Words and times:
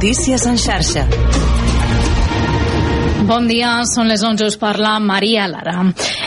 Notícies 0.00 0.46
en 0.46 0.56
xarxa. 0.56 1.02
Bon 3.28 3.44
dia, 3.46 3.82
són 3.84 4.08
les 4.08 4.22
11, 4.24 4.46
us 4.48 4.56
parla 4.56 4.94
Maria 4.98 5.44
Lara. 5.46 5.82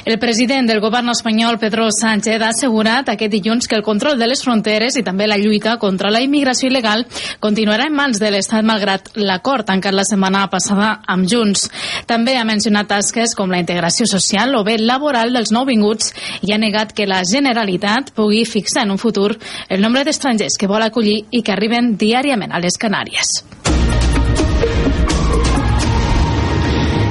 El 0.05 0.19
president 0.21 0.67
del 0.69 0.77
govern 0.79 1.09
espanyol, 1.09 1.57
Pedro 1.57 1.87
Sánchez, 1.89 2.37
ha 2.37 2.51
assegurat 2.53 3.09
aquest 3.09 3.33
dilluns 3.33 3.65
que 3.67 3.75
el 3.75 3.81
control 3.81 4.19
de 4.21 4.27
les 4.29 4.43
fronteres 4.45 4.95
i 4.95 5.03
també 5.03 5.25
la 5.25 5.39
lluita 5.41 5.79
contra 5.81 6.11
la 6.13 6.21
immigració 6.21 6.69
il·legal 6.69 7.01
continuarà 7.41 7.87
en 7.89 7.97
mans 7.97 8.21
de 8.21 8.29
l'Estat 8.29 8.61
malgrat 8.61 9.09
l'acord 9.17 9.65
tancat 9.65 9.97
la 9.97 10.05
setmana 10.05 10.45
passada 10.53 10.99
amb 11.09 11.25
Junts. 11.25 11.65
També 12.05 12.37
ha 12.37 12.45
mencionat 12.45 12.91
tasques 12.93 13.33
com 13.33 13.49
la 13.49 13.63
integració 13.65 14.05
social 14.05 14.53
o 14.53 14.61
bé 14.63 14.77
laboral 14.77 15.33
dels 15.33 15.49
nouvinguts 15.49 16.13
i 16.45 16.53
ha 16.53 16.61
negat 16.61 16.93
que 16.93 17.09
la 17.09 17.23
Generalitat 17.25 18.13
pugui 18.13 18.45
fixar 18.45 18.85
en 18.85 18.93
un 18.93 19.01
futur 19.01 19.31
el 19.67 19.81
nombre 19.81 20.05
d'estrangers 20.05 20.61
que 20.61 20.69
vol 20.69 20.85
acollir 20.85 21.23
i 21.31 21.41
que 21.41 21.57
arriben 21.57 21.95
diàriament 21.97 22.53
a 22.53 22.61
les 22.61 22.77
Canàries. 22.77 23.62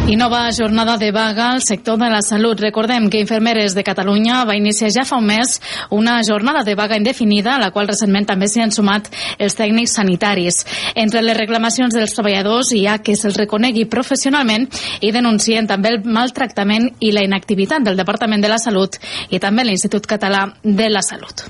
I 0.09 0.16
nova 0.16 0.51
jornada 0.51 0.97
de 0.98 1.12
vaga 1.12 1.52
al 1.52 1.62
sector 1.62 1.97
de 1.97 2.09
la 2.11 2.23
salut. 2.23 2.59
Recordem 2.61 3.09
que 3.09 3.20
Infermeres 3.20 3.74
de 3.74 3.84
Catalunya 3.84 4.45
va 4.45 4.56
iniciar 4.56 4.91
ja 4.91 5.05
fa 5.06 5.16
un 5.16 5.28
mes 5.30 5.61
una 5.91 6.20
jornada 6.27 6.65
de 6.65 6.75
vaga 6.75 6.97
indefinida, 6.98 7.55
a 7.55 7.61
la 7.61 7.70
qual 7.70 7.87
recentment 7.87 8.27
també 8.27 8.48
s'hi 8.51 8.65
han 8.65 8.75
sumat 8.75 9.09
els 9.38 9.55
tècnics 9.55 9.95
sanitaris. 9.95 10.66
Entre 10.97 11.23
les 11.23 11.38
reclamacions 11.38 11.95
dels 11.95 12.19
treballadors 12.19 12.75
hi 12.75 12.84
ha 12.88 12.98
que 12.98 13.15
se'ls 13.16 13.38
reconegui 13.38 13.87
professionalment 13.87 14.66
i 15.01 15.15
denuncien 15.15 15.70
també 15.70 15.95
el 15.95 16.03
maltractament 16.05 16.91
i 16.98 17.14
la 17.14 17.23
inactivitat 17.23 17.86
del 17.86 17.97
Departament 17.97 18.42
de 18.42 18.50
la 18.50 18.58
Salut 18.58 18.98
i 19.30 19.39
també 19.39 19.64
l'Institut 19.64 20.11
Català 20.11 20.48
de 20.62 20.91
la 20.91 21.06
Salut. 21.06 21.47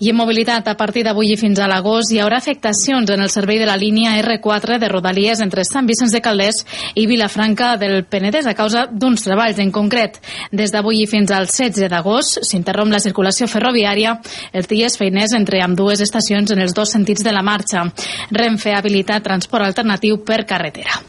I 0.00 0.10
en 0.10 0.16
mobilitat, 0.16 0.68
a 0.68 0.76
partir 0.78 1.02
d'avui 1.02 1.32
i 1.32 1.36
fins 1.36 1.58
a 1.58 1.66
l'agost, 1.66 2.12
hi 2.14 2.20
haurà 2.22 2.38
afectacions 2.38 3.10
en 3.10 3.22
el 3.24 3.32
servei 3.32 3.58
de 3.58 3.66
la 3.66 3.74
línia 3.76 4.12
R4 4.20 4.78
de 4.78 4.90
Rodalies 4.92 5.42
entre 5.42 5.64
Sant 5.66 5.88
Vicenç 5.90 6.14
de 6.14 6.20
Calders 6.22 6.62
i 6.94 7.08
Vilafranca 7.10 7.72
del 7.80 8.04
Penedès 8.06 8.46
a 8.46 8.54
causa 8.54 8.86
d'uns 8.86 9.26
treballs 9.26 9.58
en 9.58 9.72
concret. 9.74 10.20
Des 10.52 10.70
d'avui 10.70 11.02
i 11.02 11.10
fins 11.10 11.34
al 11.34 11.50
16 11.50 11.90
d'agost 11.90 12.44
s'interromp 12.46 12.94
la 12.94 13.02
circulació 13.02 13.50
ferroviària 13.50 14.14
els 14.52 14.70
dies 14.70 14.94
feiners 15.00 15.34
entre 15.34 15.64
amb 15.66 15.74
dues 15.74 16.00
estacions 16.06 16.54
en 16.54 16.62
els 16.62 16.78
dos 16.78 16.94
sentits 16.94 17.26
de 17.26 17.34
la 17.34 17.42
marxa. 17.42 17.88
Renfe 18.30 18.76
ha 18.76 18.78
habilitat 18.78 19.26
transport 19.26 19.66
alternatiu 19.66 20.22
per 20.22 20.44
carretera. 20.46 21.02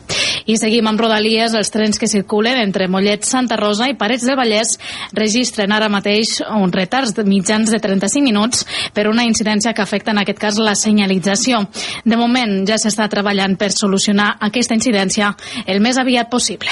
I 0.50 0.58
seguim 0.58 0.88
amb 0.90 1.00
Rodalies. 1.02 1.53
Els 1.53 1.70
trens 1.70 2.00
que 2.02 2.09
circulen 2.09 2.58
entre 2.58 2.88
Mollet, 2.90 3.26
Santa 3.28 3.58
Rosa 3.59 3.90
i 3.90 3.96
Parets 4.00 4.26
del 4.26 4.38
Vallès 4.40 4.78
registren 5.14 5.74
ara 5.76 5.92
mateix 5.94 6.40
uns 6.42 6.74
retards 6.74 7.14
de 7.14 7.26
mitjans 7.28 7.70
de 7.70 7.80
35 7.84 8.26
minuts 8.26 8.66
per 8.94 9.08
una 9.09 9.25
incidència 9.27 9.73
que 9.73 9.83
afecta 9.85 10.11
en 10.11 10.23
aquest 10.23 10.39
cas 10.39 10.59
la 10.61 10.75
senyalització. 10.75 11.63
De 12.05 12.19
moment 12.19 12.63
ja 12.69 12.80
s'està 12.81 13.09
treballant 13.11 13.58
per 13.59 13.72
solucionar 13.75 14.35
aquesta 14.49 14.77
incidència 14.77 15.33
el 15.66 15.81
més 15.83 15.97
aviat 15.97 16.30
possible. 16.30 16.69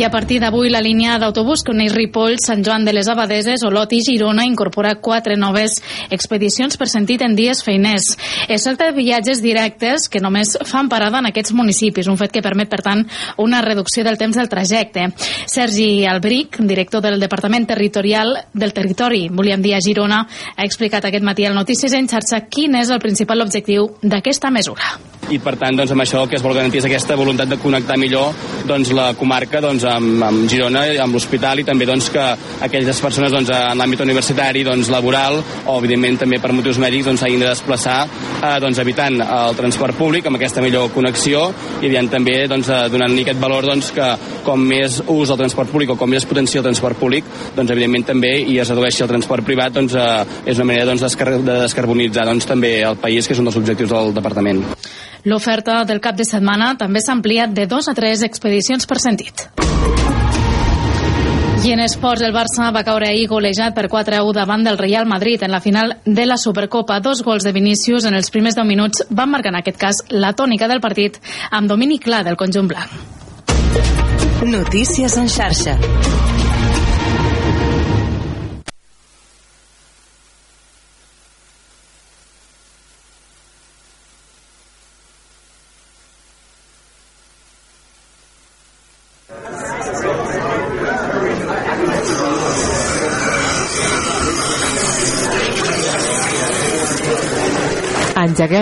I 0.00 0.04
a 0.04 0.10
partir 0.10 0.38
d'avui 0.40 0.70
la 0.72 0.80
línia 0.80 1.18
d'autobús 1.20 1.60
que 1.60 1.74
uneix 1.74 1.92
Ripoll, 1.92 2.38
Sant 2.40 2.62
Joan 2.64 2.86
de 2.86 2.94
les 2.96 3.08
Abadeses, 3.12 3.60
Olot 3.68 3.90
i 3.92 3.98
Girona 4.00 4.46
incorpora 4.48 4.94
quatre 4.96 5.36
noves 5.36 5.74
expedicions 6.08 6.80
per 6.80 6.88
sentit 6.88 7.20
en 7.20 7.34
dies 7.36 7.60
feiners. 7.66 8.14
Es 8.48 8.64
tracta 8.64 8.88
de 8.88 8.96
viatges 8.96 9.42
directes 9.44 10.08
que 10.08 10.24
només 10.24 10.54
fan 10.64 10.88
parada 10.88 11.20
en 11.20 11.28
aquests 11.28 11.52
municipis, 11.52 12.08
un 12.08 12.16
fet 12.16 12.32
que 12.32 12.40
permet, 12.40 12.72
per 12.72 12.80
tant, 12.80 13.04
una 13.44 13.60
reducció 13.60 14.00
del 14.08 14.16
temps 14.16 14.40
del 14.40 14.48
trajecte. 14.48 15.10
Sergi 15.44 16.06
Albric, 16.08 16.62
director 16.64 17.04
del 17.04 17.20
Departament 17.20 17.68
Territorial 17.68 18.38
del 18.54 18.72
Territori, 18.72 19.26
volíem 19.28 19.60
dir 19.60 19.76
a 19.76 19.84
Girona, 19.84 20.24
ha 20.56 20.64
explicat 20.64 21.12
aquest 21.12 21.28
matí 21.28 21.44
al 21.44 21.60
Notícies 21.60 21.92
en 21.92 22.08
xarxa 22.08 22.46
quin 22.48 22.80
és 22.80 22.88
el 22.88 23.04
principal 23.04 23.44
objectiu 23.44 23.90
d'aquesta 24.00 24.48
mesura 24.48 25.09
i 25.28 25.38
per 25.42 25.54
tant 25.60 25.76
doncs, 25.76 25.92
amb 25.94 26.02
això 26.02 26.22
el 26.24 26.30
que 26.30 26.38
es 26.38 26.42
vol 26.42 26.54
garantir 26.56 26.80
és 26.80 26.86
aquesta 26.88 27.16
voluntat 27.18 27.50
de 27.50 27.58
connectar 27.60 27.98
millor 28.00 28.32
doncs, 28.66 28.90
la 28.96 29.10
comarca 29.18 29.60
doncs, 29.62 29.84
amb, 29.86 30.22
amb 30.26 30.48
Girona, 30.50 30.86
amb 31.04 31.14
l'hospital 31.14 31.60
i 31.60 31.66
també 31.66 31.86
doncs, 31.86 32.08
que 32.10 32.24
aquelles 32.66 33.02
persones 33.04 33.32
doncs, 33.34 33.52
en 33.54 33.78
l'àmbit 33.78 34.02
universitari, 34.06 34.64
doncs, 34.66 34.90
laboral 34.90 35.38
o 35.40 35.76
evidentment 35.78 36.18
també 36.24 36.40
per 36.42 36.52
motius 36.56 36.80
mèdics 36.82 37.06
doncs, 37.06 37.22
s'hagin 37.22 37.44
de 37.44 37.50
desplaçar 37.50 37.98
eh, 38.06 38.56
doncs, 38.62 38.80
evitant 38.82 39.20
el 39.22 39.58
transport 39.58 39.98
públic 39.98 40.26
amb 40.26 40.40
aquesta 40.40 40.64
millor 40.64 40.90
connexió 40.94 41.46
i 41.80 41.86
evident 41.90 42.10
també 42.16 42.36
doncs, 42.50 42.72
eh, 42.72 42.88
donant-li 42.92 43.26
aquest 43.26 43.42
valor 43.42 43.68
doncs, 43.70 43.92
que 43.94 44.10
com 44.46 44.66
més 44.72 45.00
ús 45.06 45.30
del 45.30 45.40
transport 45.44 45.70
públic 45.70 45.94
o 45.94 45.98
com 46.00 46.10
més 46.10 46.26
potencia 46.26 46.62
el 46.62 46.66
transport 46.66 46.98
públic 46.98 47.28
doncs, 47.54 47.70
evidentment 47.70 48.08
també 48.14 48.34
i 48.40 48.58
es 48.58 48.72
redueixi 48.72 49.04
el 49.06 49.12
transport 49.12 49.46
privat 49.46 49.76
doncs, 49.78 49.94
eh, 49.94 50.40
és 50.50 50.58
una 50.58 50.72
manera 50.72 50.90
doncs, 50.90 51.06
de 51.30 51.60
descarbonitzar 51.62 52.26
doncs, 52.26 52.48
també 52.48 52.80
el 52.82 52.98
país 52.98 53.28
que 53.28 53.36
és 53.36 53.42
un 53.42 53.48
dels 53.50 53.60
objectius 53.60 53.92
del 53.92 54.14
departament. 54.16 54.64
L'oferta 55.24 55.84
del 55.84 56.00
cap 56.00 56.16
de 56.16 56.24
setmana 56.24 56.74
també 56.80 57.02
s'ha 57.04 57.12
ampliat 57.12 57.52
de 57.52 57.66
dos 57.66 57.88
a 57.88 57.94
tres 57.94 58.22
expedicions 58.22 58.86
per 58.86 59.00
sentit. 59.00 59.48
I 61.60 61.74
en 61.74 61.80
esports, 61.84 62.22
el 62.24 62.32
Barça 62.32 62.70
va 62.72 62.80
caure 62.86 63.10
ahir 63.10 63.26
golejat 63.28 63.74
per 63.76 63.90
4 63.92 64.16
a 64.16 64.22
1 64.24 64.32
davant 64.32 64.64
del 64.64 64.78
Real 64.80 65.04
Madrid 65.04 65.42
en 65.44 65.52
la 65.52 65.60
final 65.60 65.98
de 66.06 66.24
la 66.24 66.38
Supercopa. 66.40 67.00
Dos 67.04 67.20
gols 67.22 67.44
de 67.44 67.52
Vinícius 67.52 68.06
en 68.08 68.16
els 68.16 68.30
primers 68.32 68.56
10 68.56 68.64
minuts 68.64 69.04
van 69.10 69.28
marcar 69.28 69.52
en 69.52 69.60
aquest 69.60 69.76
cas 69.76 70.00
la 70.08 70.32
tònica 70.32 70.68
del 70.72 70.80
partit 70.80 71.20
amb 71.50 71.68
domini 71.68 71.98
clar 72.00 72.24
del 72.24 72.40
conjunt 72.40 72.72
blanc. 72.72 72.88
Notícies 74.40 75.18
en 75.20 75.28
xarxa. 75.28 75.76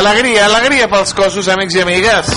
Alegria, 0.00 0.46
alegria, 0.46 0.86
pels 0.88 1.10
cossos, 1.12 1.48
amics 1.52 1.74
i 1.76 1.80
amigues. 1.82 2.30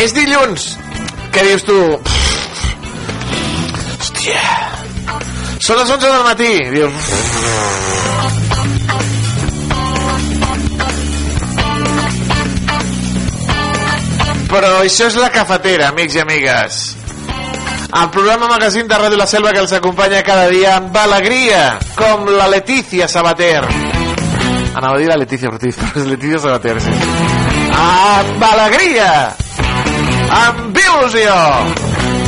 És 0.00 0.16
dilluns. 0.16 0.64
Què 1.36 1.44
dius 1.44 1.68
tu? 1.68 1.76
Hòstia. 4.00 4.40
Són 5.60 5.76
les 5.82 5.92
11 5.98 6.08
del 6.08 6.24
matí. 6.30 6.50
Dius... 6.72 7.12
Però 14.56 14.76
això 14.80 15.12
és 15.12 15.20
la 15.20 15.28
cafetera, 15.36 15.92
amics 15.92 16.16
i 16.16 16.24
amigues. 16.24 16.95
El 17.86 18.10
programa 18.10 18.48
magazín 18.48 18.88
de 18.88 18.96
Ràdio 18.98 19.16
La 19.16 19.26
Selva 19.30 19.52
que 19.54 19.60
els 19.62 19.72
acompanya 19.72 20.22
cada 20.26 20.48
dia 20.50 20.76
amb 20.76 20.96
alegria, 20.98 21.78
com 21.94 22.26
la 22.34 22.48
Letícia 22.50 23.06
Sabater. 23.08 23.62
Anava 24.74 24.96
a 24.96 24.98
dir 24.98 25.06
la 25.08 25.16
Letícia 25.16 25.48
Ortiz, 25.48 25.78
però 25.78 26.02
és 26.02 26.08
Letícia 26.10 26.40
Sabater, 26.42 26.80
sí. 26.82 26.90
Amb 27.78 28.42
alegria, 28.50 29.10
amb 30.42 30.82
il·lusió. 30.82 31.36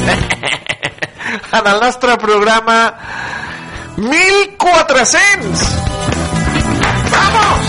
En 1.28 1.66
el 1.66 1.80
nostre 1.80 2.16
programa 2.16 2.94
1400. 3.98 5.60
Vamos! 7.12 7.68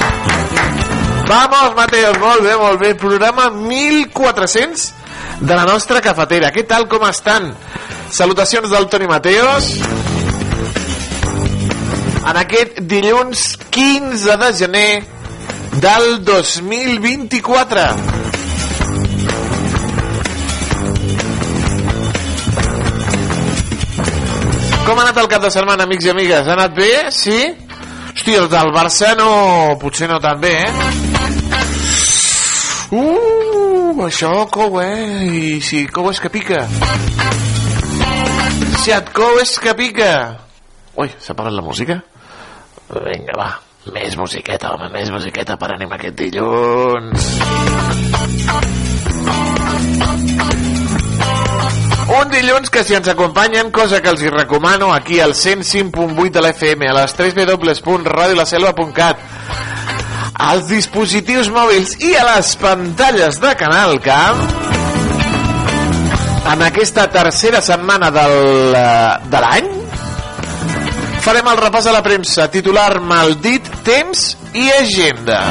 Vamos, 1.27 1.75
Mateos, 1.75 2.17
molt 2.19 2.41
bé, 2.41 2.55
molt 2.55 2.79
bé. 2.79 2.93
Programa 2.95 3.49
1400 3.49 4.93
de 5.41 5.55
la 5.55 5.65
nostra 5.65 6.01
cafetera. 6.01 6.51
Què 6.55 6.63
tal, 6.67 6.87
com 6.91 7.03
estan? 7.07 7.51
Salutacions 8.11 8.69
del 8.69 8.87
Toni 8.87 9.07
Mateos. 9.07 9.77
en 12.29 12.37
aquest 12.37 12.79
dilluns 12.85 13.57
15 13.73 14.37
de 14.37 14.53
gener 14.53 15.03
del 15.81 16.23
2024. 16.25 17.85
Com 24.85 24.97
ha 24.97 25.03
anat 25.05 25.17
el 25.21 25.29
cap 25.29 25.41
de 25.41 25.51
setmana, 25.53 25.85
amics 25.85 26.05
i 26.05 26.13
amigues? 26.13 26.47
Ha 26.47 26.53
anat 26.57 26.75
bé? 26.77 26.91
Sí? 27.13 27.39
Hosti, 28.13 28.35
els 28.35 28.49
del 28.51 28.73
Barça 28.75 29.15
no... 29.17 29.29
Potser 29.81 30.09
no 30.11 30.19
tan 30.21 30.41
bé, 30.41 30.53
eh? 30.65 30.71
Uh, 32.89 33.93
això 34.07 34.33
cou, 34.49 34.81
eh? 34.81 34.97
I 35.29 35.61
si 35.61 35.85
cou 35.93 36.09
és 36.09 36.19
que 36.21 36.33
pica. 36.33 36.65
Si 38.77 38.93
et 38.95 39.09
cou 39.15 39.39
és 39.41 39.55
que 39.59 39.73
pica. 39.77 40.11
Ui, 40.99 41.09
s'ha 41.19 41.35
parat 41.37 41.53
la 41.55 41.65
música? 41.65 41.99
Vinga, 42.89 43.35
va. 43.37 43.49
Més 43.93 44.15
musiqueta, 44.19 44.73
home, 44.75 44.89
més 44.93 45.09
musiqueta 45.13 45.55
per 45.57 45.71
anem 45.73 45.91
aquest 45.95 46.17
dilluns. 46.19 47.27
Un 52.09 52.31
dilluns 52.33 52.71
que 52.73 52.83
si 52.83 52.95
ens 52.97 53.07
acompanyen, 53.11 53.71
cosa 53.71 54.01
que 54.01 54.09
els 54.11 54.23
hi 54.25 54.29
recomano 54.33 54.91
aquí 54.93 55.19
al 55.21 55.33
105.8 55.37 56.31
de 56.35 56.41
l'FM, 56.41 56.89
a 56.89 56.95
les 57.01 57.13
3 57.15 57.37
www.radiolaselva.cat, 57.37 59.21
als 60.49 60.67
dispositius 60.71 61.51
mòbils 61.53 61.95
i 62.01 62.15
a 62.17 62.25
les 62.33 62.55
pantalles 62.59 63.39
de 63.39 63.53
Canal 63.61 63.99
Camp, 64.03 64.68
en 66.51 66.61
aquesta 66.65 67.07
tercera 67.11 67.61
setmana 67.61 68.09
del, 68.11 68.73
eh, 68.75 69.29
de 69.29 69.41
l'any, 69.43 69.67
farem 71.21 71.47
el 71.51 71.59
repàs 71.61 71.89
a 71.89 71.93
la 71.93 72.01
premsa, 72.01 72.47
titular 72.49 72.99
Maldit, 73.01 73.67
Temps 73.85 74.35
i 74.57 74.69
Agenda. 74.79 75.43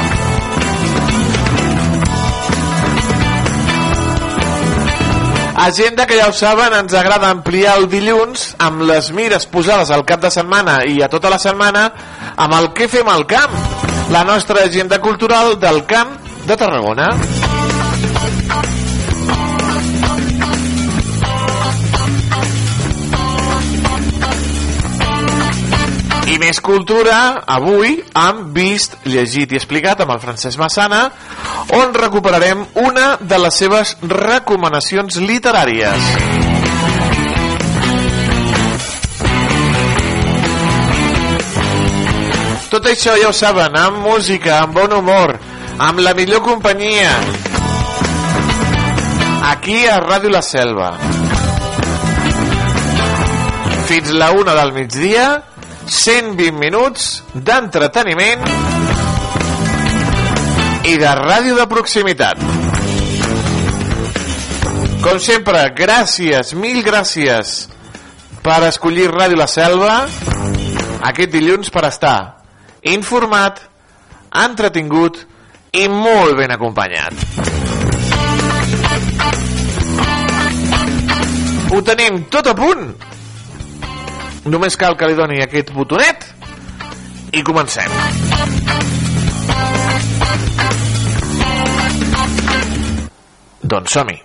Agenda 5.59 6.05
que 6.07 6.15
ja 6.15 6.29
ho 6.29 6.33
saben, 6.33 6.73
ens 6.73 6.93
agrada 6.95 7.29
ampliar 7.29 7.77
el 7.79 7.89
dilluns 7.91 8.53
amb 8.63 8.85
les 8.87 9.11
mires 9.11 9.45
posades 9.51 9.91
al 9.91 10.05
cap 10.07 10.23
de 10.23 10.31
setmana 10.31 10.79
i 10.87 11.01
a 11.03 11.09
tota 11.11 11.31
la 11.31 11.39
setmana 11.39 11.89
amb 12.35 12.55
el 12.55 12.71
que 12.73 12.87
fem 12.87 13.07
al 13.11 13.27
camp, 13.27 13.55
la 14.11 14.23
nostra 14.23 14.63
agenda 14.63 15.01
cultural 15.03 15.59
del 15.59 15.85
camp 15.85 16.15
de 16.47 16.57
Tarragona. 16.57 17.11
Més 26.49 26.59
cultura, 26.65 27.43
avui, 27.45 27.99
amb 28.17 28.55
Vist, 28.55 28.95
Llegit 29.05 29.51
i 29.53 29.57
Explicat 29.59 29.99
amb 30.01 30.15
el 30.15 30.21
Francesc 30.23 30.57
Massana, 30.57 31.03
on 31.77 31.91
recuperarem 31.93 32.63
una 32.81 33.19
de 33.21 33.37
les 33.37 33.59
seves 33.61 33.91
recomanacions 34.01 35.19
literàries. 35.21 36.07
Tot 42.71 42.89
això 42.89 43.13
ja 43.21 43.29
ho 43.29 43.35
saben, 43.35 43.77
amb 43.77 44.01
música, 44.07 44.63
amb 44.63 44.73
bon 44.79 44.95
humor, 44.97 45.35
amb 45.77 46.01
la 46.01 46.15
millor 46.17 46.41
companyia. 46.47 47.13
Aquí 49.51 49.83
a 49.85 50.01
Ràdio 50.01 50.33
La 50.33 50.41
Selva. 50.41 50.89
Fins 53.89 54.09
la 54.17 54.31
una 54.37 54.57
del 54.57 54.73
migdia, 54.73 55.29
120 55.89 56.57
minuts 56.61 57.23
d'entreteniment 57.33 58.45
i 60.85 60.95
de 61.01 61.13
ràdio 61.17 61.57
de 61.57 61.65
proximitat. 61.69 62.41
Com 65.01 65.17
sempre, 65.23 65.63
gràcies, 65.75 66.53
mil 66.53 66.83
gràcies 66.85 67.67
per 68.45 68.61
escollir 68.67 69.09
Ràdio 69.11 69.39
La 69.39 69.47
Selva 69.49 69.95
aquest 71.09 71.31
dilluns 71.33 71.71
per 71.73 71.85
estar 71.87 72.17
informat, 72.93 73.61
entretingut 74.45 75.23
i 75.73 75.87
molt 75.89 76.37
ben 76.37 76.53
acompanyat. 76.53 77.15
Ho 81.69 81.81
tenim 81.85 82.25
tot 82.33 82.49
a 82.49 82.55
punt. 82.57 83.08
Només 84.49 84.77
cal 84.81 84.95
que 84.97 85.09
li 85.09 85.17
doni 85.17 85.43
aquest 85.43 85.69
botonet 85.75 86.25
i 87.37 87.43
comencem. 87.45 87.93
Doncs 93.69 93.93
som-hi. 93.93 94.17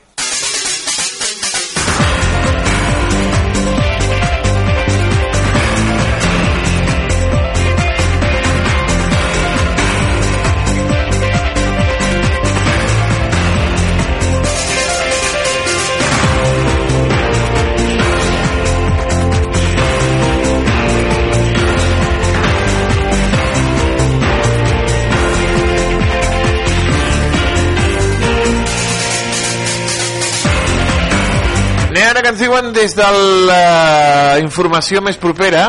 Que 32.24 32.30
ens 32.32 32.40
diuen 32.40 32.70
des 32.72 32.94
de 32.96 33.06
la 33.44 34.38
informació 34.40 35.02
més 35.04 35.18
propera, 35.20 35.66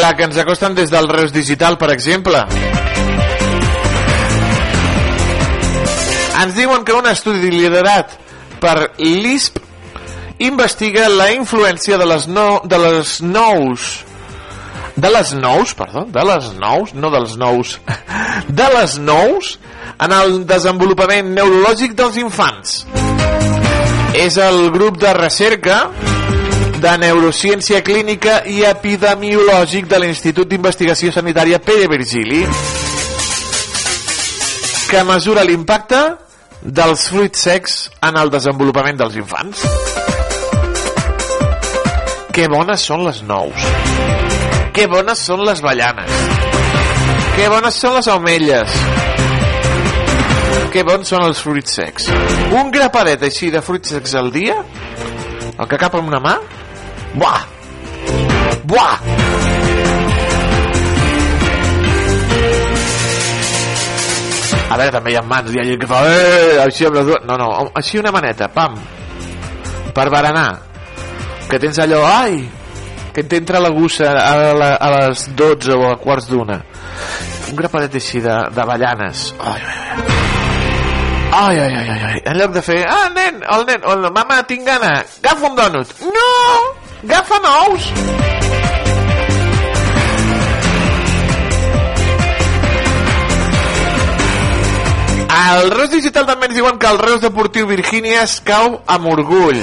la 0.00 0.14
que 0.16 0.24
ens 0.24 0.38
acosten 0.40 0.72
des 0.72 0.88
del 0.88 1.10
Reus 1.12 1.34
Digital, 1.34 1.76
per 1.76 1.90
exemple. 1.92 2.40
Ens 6.40 6.56
diuen 6.56 6.86
que 6.88 6.96
un 6.96 7.10
estudi 7.10 7.52
liderat 7.52 8.16
per 8.64 8.94
l'ISP 8.96 9.60
investiga 10.48 11.10
la 11.12 11.28
influència 11.34 12.00
de 12.00 12.08
les, 12.08 12.24
no, 12.24 12.62
de 12.64 12.80
les 12.80 13.18
nous 13.20 13.90
de 15.00 15.08
les 15.08 15.34
nous, 15.36 15.76
perdó, 15.76 16.06
de 16.12 16.24
les 16.28 16.50
nous, 16.60 16.94
no 16.94 17.10
dels 17.12 17.36
nous, 17.36 17.76
de 18.48 18.72
les 18.74 18.98
nous 18.98 19.54
en 20.00 20.16
el 20.16 20.42
desenvolupament 20.48 21.32
neurològic 21.36 21.96
dels 21.96 22.20
infants. 22.20 22.84
És 24.14 24.36
el 24.42 24.70
grup 24.74 24.98
de 24.98 25.12
recerca 25.14 25.84
de 26.80 26.92
Neurociència 26.98 27.82
Clínica 27.84 28.40
i 28.48 28.62
Epidemiològic 28.66 29.86
de 29.90 30.00
l'Institut 30.02 30.48
d'Investigació 30.50 31.12
Sanitària 31.12 31.60
Pere 31.62 31.86
Virgili 31.92 32.44
que 34.90 35.04
mesura 35.06 35.44
l'impacte 35.46 35.98
dels 36.60 37.04
fruits 37.12 37.44
secs 37.46 37.76
en 38.02 38.16
el 38.18 38.32
desenvolupament 38.32 38.98
dels 38.98 39.14
infants. 39.20 39.62
Que 42.34 42.48
bones 42.50 42.82
són 42.90 43.04
les 43.06 43.20
nous. 43.28 43.68
Que 44.74 44.88
bones 44.90 45.22
són 45.30 45.44
les 45.46 45.62
ballanes. 45.62 46.10
Que 47.36 47.46
bones 47.54 47.78
són 47.84 48.00
les 48.00 48.10
aumelles. 48.10 48.74
Que 50.70 50.84
bons 50.86 51.08
són 51.10 51.24
els 51.26 51.40
fruits 51.42 51.72
secs. 51.80 52.04
Un 52.54 52.68
grapadet 52.70 53.24
així 53.26 53.48
de 53.50 53.58
fruits 53.64 53.90
secs 53.90 54.12
al 54.14 54.28
dia, 54.30 54.54
el 55.50 55.66
que 55.66 55.78
cap 55.80 55.96
amb 55.98 56.06
una 56.12 56.20
mà, 56.22 56.36
buah! 57.18 57.40
Buah! 58.70 58.94
A 64.70 64.78
veure, 64.78 64.92
també 64.94 65.10
hi 65.10 65.18
ha 65.18 65.24
mans, 65.26 65.50
hi 65.50 65.58
ha 65.58 65.66
gent 65.66 65.82
que 65.82 65.90
fa 65.90 66.04
eh, 66.06 66.60
així 66.62 66.86
amb 66.86 67.00
les 67.00 67.10
dues... 67.10 67.26
No, 67.26 67.40
no, 67.40 67.50
així 67.82 67.98
una 67.98 68.14
maneta, 68.14 68.46
pam, 68.54 68.78
per 69.96 70.06
berenar. 70.14 70.46
Que 71.50 71.58
tens 71.58 71.82
allò, 71.82 72.04
ai, 72.06 72.38
que 73.10 73.26
t'entra 73.26 73.58
la 73.58 73.74
gussa 73.74 74.14
a, 74.14 74.54
la, 74.54 74.70
a 74.78 74.94
les 75.00 75.26
12 75.34 75.74
o 75.74 75.90
a 75.90 75.98
quarts 75.98 76.30
d'una. 76.30 76.62
Un 77.50 77.58
grapadet 77.58 77.98
així 77.98 78.22
de, 78.22 78.38
de 78.54 78.70
ballanes. 78.70 79.32
Ai, 79.42 79.58
ai, 79.58 79.92
ai. 79.98 80.19
Ai, 81.32 81.58
ai, 81.58 81.74
ai, 81.74 81.88
ai. 81.88 82.22
En 82.26 82.38
lloc 82.38 82.52
de 82.52 82.62
fer, 82.62 82.80
ah, 82.90 83.08
nen, 83.14 83.38
el 83.54 83.66
nen, 83.68 83.84
la 84.02 84.10
mama, 84.10 84.42
tinc 84.50 84.66
gana, 84.66 84.96
agafa 85.22 85.46
un 85.46 85.54
dònut. 85.54 85.92
No! 86.10 86.30
Agafa 87.04 87.38
nous! 87.44 87.86
Al 95.30 95.70
Reus 95.70 95.92
Digital 95.94 96.26
també 96.26 96.50
ens 96.50 96.58
diuen 96.58 96.78
que 96.82 96.90
el 96.90 96.98
Reus 96.98 97.22
Deportiu 97.22 97.68
Virgínia 97.70 98.24
es 98.26 98.40
cau 98.44 98.80
amb 98.90 99.08
orgull. 99.12 99.62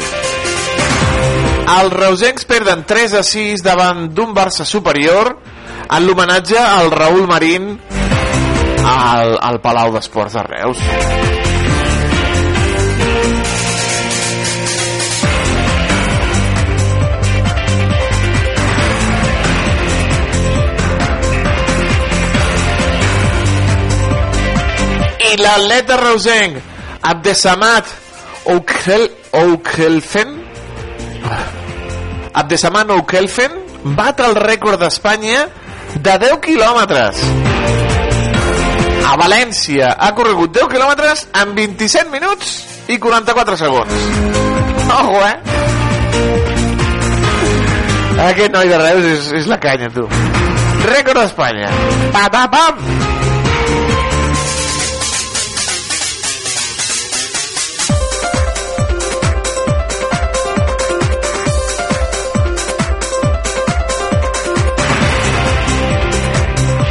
Els 1.67 1.93
reusencs 1.93 2.47
perden 2.47 2.85
3 2.87 3.17
a 3.19 3.23
6 3.27 3.65
davant 3.65 4.05
d'un 4.15 4.31
Barça 4.33 4.63
superior 4.65 5.33
en 5.35 6.07
l'homenatge 6.07 6.57
al 6.63 6.93
Raül 6.95 7.27
Marín 7.27 7.73
al, 8.87 9.35
al 9.35 9.59
Palau 9.61 9.91
d'Esports 9.97 10.39
de 10.39 10.47
Reus. 10.47 11.46
L'atleta 25.37 25.97
reusenc 25.97 26.57
Abdesamat 27.01 27.85
Oukhel, 28.45 29.09
Oukhelfen 29.33 30.33
Abdesamat 32.33 32.89
Oukhelfen 32.95 33.53
batre 33.97 34.31
el 34.31 34.35
rècord 34.35 34.81
d'Espanya 34.81 35.45
de 35.93 36.15
10 36.23 36.39
quilòmetres. 36.43 37.21
A 39.07 39.13
València 39.19 39.93
ha 39.93 40.09
corregut 40.17 40.51
10 40.57 40.71
quilòmetres 40.73 41.27
en 41.41 41.53
27 41.55 42.11
minuts 42.11 42.57
i 42.91 42.97
44 42.99 43.57
segons. 43.61 43.93
Ojo 44.97 45.21
eh? 45.21 45.35
Aquest 48.27 48.53
noi 48.57 48.73
de 48.73 48.81
Reus 48.81 49.11
és, 49.13 49.31
és 49.43 49.49
la 49.49 49.61
canya 49.61 49.93
tu. 49.93 50.07
Rècord 50.87 51.21
d'Espanya. 51.21 51.71
Pa, 52.13 52.27
pa, 52.33 52.47
pam 52.51 53.36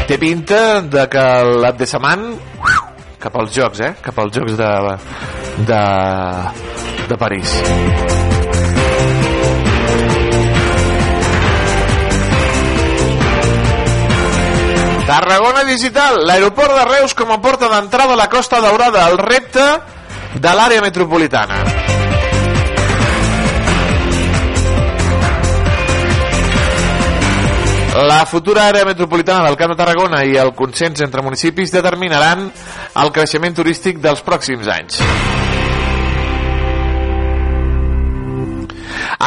té 0.06 0.18
pinta 0.22 0.80
de 0.86 1.02
que 1.10 1.22
l'Abdesaman 1.62 2.28
cap 3.18 3.36
als 3.40 3.54
jocs, 3.56 3.80
eh? 3.82 3.92
Cap 4.02 4.18
als 4.22 4.36
jocs 4.36 4.54
de, 4.58 4.68
de, 5.66 5.80
de 7.10 7.18
París. 7.18 7.54
Tarragona 15.06 15.64
Digital, 15.66 16.22
l'aeroport 16.26 16.74
de 16.74 16.86
Reus 16.90 17.14
com 17.14 17.30
a 17.34 17.40
porta 17.42 17.70
d'entrada 17.70 18.14
a 18.14 18.20
la 18.22 18.30
Costa 18.30 18.62
Daurada, 18.62 19.08
el 19.10 19.18
repte 19.22 19.66
de 20.34 20.54
l'àrea 20.54 20.82
metropolitana. 20.82 21.75
La 27.96 28.26
futura 28.26 28.66
àrea 28.68 28.84
metropolitana 28.84 29.46
del 29.46 29.56
Camp 29.56 29.70
de 29.72 29.76
Tarragona 29.78 30.18
i 30.28 30.34
el 30.36 30.50
consens 30.52 31.00
entre 31.00 31.22
municipis 31.24 31.70
determinaran 31.72 32.42
el 33.00 33.12
creixement 33.14 33.54
turístic 33.56 34.02
dels 34.04 34.20
pròxims 34.26 34.68
anys. 34.68 34.98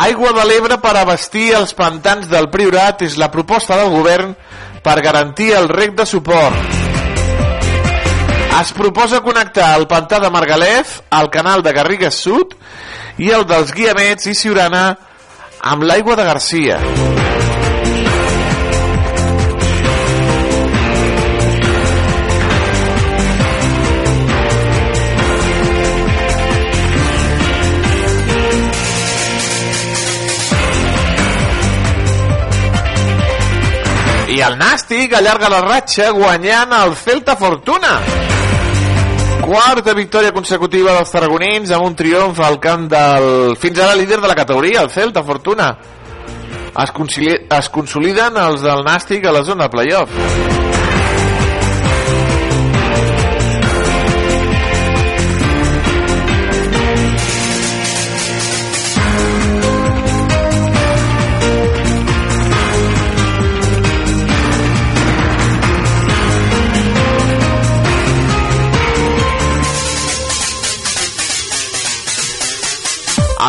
Aigua 0.04 0.36
de 0.38 0.44
l'Ebre 0.46 0.78
per 0.84 0.94
abastir 1.00 1.48
els 1.58 1.74
pantans 1.74 2.30
del 2.30 2.52
Priorat 2.54 3.02
és 3.08 3.18
la 3.18 3.32
proposta 3.34 3.80
del 3.80 3.90
govern 3.90 4.36
per 4.86 5.00
garantir 5.02 5.50
el 5.58 5.66
rec 5.74 5.96
de 5.98 6.06
suport. 6.06 6.78
Es 8.60 8.74
proposa 8.78 9.24
connectar 9.26 9.72
el 9.80 9.88
pantà 9.90 10.20
de 10.22 10.30
Margalef, 10.30 11.00
al 11.10 11.32
canal 11.34 11.66
de 11.66 11.74
Garrigues 11.74 12.22
Sud 12.22 12.54
i 13.18 13.34
el 13.34 13.50
dels 13.50 13.74
Guiamets 13.74 14.30
i 14.30 14.36
Siurana 14.38 14.92
amb 15.74 15.90
l'aigua 15.90 16.20
de 16.20 16.30
Garcia. 16.30 16.78
El 34.40 34.56
Nàstic 34.56 35.12
allarga 35.18 35.50
la 35.52 35.60
ratxa 35.66 36.06
guanyant 36.16 36.72
el 36.78 36.94
Celta 36.96 37.36
Fortuna. 37.36 37.98
Quarta 39.42 39.96
victòria 39.98 40.32
consecutiva 40.32 40.94
dels 40.96 41.12
tarragonins 41.12 41.74
amb 41.76 41.90
un 41.90 41.98
triomf 42.00 42.40
al 42.48 42.56
camp 42.64 42.88
del 42.94 43.58
fins 43.60 43.82
ara 43.84 43.98
líder 44.00 44.22
de 44.24 44.32
la 44.32 44.38
categoria, 44.40 44.86
el 44.86 44.94
Celta 44.96 45.26
Fortuna. 45.28 45.74
Es, 46.72 46.94
es 47.60 47.70
consoliden 47.74 48.40
els 48.40 48.64
del 48.64 48.86
Nàstic 48.88 49.28
a 49.28 49.36
la 49.36 49.44
zona 49.44 49.68
de 49.68 49.76
playoff. 49.76 50.79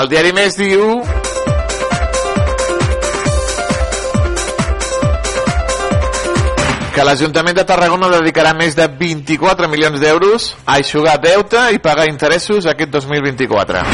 El 0.00 0.08
diari 0.08 0.30
Més 0.32 0.54
diu 0.56 0.84
que 6.94 7.04
l'Ajuntament 7.04 7.58
de 7.58 7.66
Tarragona 7.68 8.08
dedicarà 8.14 8.54
més 8.56 8.78
de 8.78 8.86
24 9.02 9.68
milions 9.68 10.00
d'euros 10.00 10.54
a 10.64 10.78
aixugar 10.78 11.18
deute 11.20 11.66
i 11.76 11.82
pagar 11.84 12.08
interessos 12.08 12.70
aquest 12.70 12.96
2024. 12.96 13.84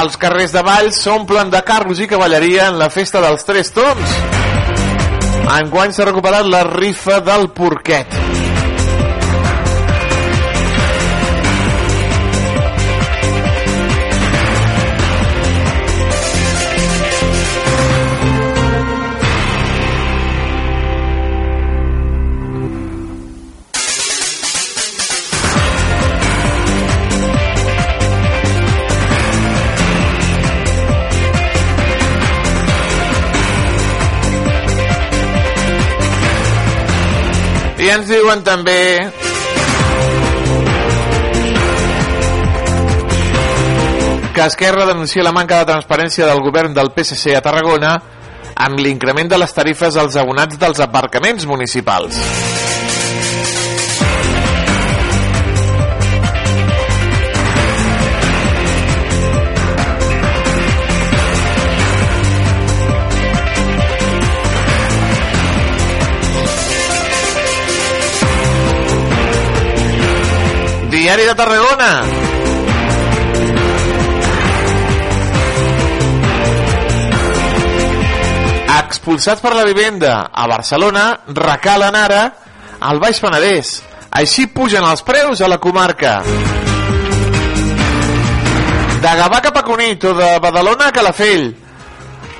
Els 0.00 0.16
carrers 0.16 0.56
de 0.56 0.64
Valls 0.64 1.04
s'omplen 1.04 1.52
de 1.52 1.60
carros 1.60 2.00
i 2.00 2.08
cavalleria 2.08 2.70
en 2.72 2.80
la 2.80 2.88
festa 2.88 3.20
dels 3.20 3.44
Tres 3.44 3.76
Tons. 3.76 4.31
Enguany 5.52 5.92
s'ha 5.92 6.06
recuperat 6.08 6.48
la 6.48 6.62
rifa 6.68 7.20
del 7.20 7.50
porquet. 7.52 8.21
Ens 37.92 38.08
diuen 38.08 38.40
també 38.40 38.78
que 44.32 44.46
Esquerra 44.46 44.86
denuncia 44.88 45.22
la 45.26 45.34
manca 45.36 45.58
de 45.60 45.68
transparència 45.74 46.24
del 46.30 46.40
govern 46.40 46.72
del 46.72 46.94
PSC 46.96 47.36
a 47.36 47.44
Tarragona 47.44 47.92
amb 48.56 48.80
l'increment 48.80 49.28
de 49.28 49.42
les 49.44 49.52
tarifes 49.52 50.00
als 50.00 50.16
abonats 50.16 50.56
dels 50.56 50.80
aparcaments 50.80 51.44
municipals. 51.50 52.22
De 71.32 71.38
Tarragona. 71.38 71.90
Expulsats 78.82 79.40
per 79.40 79.54
la 79.56 79.64
vivenda 79.64 80.28
a 80.32 80.46
Barcelona, 80.50 81.06
recalen 81.32 81.96
ara 81.96 82.22
al 82.80 83.00
Baix 83.00 83.20
Penedès. 83.22 83.72
Així 84.12 84.46
pugen 84.52 84.84
els 84.84 85.04
preus 85.06 85.40
a 85.40 85.48
la 85.48 85.60
comarca. 85.62 86.18
De 89.02 89.16
Gavà 89.22 89.40
cap 89.40 89.56
a 89.56 89.64
Cunit 89.64 90.04
o 90.04 90.14
de 90.18 90.30
Badalona 90.42 90.90
a 90.90 90.94
Calafell. 90.94 91.48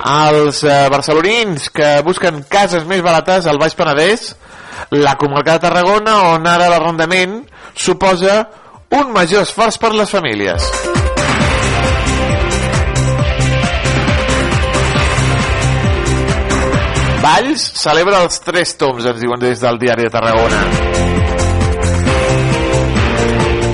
Els 0.03 0.63
eh, 0.67 0.81
barcelonins 0.91 1.69
que 1.73 1.95
busquen 2.05 2.43
cases 2.49 2.85
més 2.85 3.01
barates 3.01 3.47
al 3.47 3.57
Baix 3.57 3.73
Penedès, 3.79 4.33
la 4.91 5.15
comarca 5.17 5.55
de 5.55 5.65
Tarragona, 5.65 6.19
on 6.35 6.45
ara 6.49 6.69
l'arrendament 6.69 7.41
suposa 7.73 8.43
un 8.93 9.11
major 9.13 9.41
esforç 9.41 9.79
per 9.81 9.93
les 9.97 10.11
famílies. 10.11 10.67
Valls 17.23 17.63
celebra 17.79 18.19
els 18.25 18.41
tres 18.43 18.75
toms, 18.77 19.05
ens 19.07 19.21
diuen 19.21 19.39
des 19.41 19.61
del 19.63 19.79
diari 19.81 20.05
de 20.05 20.11
Tarragona. 20.13 20.61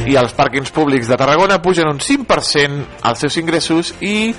I 0.10 0.16
els 0.18 0.34
pàrquings 0.38 0.72
públics 0.74 1.10
de 1.10 1.18
Tarragona 1.20 1.60
pugen 1.62 1.90
un 1.90 2.00
5% 2.02 3.02
als 3.10 3.26
seus 3.26 3.38
ingressos 3.42 3.94
i 4.02 4.32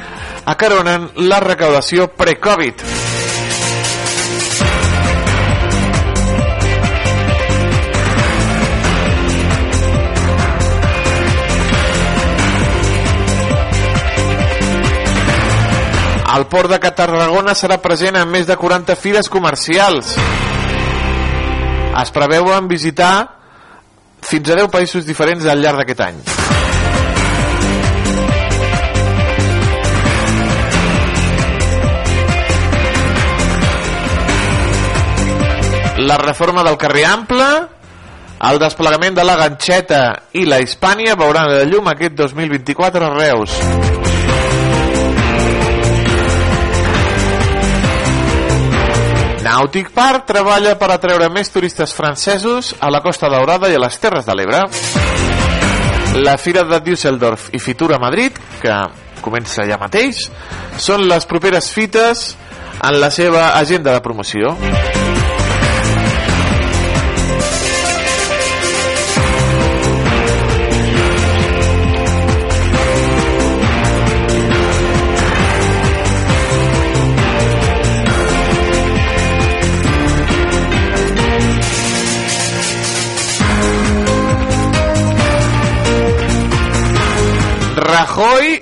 acaronen 0.51 1.11
la 1.29 1.43
recaudació 1.45 2.09
pre-Covid. 2.17 3.20
El 16.31 16.47
port 16.47 16.71
de 16.71 16.79
Tarragona 16.95 17.57
serà 17.59 17.81
present 17.83 18.15
en 18.15 18.29
més 18.31 18.47
de 18.47 18.55
40 18.55 18.95
fires 18.95 19.27
comercials. 19.29 20.13
Es 22.01 22.13
preveuen 22.15 22.69
visitar 22.71 23.15
fins 24.23 24.53
a 24.53 24.59
10 24.61 24.71
països 24.71 25.09
diferents 25.09 25.49
al 25.51 25.59
llarg 25.59 25.83
d'aquest 25.83 26.05
any. 26.07 26.21
La 36.07 36.17
reforma 36.23 36.63
del 36.63 36.79
carrer 36.79 37.09
Ample, 37.11 37.51
el 38.49 38.63
desplegament 38.63 39.19
de 39.19 39.27
la 39.27 39.35
ganxeta 39.37 40.05
i 40.33 40.47
la 40.47 40.63
Hispània 40.63 41.19
veuran 41.19 41.51
la 41.51 41.67
llum 41.67 41.91
aquest 41.91 42.15
2024 42.23 43.11
a 43.11 43.17
Reus. 43.19 44.00
Nautic 49.50 49.88
Park 49.90 50.28
treballa 50.28 50.76
per 50.78 50.92
atreure 50.95 51.26
més 51.35 51.49
turistes 51.50 51.90
francesos 51.90 52.69
a 52.78 52.87
la 52.95 53.00
Costa 53.02 53.26
Daurada 53.33 53.66
i 53.66 53.75
a 53.75 53.80
les 53.83 53.99
Terres 53.99 54.28
de 54.28 54.37
l'Ebre. 54.38 54.61
La 56.23 56.37
Fira 56.38 56.62
de 56.71 56.78
Düsseldorf 56.87 57.49
i 57.50 57.59
Fitura 57.59 57.99
Madrid, 57.99 58.38
que 58.62 58.76
comença 59.25 59.66
ja 59.66 59.80
mateix, 59.83 60.28
són 60.78 61.09
les 61.11 61.26
properes 61.26 61.73
fites 61.75 62.28
en 62.78 63.00
la 63.02 63.11
seva 63.11 63.49
agenda 63.59 63.90
de 63.97 64.04
promoció. 64.07 64.54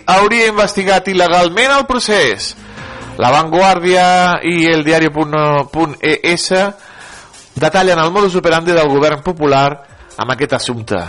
Hauria 0.06 0.48
investigat 0.52 1.08
il·legalment 1.10 1.74
el 1.78 1.86
procés. 1.88 2.54
La 3.18 3.32
Vanguardia 3.34 4.38
i 4.46 4.68
el 4.70 4.84
diari.es 4.86 6.44
detallen 7.58 7.98
el 7.98 8.12
modus 8.14 8.36
operandi 8.38 8.72
del 8.76 8.88
govern 8.88 9.24
popular 9.26 9.68
amb 10.18 10.34
aquest 10.34 10.54
assumpte. 10.60 11.02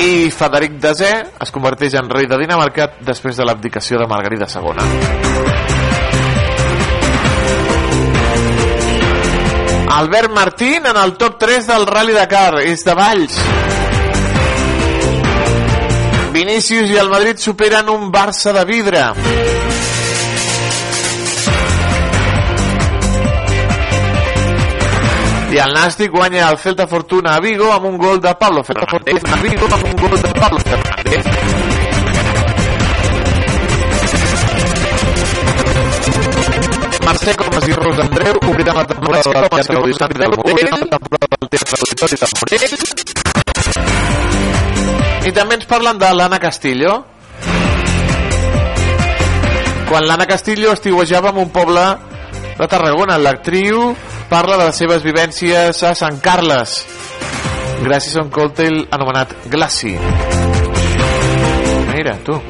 I 0.00 0.30
Frederic 0.32 0.78
Desè 0.80 1.12
es 1.44 1.52
converteix 1.52 1.98
en 2.00 2.08
rei 2.08 2.24
de 2.24 2.38
Dinamarca 2.40 2.88
després 3.04 3.36
de 3.36 3.44
l'abdicació 3.44 4.00
de 4.00 4.08
Margarida 4.08 4.48
II. 4.48 5.28
Albert 9.90 10.30
Martín 10.32 10.86
en 10.86 10.96
el 10.96 11.18
top 11.18 11.36
3 11.38 11.66
del 11.66 11.84
Rally 11.86 12.14
Dakar 12.16 12.62
és 12.64 12.84
de 12.86 12.94
Valls 12.96 13.36
Vinícius 16.32 16.90
i 16.90 16.96
el 16.96 17.08
Madrid 17.10 17.36
superen 17.38 17.88
un 17.88 18.10
Barça 18.12 18.52
de 18.52 18.64
vidre. 18.64 19.02
I 25.50 25.58
el 25.58 25.74
Nàstic 25.74 26.12
guanya 26.14 26.48
el 26.48 26.58
Celta 26.62 26.86
Fortuna 26.86 27.34
a 27.34 27.40
Vigo 27.42 27.72
amb 27.74 27.90
un 27.90 27.98
gol 27.98 28.20
de 28.20 28.34
Pablo 28.38 28.62
Fernández. 28.62 29.24
A 29.26 29.42
Vigo 29.42 29.66
amb 29.66 29.84
un 29.90 29.96
gol 29.96 30.20
de 30.22 30.34
Pablo 30.38 30.60
Fernández 30.60 31.89
Mercè 37.20 37.36
Comas 37.36 37.66
i 37.68 37.72
Ros 37.72 37.98
Andreu 37.98 38.38
obriran 38.48 38.76
la 38.76 38.84
temporada 38.86 39.30
del 39.30 39.48
Teatre 39.50 39.76
Auditori 39.76 40.14
del 40.14 40.28
Morell, 40.30 40.70
la 40.70 40.78
temporada 40.88 41.36
del 41.36 41.48
Teatre 41.52 41.76
Auditori 41.84 42.16
del 42.16 42.28
Morell. 42.40 42.64
I 45.28 45.32
també 45.36 45.54
ens 45.58 45.66
parlen 45.68 46.00
de 46.00 46.08
l'Anna 46.16 46.38
Castillo. 46.40 47.04
Quan 49.90 50.08
l'Anna 50.08 50.24
Castillo 50.32 50.72
estiuejava 50.72 51.28
en 51.34 51.44
un 51.44 51.52
poble 51.52 51.84
de 52.56 52.66
Tarragona, 52.72 53.20
l'actriu 53.20 53.92
parla 54.32 54.56
de 54.56 54.64
les 54.70 54.80
seves 54.80 55.04
vivències 55.04 55.84
a 55.84 55.92
Sant 55.92 56.24
Carles 56.24 56.80
gràcies 57.84 58.16
a 58.16 58.24
un 58.24 58.32
còctel 58.32 58.86
anomenat 58.96 59.36
Glaci. 59.52 59.92
Mira, 61.92 62.16
tu. 62.24 62.40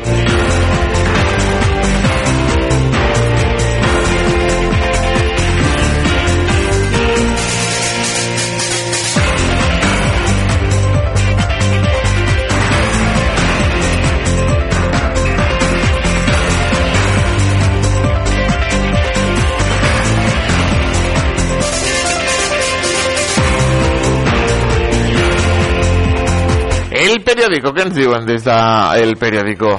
El 27.21 27.27
periòdico, 27.27 27.75
què 27.77 27.83
ens 27.85 27.93
diuen 27.93 28.23
des 28.25 28.47
de 28.47 28.55
El 28.97 29.11
periòdico? 29.21 29.75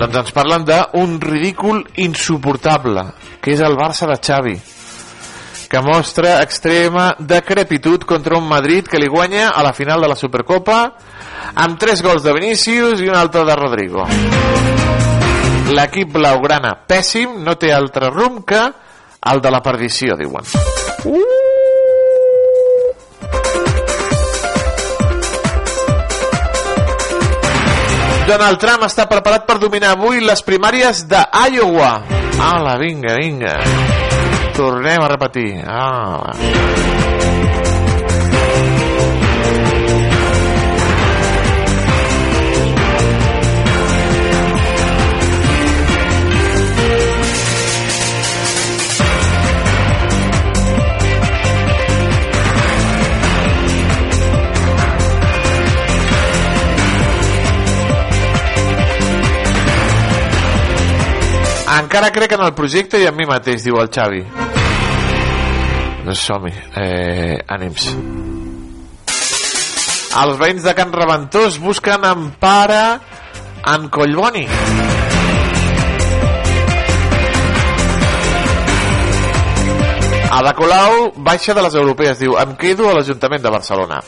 Doncs 0.00 0.14
ens 0.22 0.30
parlen 0.32 0.62
d'un 0.64 1.18
ridícul 1.20 1.82
insuportable, 2.00 3.02
que 3.44 3.52
és 3.52 3.60
el 3.60 3.76
Barça 3.76 4.08
de 4.08 4.16
Xavi, 4.16 4.54
que 5.68 5.82
mostra 5.84 6.38
extrema 6.40 7.10
decrepitud 7.18 8.08
contra 8.08 8.40
un 8.40 8.48
Madrid 8.48 8.88
que 8.88 9.02
li 9.02 9.10
guanya 9.12 9.50
a 9.50 9.66
la 9.66 9.74
final 9.76 10.00
de 10.00 10.08
la 10.08 10.16
Supercopa 10.16 10.80
amb 11.60 11.76
tres 11.76 12.00
gols 12.00 12.24
de 12.24 12.32
Vinícius 12.40 13.04
i 13.04 13.12
un 13.12 13.20
altre 13.20 13.44
de 13.44 13.60
Rodrigo. 13.60 14.08
L'equip 15.76 16.16
blaugrana, 16.16 16.72
pèssim, 16.88 17.36
no 17.44 17.60
té 17.60 17.76
altre 17.76 18.08
rumb 18.08 18.46
que 18.48 18.64
el 18.64 19.44
de 19.44 19.52
la 19.52 19.60
perdició, 19.60 20.16
diuen. 20.16 20.48
Uh! 21.04 21.41
Donald 28.32 28.56
Trump 28.56 28.86
està 28.86 29.04
preparat 29.04 29.42
per 29.44 29.58
dominar 29.60 29.90
avui 29.92 30.22
les 30.24 30.40
primàries 30.46 31.02
d'Iowa. 31.10 31.90
Ala, 32.40 32.78
vinga, 32.80 33.18
vinga. 33.20 33.58
Tornem 34.56 35.04
a 35.04 35.10
repetir. 35.12 35.50
Ah. 35.68 36.32
Encara 61.72 62.10
crec 62.12 62.32
en 62.36 62.42
el 62.44 62.52
projecte 62.52 63.00
i 63.00 63.06
en 63.08 63.16
mi 63.16 63.24
mateix, 63.24 63.62
diu 63.64 63.78
el 63.80 63.88
Xavi. 63.88 64.20
Doncs 66.04 66.24
som-hi. 66.26 66.52
Eh, 66.76 67.38
ànims. 67.56 67.86
Els 70.22 70.36
veïns 70.36 70.66
de 70.66 70.74
Can 70.76 70.92
Reventós 70.92 71.56
busquen 71.62 72.04
empara 72.04 72.84
en 73.72 73.88
Collboni. 73.88 74.44
Ada 80.32 80.52
Colau 80.56 81.12
baixa 81.16 81.56
de 81.56 81.64
les 81.64 81.74
europees, 81.80 82.20
diu, 82.20 82.36
em 82.40 82.52
quedo 82.60 82.90
a 82.90 82.98
l'Ajuntament 82.98 83.44
de 83.44 83.56
Barcelona. 83.56 84.02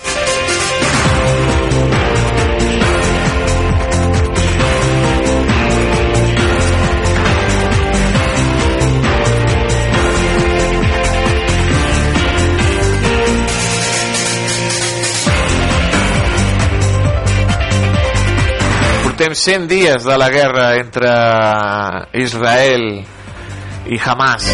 Portem 19.35 19.67
100 19.67 19.69
dies 19.69 20.05
de 20.05 20.17
la 20.17 20.29
guerra 20.31 20.77
entre 20.77 21.11
Israel 22.13 23.05
i 23.87 23.99
Hamas. 23.99 24.47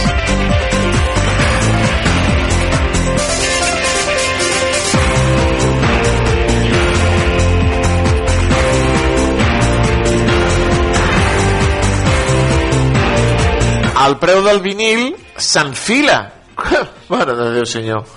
El 14.06 14.16
preu 14.16 14.40
del 14.42 14.62
vinil 14.64 15.12
s'enfila. 15.36 16.22
Mare 17.12 17.36
de 17.36 17.52
Déu, 17.58 17.68
senyor. 17.68 18.08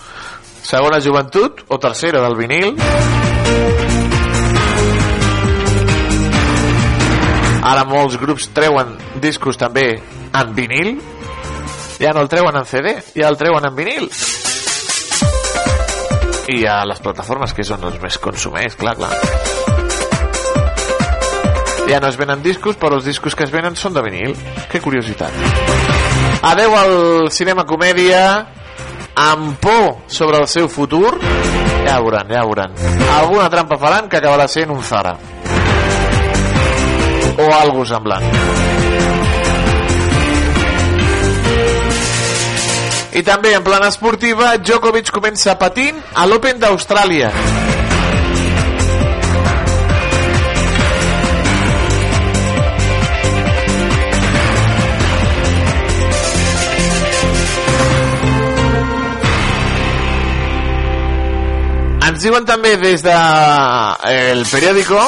Segona 0.63 1.03
joventut 1.03 1.65
o 1.67 1.79
tercera 1.79 2.23
del 2.23 2.39
vinil. 2.39 3.22
Ara 7.63 7.85
molts 7.87 8.17
grups 8.19 8.49
treuen 8.51 8.97
discos 9.23 9.55
també 9.55 9.87
en 9.95 10.55
vinil. 10.55 10.97
Ja 11.95 12.11
no 12.11 12.23
el 12.25 12.29
treuen 12.29 12.57
en 12.59 12.65
CD, 12.67 12.97
ja 13.15 13.29
el 13.29 13.37
treuen 13.39 13.63
en 13.69 13.75
vinil. 13.77 14.09
I 16.51 16.65
a 16.67 16.81
les 16.83 16.99
plataformes 16.99 17.53
que 17.55 17.63
són 17.63 17.85
els 17.87 18.01
més 18.03 18.17
consumers, 18.19 18.75
clar, 18.75 18.97
clar. 18.99 19.13
Ja 21.87 21.99
no 22.03 22.09
es 22.11 22.17
venen 22.19 22.43
discos, 22.43 22.75
però 22.79 22.97
els 22.99 23.07
discos 23.07 23.35
que 23.35 23.47
es 23.47 23.51
venen 23.53 23.79
són 23.79 23.95
de 23.95 24.03
vinil. 24.03 24.35
Que 24.71 24.81
curiositat. 24.83 25.31
Adeu 26.43 26.75
al 26.75 26.95
cinema 27.31 27.63
comèdia 27.63 28.23
amb 29.15 29.55
por 29.63 30.03
sobre 30.11 30.41
el 30.43 30.49
seu 30.51 30.67
futur. 30.67 31.15
Ja 31.87 31.99
veuran, 31.99 32.27
ja 32.27 32.43
veuran. 32.43 32.75
Alguna 33.21 33.47
trampa 33.51 33.79
faran 33.79 34.11
que 34.11 34.19
acabarà 34.19 34.49
sent 34.51 34.71
un 34.71 34.83
Zara. 34.83 35.15
O 37.37 37.49
algo 37.53 37.85
semblant. 37.85 38.23
I 43.13 43.21
també 43.21 43.51
en 43.53 43.61
plana 43.61 43.91
esportiva, 43.93 44.55
Djokovic 44.57 45.11
comença 45.13 45.53
patint 45.61 45.99
a 46.17 46.25
l'Open 46.25 46.57
d'Austràlia. 46.61 47.29
Ens 62.03 62.25
diuen 62.25 62.49
també 62.49 62.73
des 62.81 63.05
de 63.05 63.13
eh, 63.13 64.33
el 64.33 64.43
periòdico 64.49 65.05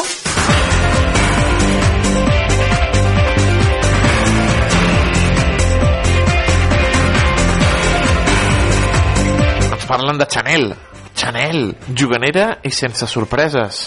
parlen 9.88 10.18
de 10.18 10.28
Chanel. 10.28 10.74
Chanel, 11.16 11.78
juganera 11.98 12.60
i 12.64 12.72
sense 12.76 13.08
sorpreses. 13.08 13.86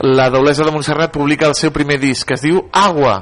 La 0.00 0.30
doblesa 0.30 0.64
de 0.64 0.70
Montserrat 0.70 1.12
publica 1.12 1.48
el 1.48 1.56
seu 1.58 1.72
primer 1.74 1.98
disc. 2.00 2.26
Que 2.28 2.38
es 2.38 2.44
diu 2.46 2.62
Agua. 2.72 3.20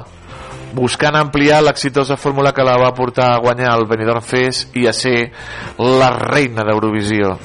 Buscant 0.77 1.15
ampliar 1.15 1.63
l'exitosa 1.63 2.19
fórmula 2.19 2.53
que 2.53 2.65
la 2.67 2.77
va 2.77 2.93
portar 2.93 3.31
a 3.33 3.39
guanyar 3.41 3.73
el 3.77 3.87
Benidorm 3.89 4.21
Fest 4.21 4.75
i 4.77 4.85
a 4.85 4.93
ser 4.93 5.31
la 5.79 6.11
reina 6.19 6.67
d'Eurovisió 6.67 7.37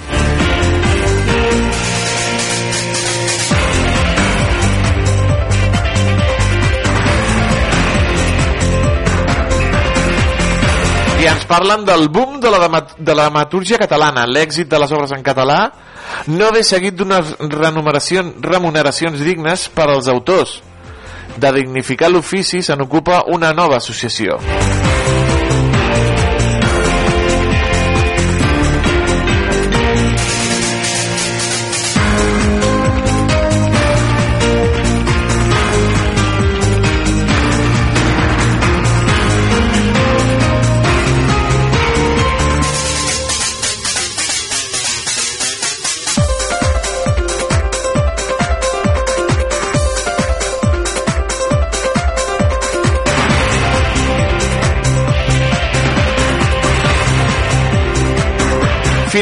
parlen 11.53 11.85
del 11.85 12.09
boom 12.09 12.41
de 12.41 12.51
la, 12.51 12.59
de 12.97 13.15
la 13.15 13.27
dramatúrgia 13.29 13.77
catalana, 13.77 14.25
l'èxit 14.25 14.71
de 14.73 14.79
les 14.81 14.93
obres 14.97 15.13
en 15.13 15.25
català 15.27 15.61
no 16.33 16.49
ve 16.55 16.63
seguit 16.65 16.97
d'unes 16.97 17.37
remuneracions 17.53 19.21
dignes 19.21 19.69
per 19.75 19.91
als 19.91 20.09
autors. 20.09 20.61
De 21.37 21.53
dignificar 21.53 22.11
l'ofici 22.13 22.63
se 22.65 22.77
n'ocupa 22.77 23.25
una 23.33 23.53
nova 23.57 23.81
associació. 23.81 24.41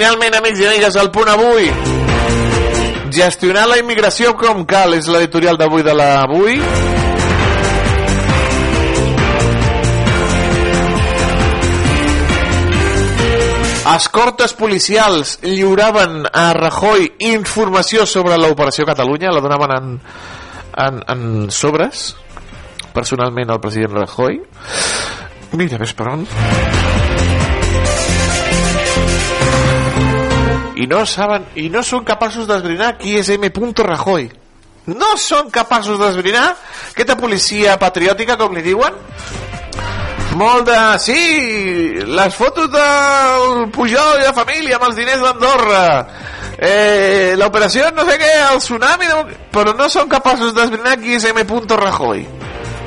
Finalment, 0.00 0.32
amics 0.32 0.60
i 0.62 0.64
amigues, 0.64 0.94
el 0.96 1.10
punt 1.12 1.28
avui. 1.28 1.66
Gestionar 3.12 3.66
la 3.68 3.76
immigració 3.82 4.30
com 4.32 4.62
cal 4.64 4.94
és 4.96 5.10
l'editorial 5.12 5.58
d'avui 5.60 5.84
de 5.84 5.92
l'avui. 5.92 6.54
Escortes 13.92 14.56
policials 14.56 15.36
lliuraven 15.44 16.22
a 16.32 16.48
Rajoy 16.56 17.04
informació 17.34 18.08
sobre 18.08 18.40
l'operació 18.40 18.88
Catalunya, 18.88 19.36
la 19.36 19.44
donaven 19.44 19.76
en, 19.76 19.96
en, 20.88 21.04
en 21.12 21.50
sobres, 21.52 22.14
personalment 22.96 23.52
al 23.52 23.60
president 23.60 24.00
Rajoy. 24.00 24.40
Mira, 25.60 25.76
ves 25.76 25.92
per 25.92 26.14
on. 26.16 26.24
I 30.80 30.88
no 30.88 31.04
saben 31.06 31.46
i 31.60 31.68
no 31.72 31.84
són 31.86 32.06
capaços 32.08 32.48
d'esbrinar 32.48 32.96
qui 33.00 33.18
és 33.20 33.28
M. 33.36 33.50
Rajoy 33.84 34.30
no 34.90 35.12
són 35.20 35.50
capaços 35.52 36.00
d'esbrinar 36.00 36.48
aquesta 36.90 37.16
policia 37.20 37.76
patriòtica 37.78 38.38
com 38.40 38.56
li 38.56 38.64
diuen 38.64 38.96
molt 40.40 40.66
de... 40.68 40.78
Sí, 41.02 41.20
les 42.06 42.34
fotos 42.34 42.70
del 42.70 43.68
Pujol 43.74 44.20
i 44.20 44.26
la 44.26 44.34
família 44.34 44.78
amb 44.78 44.86
els 44.88 44.98
diners 44.98 45.22
d'Andorra. 45.24 45.84
Eh, 46.60 47.34
L'operació 47.40 47.90
no 47.96 48.06
sé 48.08 48.16
què, 48.20 48.30
el 48.46 48.60
tsunami... 48.62 49.10
No... 49.10 49.24
Però 49.52 49.74
no 49.76 49.88
són 49.90 50.08
capaços 50.08 50.54
d'esbrinar 50.56 50.96
qui 51.02 51.18
és 51.18 51.26
M. 51.32 51.42
Rajoy. 51.82 52.24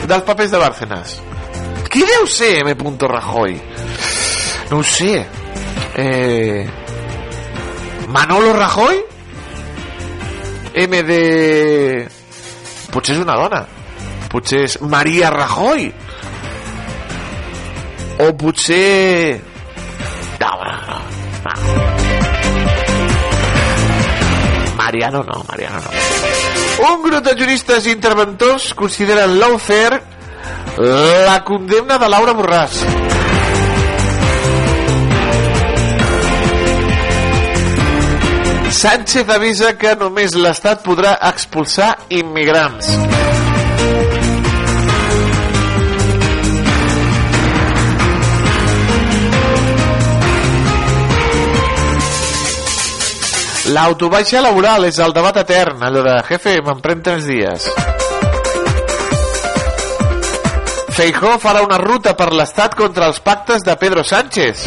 Dels 0.07 0.23
papers 0.27 0.51
de 0.51 0.61
Bárcenas. 0.61 1.17
Qui 1.91 2.05
deu 2.07 2.25
ser 2.27 2.55
M. 2.63 2.73
Rajoy? 3.11 3.59
No 4.71 4.81
sé. 4.83 5.19
Eh... 5.99 6.82
Manolo 8.13 8.53
Rajoy? 8.53 9.03
M 10.75 11.03
de... 11.03 12.07
Potser 12.93 13.15
és 13.15 13.21
una 13.23 13.33
dona. 13.39 13.63
Potser 14.29 14.59
és 14.67 14.75
Maria 14.85 15.31
Rajoy. 15.33 15.87
O 18.21 18.27
potser... 18.37 19.41
No, 20.43 20.51
no, 20.61 20.75
no. 20.91 20.99
no. 21.47 21.53
Mariano 24.77 25.23
no, 25.23 25.43
Mariano 25.49 25.81
no. 25.81 26.93
Un 26.93 27.01
grup 27.01 27.25
de 27.25 27.33
juristes 27.39 27.87
i 27.87 27.95
interventors 27.97 28.73
consideren 28.77 29.39
l'Aufer 29.39 29.89
la 30.77 31.41
condemna 31.47 31.97
de 31.97 32.13
Laura 32.13 32.37
Borràs. 32.37 32.83
Sánchez 38.73 39.29
avisa 39.29 39.75
que 39.77 39.91
només 39.95 40.33
l'Estat 40.33 40.81
podrà 40.81 41.13
expulsar 41.29 41.91
immigrants. 42.09 42.89
L'autobaixa 53.73 54.41
laboral 54.43 54.89
és 54.89 54.97
el 54.99 55.13
debat 55.15 55.37
etern, 55.43 55.85
allò 55.85 56.01
de 56.09 56.17
jefe, 56.27 56.57
m'empren 56.65 57.05
tres 57.05 57.29
dies. 57.29 57.69
Feijó 60.97 61.37
farà 61.41 61.61
una 61.65 61.77
ruta 61.81 62.17
per 62.17 62.33
l'Estat 62.33 62.75
contra 62.77 63.07
els 63.13 63.21
pactes 63.21 63.63
de 63.65 63.77
Pedro 63.81 64.03
Sánchez. 64.03 64.65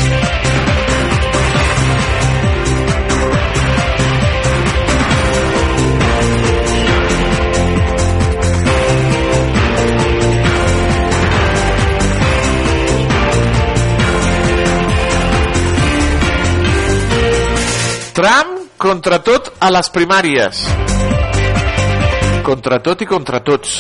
Trump 18.17 18.71
contra 18.81 19.19
tot 19.21 19.51
a 19.61 19.69
les 19.69 19.91
primàries. 19.93 20.63
Contra 22.47 22.79
tot 22.81 23.03
i 23.05 23.09
contra 23.11 23.43
tots. 23.45 23.75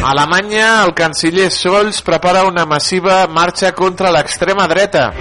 A 0.00 0.08
Alemanya, 0.10 0.82
el 0.82 0.90
canciller 0.98 1.46
Scholz 1.46 2.00
prepara 2.02 2.42
una 2.48 2.64
massiva 2.66 3.20
marxa 3.30 3.70
contra 3.70 4.10
l'extrema 4.10 4.66
dreta. 4.66 5.12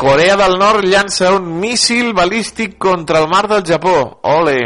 Corea 0.00 0.40
del 0.40 0.56
Nord 0.56 0.88
llança 0.88 1.34
un 1.36 1.52
míssil 1.60 2.14
balístic 2.16 2.78
contra 2.78 3.20
el 3.20 3.28
mar 3.28 3.44
del 3.46 3.60
Japó. 3.62 4.20
Ole! 4.22 4.58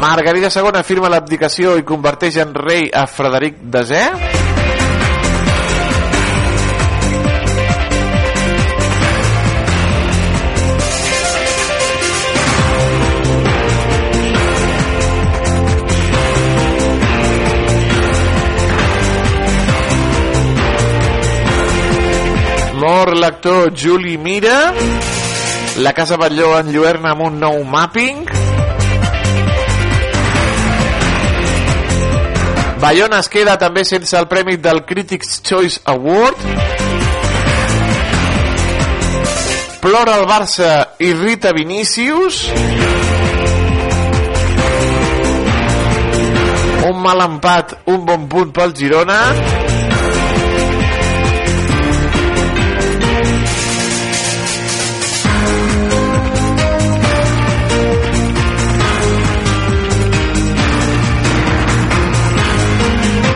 Margarida 0.00 0.48
II 0.48 0.82
firma 0.88 1.12
l'abdicació 1.12 1.76
i 1.76 1.84
converteix 1.84 2.40
en 2.40 2.56
rei 2.56 2.88
a 2.88 3.04
Frederic 3.04 3.60
Desè. 3.60 4.37
L'actor 23.28 23.70
Juli 23.76 24.16
Mira. 24.16 24.72
La 25.84 25.92
Casa 25.92 26.16
Batlló 26.16 26.54
enlluerna 26.56 27.10
amb 27.12 27.26
un 27.26 27.34
nou 27.42 27.58
mapping. 27.68 28.22
Bayona 32.80 33.18
es 33.20 33.28
queda 33.28 33.58
també 33.60 33.84
sense 33.84 34.16
el 34.16 34.28
premi 34.30 34.56
del 34.56 34.80
Critics' 34.88 35.42
Choice 35.44 35.82
Award. 35.92 36.40
Plora 39.84 40.16
el 40.22 40.24
Barça 40.30 40.72
i 41.04 41.12
Rita 41.12 41.52
Vinícius. 41.52 42.46
Un 46.88 47.04
mal 47.04 47.26
empat, 47.28 47.76
un 47.92 48.08
bon 48.08 48.24
punt 48.32 48.56
pel 48.56 48.72
Girona. 48.72 49.20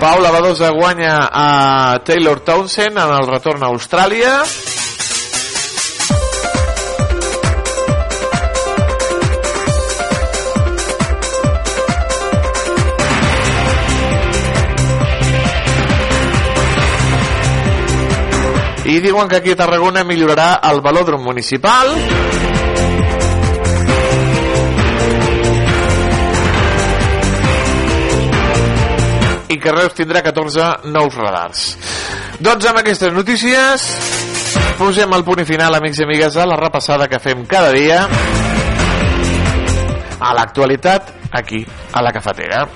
Paula 0.02 0.32
Badosa 0.32 0.70
guanya 0.70 1.30
a 1.30 2.00
Taylor 2.04 2.40
Townsend 2.40 2.98
en 2.98 3.10
el 3.14 3.26
retorn 3.28 3.62
a 3.62 3.68
Austràlia. 3.70 4.32
I 18.82 18.98
diuen 19.06 19.30
que 19.30 19.38
aquí 19.38 19.54
a 19.54 19.60
Tarragona 19.62 20.02
millorarà 20.02 20.56
el 20.66 20.82
velòdrom 20.82 21.22
municipal. 21.30 21.94
I 29.52 29.60
que 29.60 29.72
Reus 29.74 29.94
tindrà 29.96 30.22
14 30.24 30.88
nous 30.88 31.16
radars. 31.20 31.64
Doncs 32.40 32.66
amb 32.70 32.80
aquestes 32.80 33.12
notícies 33.12 33.86
posem 34.80 35.12
el 35.12 35.24
punt 35.26 35.44
i 35.44 35.48
final, 35.48 35.76
amics 35.76 36.00
i 36.00 36.06
amigues, 36.06 36.36
a 36.36 36.48
la 36.48 36.58
repassada 36.60 37.08
que 37.08 37.20
fem 37.22 37.44
cada 37.46 37.72
dia 37.76 38.06
a 40.22 40.34
l'actualitat 40.38 41.12
aquí, 41.32 41.64
a 41.92 42.02
la 42.02 42.12
cafetera. 42.14 42.66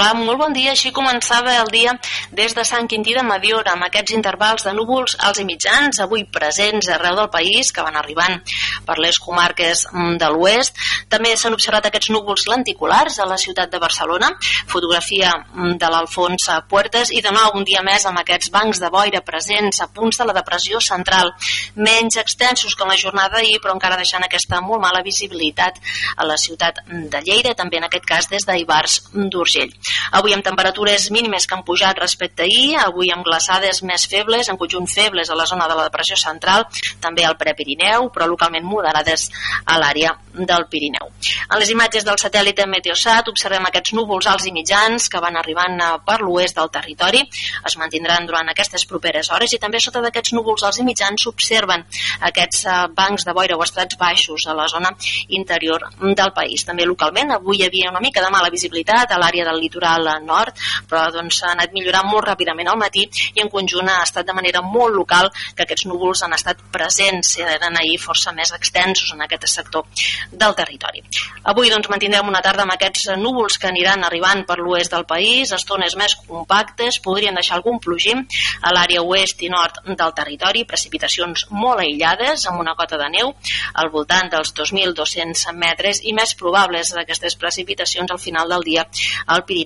Hola, 0.00 0.14
molt 0.16 0.38
bon 0.40 0.54
dia. 0.56 0.70
Així 0.72 0.94
començava 0.96 1.52
el 1.60 1.68
dia 1.68 1.90
des 2.32 2.54
de 2.56 2.62
Sant 2.64 2.86
Quintí 2.88 3.12
de 3.12 3.20
Mediona, 3.20 3.74
amb 3.74 3.84
aquests 3.84 4.14
intervals 4.16 4.62
de 4.64 4.72
núvols 4.72 5.12
alts 5.28 5.42
i 5.42 5.44
mitjans, 5.44 5.98
avui 6.00 6.22
presents 6.24 6.86
arreu 6.88 7.18
del 7.18 7.28
país, 7.28 7.68
que 7.68 7.84
van 7.84 7.98
arribant 8.00 8.38
per 8.86 8.96
les 8.96 9.18
comarques 9.20 9.82
mm, 9.90 10.14
de 10.22 10.30
l'oest. 10.32 10.80
També 11.12 11.34
s'han 11.36 11.52
observat 11.52 11.90
aquests 11.90 12.08
núvols 12.14 12.46
lenticulars 12.48 13.18
a 13.20 13.26
la 13.28 13.36
ciutat 13.42 13.74
de 13.74 13.82
Barcelona, 13.82 14.30
fotografia 14.72 15.34
mm, 15.36 15.76
de 15.82 15.92
l'Alfons 15.92 16.48
Puertes, 16.72 17.12
i 17.12 17.20
de 17.20 17.34
nou 17.36 17.60
un 17.60 17.68
dia 17.68 17.84
més 17.84 18.08
amb 18.08 18.22
aquests 18.22 18.48
bancs 18.56 18.80
de 18.80 18.88
boira 18.96 19.20
presents 19.20 19.82
a 19.84 19.90
punts 19.92 20.22
de 20.22 20.30
la 20.30 20.38
depressió 20.40 20.80
central, 20.80 21.34
menys 21.76 22.16
extensos 22.24 22.72
que 22.72 22.88
en 22.88 22.94
la 22.94 22.98
jornada 23.04 23.36
d'ahir, 23.36 23.60
però 23.60 23.76
encara 23.76 24.00
deixant 24.00 24.24
aquesta 24.24 24.64
molt 24.64 24.80
mala 24.80 25.04
visibilitat 25.04 25.76
a 26.16 26.24
la 26.24 26.40
ciutat 26.40 26.80
de 26.88 27.24
Lleida, 27.28 27.52
també 27.52 27.84
en 27.84 27.90
aquest 27.92 28.08
cas 28.08 28.32
des 28.32 28.48
d'Ibars 28.48 29.02
d'Urgell. 29.12 29.76
Avui 30.20 30.34
amb 30.34 30.44
temperatures 30.44 31.10
mínimes 31.10 31.46
que 31.46 31.56
han 31.56 31.64
pujat 31.66 31.98
respecte 32.00 32.44
a 32.44 32.48
ahir, 32.48 32.76
avui 32.80 33.12
amb 33.14 33.26
glaçades 33.26 33.82
més 33.86 34.06
febles, 34.10 34.48
en 34.48 34.58
conjunt 34.60 34.88
febles 34.90 35.30
a 35.30 35.38
la 35.38 35.46
zona 35.46 35.68
de 35.68 35.76
la 35.78 35.86
depressió 35.88 36.16
central, 36.16 36.66
també 37.00 37.24
al 37.24 37.38
Prepirineu, 37.40 38.10
però 38.14 38.28
localment 38.28 38.66
moderades 38.66 39.28
a 39.64 39.78
l'àrea 39.80 40.14
del 40.34 40.66
Pirineu. 40.70 41.10
En 41.50 41.58
les 41.58 41.70
imatges 41.72 42.04
del 42.06 42.18
satèl·lit 42.20 42.60
Meteosat 42.70 43.28
observem 43.32 43.64
aquests 43.66 43.94
núvols 43.96 44.28
alts 44.30 44.46
i 44.46 44.52
mitjans 44.54 45.08
que 45.10 45.20
van 45.22 45.36
arribant 45.40 45.78
per 46.06 46.20
l'oest 46.22 46.58
del 46.58 46.70
territori, 46.70 47.22
es 47.66 47.76
mantindran 47.80 48.26
durant 48.28 48.48
aquestes 48.52 48.84
properes 48.86 49.30
hores 49.32 49.54
i 49.54 49.60
també 49.62 49.80
sota 49.80 50.02
d'aquests 50.04 50.34
núvols 50.36 50.64
alts 50.66 50.80
i 50.80 50.86
mitjans 50.86 51.24
s'observen 51.24 51.84
aquests 52.30 52.64
eh, 52.66 52.76
bancs 52.96 53.26
de 53.26 53.34
boira 53.36 53.56
o 53.56 53.64
estrats 53.64 53.98
baixos 54.00 54.46
a 54.46 54.56
la 54.56 54.68
zona 54.68 54.92
interior 55.28 55.88
del 56.00 56.32
país. 56.36 56.64
També 56.68 56.86
localment 56.88 57.34
avui 57.36 57.60
hi 57.60 57.66
havia 57.66 57.90
una 57.90 58.02
mica 58.04 58.22
de 58.24 58.30
mala 58.32 58.52
visibilitat 58.52 59.10
a 59.10 59.20
l'àrea 59.20 59.46
del 59.48 59.60
litoral 59.70 60.10
nord, 60.26 60.58
però 60.90 61.06
doncs 61.14 61.42
ha 61.44 61.54
anat 61.54 61.72
millorant 61.72 62.08
molt 62.10 62.26
ràpidament 62.26 62.68
al 62.68 62.78
matí 62.80 63.06
i 63.06 63.42
en 63.42 63.50
conjunt 63.52 63.88
ha 63.88 64.02
estat 64.02 64.26
de 64.26 64.34
manera 64.34 64.62
molt 64.62 64.94
local 64.94 65.30
que 65.54 65.64
aquests 65.64 65.86
núvols 65.86 66.24
han 66.26 66.34
estat 66.34 66.60
presents 66.74 67.36
i 67.38 67.46
eren 67.46 67.78
ahir 67.78 67.98
força 68.02 68.34
més 68.34 68.50
extensos 68.56 69.14
en 69.14 69.22
aquest 69.24 69.46
sector 69.48 69.86
del 70.32 70.56
territori. 70.58 71.02
Avui 71.52 71.70
doncs 71.70 71.88
mantindrem 71.92 72.28
una 72.28 72.42
tarda 72.42 72.66
amb 72.66 72.74
aquests 72.74 73.12
núvols 73.20 73.58
que 73.58 73.70
aniran 73.70 74.04
arribant 74.04 74.44
per 74.48 74.58
l'oest 74.58 74.92
del 74.92 75.06
país, 75.06 75.52
estones 75.54 75.96
més 75.96 76.16
compactes, 76.26 76.98
podrien 77.04 77.36
deixar 77.38 77.58
algun 77.58 77.78
plogim 77.80 78.24
a 78.62 78.74
l'àrea 78.74 79.04
oest 79.06 79.42
i 79.46 79.50
nord 79.52 79.80
del 79.86 80.14
territori, 80.16 80.66
precipitacions 80.68 81.46
molt 81.50 81.84
aïllades 81.84 82.46
amb 82.50 82.60
una 82.60 82.74
cota 82.78 82.98
de 83.00 83.08
neu 83.14 83.32
al 83.74 83.90
voltant 83.94 84.30
dels 84.32 84.52
2.200 84.56 85.54
metres 85.56 86.02
i 86.04 86.14
més 86.16 86.34
probables 86.34 86.92
d'aquestes 86.96 87.36
precipitacions 87.40 88.10
al 88.10 88.20
final 88.22 88.50
del 88.50 88.66
dia 88.66 88.86
al 89.26 89.44
Pirineu 89.46 89.59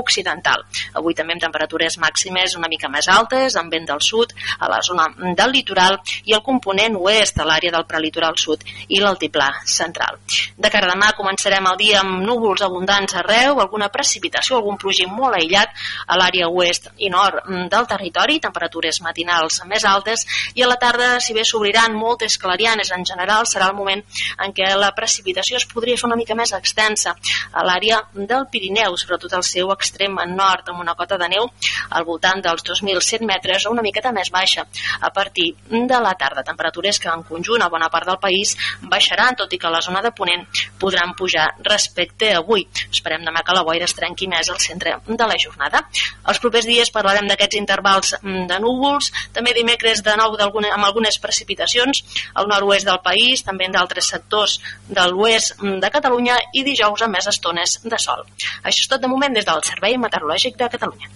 Occidental. 0.00 0.64
Avui 0.94 1.14
també 1.14 1.34
amb 1.34 1.42
temperatures 1.42 1.98
màximes 2.02 2.56
una 2.58 2.68
mica 2.68 2.88
més 2.88 3.08
altes, 3.08 3.56
amb 3.56 3.72
vent 3.72 3.86
del 3.88 4.00
sud, 4.00 4.32
a 4.58 4.68
la 4.70 4.80
zona 4.86 5.08
del 5.36 5.52
litoral 5.54 5.98
i 6.24 6.34
el 6.36 6.42
component 6.46 6.96
oest, 7.00 7.38
a 7.40 7.46
l'àrea 7.48 7.72
del 7.74 7.86
prelitoral 7.88 8.36
sud 8.38 8.64
i 8.88 9.00
l'altiplà 9.00 9.50
central. 9.64 10.18
De 10.56 10.70
cara 10.70 10.88
a 10.88 10.94
demà 10.94 11.10
començarem 11.18 11.66
el 11.70 11.78
dia 11.80 12.00
amb 12.00 12.22
núvols 12.26 12.62
abundants 12.66 13.14
arreu, 13.18 13.60
alguna 13.60 13.90
precipitació, 13.92 14.58
algun 14.58 14.78
plogim 14.80 15.12
molt 15.16 15.36
aïllat 15.38 15.74
a 16.06 16.18
l'àrea 16.20 16.48
oest 16.50 16.90
i 16.98 17.10
nord 17.10 17.46
del 17.70 17.88
territori, 17.90 18.40
temperatures 18.40 19.00
matinals 19.04 19.60
més 19.70 19.84
altes 19.84 20.26
i 20.54 20.64
a 20.64 20.68
la 20.70 20.78
tarda, 20.80 21.12
si 21.20 21.34
bé 21.36 21.44
s'obriran 21.44 21.96
moltes 21.96 22.38
clarianes 22.38 22.92
en 22.96 23.04
general, 23.06 23.46
serà 23.46 23.70
el 23.70 23.78
moment 23.78 24.02
en 24.44 24.54
què 24.56 24.72
la 24.78 24.92
precipitació 24.96 25.58
es 25.60 25.66
podria 25.70 25.98
fer 26.00 26.08
una 26.08 26.18
mica 26.20 26.36
més 26.38 26.52
extensa 26.56 27.14
a 27.52 27.64
l'àrea 27.66 28.00
del 28.14 28.46
Pirineu, 28.52 28.96
sobretot 29.00 29.34
al 29.40 29.46
seu 29.48 29.72
extrem 29.72 30.18
nord, 30.34 30.68
amb 30.68 30.84
una 30.84 30.94
cota 30.98 31.18
de 31.20 31.28
neu 31.32 31.48
al 31.90 32.04
voltant 32.04 32.42
dels 32.44 32.64
2.100 32.66 33.26
metres 33.26 33.66
o 33.66 33.72
una 33.74 33.84
miqueta 33.84 34.12
més 34.12 34.30
baixa 34.32 34.66
a 35.00 35.10
partir 35.16 35.50
de 35.70 36.00
la 36.04 36.14
tarda. 36.20 36.44
Temperatures 36.46 37.00
que 37.00 37.10
en 37.10 37.24
conjunt 37.28 37.64
a 37.64 37.70
bona 37.72 37.88
part 37.92 38.08
del 38.08 38.20
país 38.22 38.56
baixaran, 38.92 39.38
tot 39.40 39.52
i 39.52 39.58
que 39.58 39.68
a 39.68 39.72
la 39.72 39.82
zona 39.84 40.02
de 40.04 40.12
Ponent 40.16 40.46
podran 40.80 41.14
pujar 41.16 41.48
respecte 41.64 42.32
a 42.34 42.40
avui. 42.40 42.66
Esperem 42.90 43.24
demà 43.24 43.44
que 43.46 43.56
la 43.56 43.64
boira 43.66 43.86
es 43.88 43.96
trenqui 43.96 44.28
més 44.28 44.50
al 44.50 44.60
centre 44.60 44.96
de 45.06 45.28
la 45.30 45.38
jornada. 45.40 45.82
Els 46.28 46.40
propers 46.42 46.68
dies 46.68 46.92
parlarem 46.92 47.28
d'aquests 47.30 47.58
intervals 47.60 48.14
de 48.20 48.60
núvols, 48.62 49.10
també 49.36 49.54
dimecres 49.56 50.02
de 50.04 50.16
nou 50.18 50.36
amb 50.40 50.84
algunes 50.84 51.18
precipitacions 51.22 52.02
al 52.34 52.48
nord-oest 52.50 52.88
del 52.88 53.00
país, 53.04 53.44
també 53.46 53.68
en 53.68 53.76
d'altres 53.76 54.10
sectors 54.12 54.58
de 54.88 55.06
l'oest 55.10 55.60
de 55.60 55.90
Catalunya 55.92 56.38
i 56.56 56.64
dijous 56.66 57.02
amb 57.04 57.16
més 57.16 57.28
estones 57.30 57.78
de 57.84 57.98
sol. 57.98 58.24
Això 58.62 58.84
és 58.84 58.90
tot 58.90 59.02
de 59.02 59.10
moment 59.10 59.29
des 59.34 59.46
del 59.46 59.62
Servei 59.64 59.96
Meteorològic 59.98 60.56
de 60.58 60.68
Catalunya. 60.68 61.08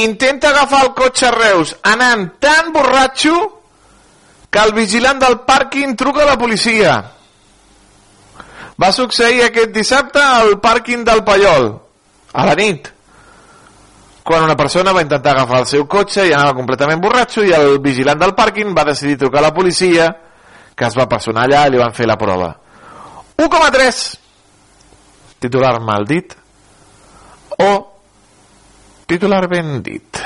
Intenta 0.00 0.48
agafar 0.48 0.84
el 0.86 0.92
cotxe 0.96 1.26
a 1.28 1.30
Reus 1.34 1.74
anant 1.82 2.28
tan 2.40 2.70
borratxo 2.72 3.34
que 4.50 4.60
el 4.62 4.72
vigilant 4.72 5.18
del 5.20 5.40
pàrquing 5.46 5.96
truca 5.98 6.22
a 6.24 6.30
la 6.32 6.38
policia. 6.38 7.19
Va 8.80 8.92
succeir 8.96 9.44
aquest 9.44 9.74
dissabte 9.74 10.22
al 10.22 10.56
pàrquing 10.62 11.04
del 11.04 11.22
Pallol, 11.26 11.68
a 12.32 12.46
la 12.48 12.54
nit, 12.56 12.88
quan 14.24 14.44
una 14.46 14.56
persona 14.56 14.94
va 14.96 15.02
intentar 15.04 15.34
agafar 15.34 15.60
el 15.64 15.68
seu 15.68 15.86
cotxe 15.90 16.28
i 16.28 16.32
anava 16.32 16.54
completament 16.56 17.00
borratxo 17.02 17.44
i 17.44 17.52
el 17.56 17.78
vigilant 17.82 18.20
del 18.20 18.32
pàrquing 18.38 18.72
va 18.76 18.86
decidir 18.88 19.18
trucar 19.18 19.40
a 19.42 19.48
la 19.48 19.54
policia 19.56 20.08
que 20.76 20.86
es 20.86 20.96
va 20.96 21.08
personar 21.10 21.44
allà 21.44 21.66
i 21.66 21.74
li 21.74 21.80
van 21.80 21.92
fer 21.96 22.06
la 22.08 22.16
prova. 22.20 22.54
1,3 23.40 24.00
titular 25.40 25.80
mal 25.80 26.04
dit 26.08 26.36
o 27.58 27.70
titular 29.08 29.46
ben 29.48 29.82
dit. 29.82 30.20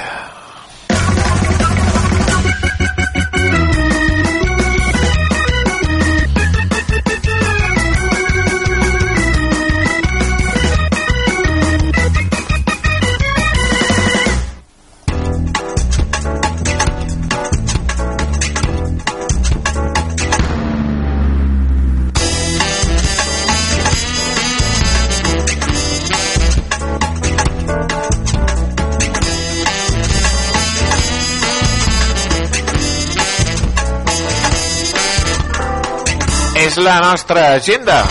És 36.75 36.83
la 36.83 37.01
nostra 37.01 37.53
agenda. 37.55 38.03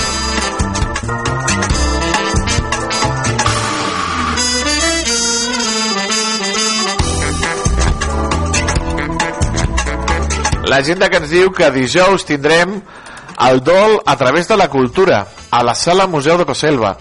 L'agenda 10.63 11.09
que 11.09 11.19
ens 11.19 11.29
diu 11.29 11.51
que 11.51 11.69
dijous 11.75 12.23
tindrem 12.23 12.77
el 13.49 13.59
dol 13.63 13.99
a 14.05 14.15
través 14.15 14.47
de 14.47 14.55
la 14.55 14.69
cultura 14.69 15.25
a 15.51 15.63
la 15.63 15.75
sala 15.75 16.07
Museu 16.07 16.37
de 16.37 16.45
Coselva 16.45 16.95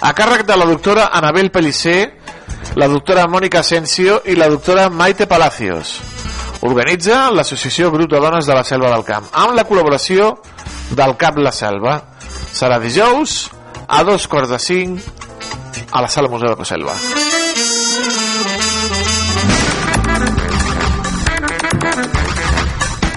a 0.00 0.14
càrrec 0.16 0.46
de 0.46 0.56
la 0.56 0.64
doctora 0.64 1.10
Anabel 1.12 1.50
Pellicer 1.50 2.14
la 2.78 2.88
doctora 2.88 3.26
Mònica 3.28 3.60
Asensio 3.60 4.22
i 4.24 4.38
la 4.38 4.48
doctora 4.48 4.88
Maite 4.88 5.26
Palacios 5.26 5.98
organitza 6.62 7.26
l'associació 7.34 7.90
Grup 7.90 8.10
de 8.10 8.22
Dones 8.22 8.46
de 8.46 8.54
la 8.54 8.64
Selva 8.64 8.90
del 8.94 9.04
Camp 9.04 9.28
amb 9.32 9.58
la 9.58 9.66
col·laboració 9.68 10.32
del 10.96 11.16
Cap 11.16 11.38
La 11.38 11.52
Selva. 11.52 11.98
Serà 12.52 12.78
dijous 12.82 13.50
a 13.88 14.02
dos 14.04 14.28
quarts 14.28 14.52
de 14.52 14.58
cinc 14.62 15.00
a 15.92 16.02
la 16.04 16.08
Sala 16.08 16.28
Museu 16.28 16.52
de 16.52 16.56
la 16.56 16.68
Selva. 16.68 16.96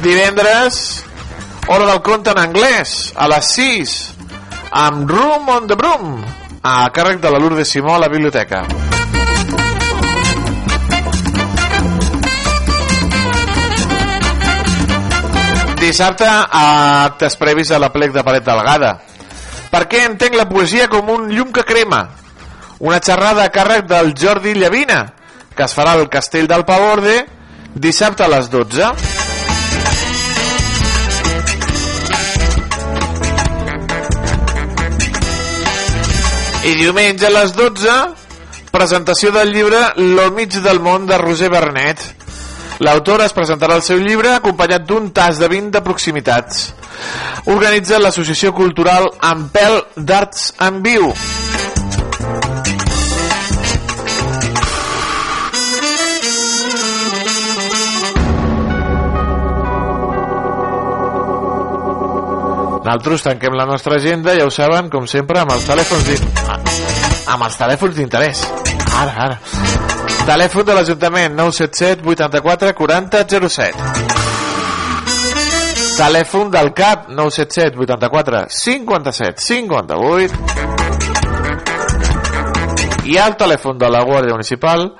Divendres, 0.05 1.03
hora 1.67 1.85
del 1.89 2.01
conte 2.05 2.29
en 2.29 2.41
anglès, 2.43 3.13
a 3.15 3.27
les 3.31 3.53
6, 3.57 3.95
amb 4.85 5.09
Room 5.09 5.49
on 5.49 5.71
the 5.71 5.79
Broom, 5.79 6.19
a 6.61 6.83
càrrec 6.93 7.23
de 7.23 7.31
la 7.33 7.41
Lourdes 7.41 7.73
Simó 7.73 7.95
a 7.95 8.03
la 8.05 8.11
biblioteca. 8.11 8.67
Dissabte, 15.85 16.25
a 16.25 17.05
actes 17.05 17.35
previs 17.37 17.69
a 17.69 17.77
la 17.77 17.91
plec 17.93 18.09
de 18.09 18.23
Paret 18.25 18.45
Delgada. 18.47 18.95
Per 19.69 19.83
què 19.91 19.99
entenc 20.07 20.33
la 20.33 20.47
poesia 20.49 20.87
com 20.89 21.11
un 21.13 21.27
llum 21.29 21.51
que 21.53 21.61
crema? 21.61 21.99
Una 22.81 22.97
xerrada 22.97 23.43
a 23.45 23.51
càrrec 23.53 23.85
del 23.91 24.15
Jordi 24.17 24.55
Llavina, 24.57 25.03
que 25.53 25.67
es 25.67 25.77
farà 25.77 25.93
al 25.93 26.09
Castell 26.09 26.49
del 26.49 26.65
Pavorde 26.65 27.19
dissabte 27.75 28.25
a 28.25 28.31
les 28.33 28.49
12. 28.49 28.89
I 36.65 36.75
diumenge 36.81 37.29
a 37.29 37.33
les 37.37 37.53
12, 37.53 38.01
presentació 38.73 39.29
del 39.37 39.53
llibre 39.53 39.85
Lo 40.01 40.31
mig 40.33 40.57
del 40.65 40.81
món 40.81 41.05
de 41.05 41.21
Roger 41.21 41.53
Bernet 41.53 42.24
L'autor 42.83 43.23
es 43.23 43.33
presentarà 43.35 43.77
el 43.79 43.83
seu 43.85 44.01
llibre 44.03 44.33
acompanyat 44.35 44.83
d'un 44.87 45.07
tas 45.15 45.39
de 45.39 45.47
20 45.47 45.71
de 45.71 45.81
proximitats. 45.85 46.73
Organitza 47.51 48.01
l'associació 48.01 48.51
cultural 48.55 49.07
Ampel 49.23 49.79
d'Arts 49.95 50.51
en 50.65 50.81
Viu. 50.83 51.11
Nosaltres 62.85 63.23
tanquem 63.25 63.55
la 63.57 63.65
nostra 63.65 63.95
agenda, 63.97 64.35
ja 64.37 64.45
ho 64.45 64.51
saben, 64.53 64.91
com 64.93 65.07
sempre, 65.09 65.39
amb 65.41 65.55
amb 67.25 67.47
els 67.47 67.57
telèfons 67.57 67.97
d'interès. 67.97 68.45
Ara, 68.93 69.17
ara. 69.25 69.84
Telèfon 70.25 70.63
de 70.65 70.73
l'Ajuntament 70.73 71.35
977 71.37 72.01
84 72.01 72.73
40 72.73 73.19
07. 73.47 73.75
Telèfon 75.99 76.49
del 76.49 76.73
CAP 76.73 77.09
977 77.09 77.77
84 77.77 78.47
57 78.49 79.39
58. 79.45 80.33
I 83.05 83.17
el 83.21 83.35
telèfon 83.37 83.77
de 83.77 83.89
la 83.93 84.01
Guàrdia 84.03 84.33
Municipal 84.33 84.97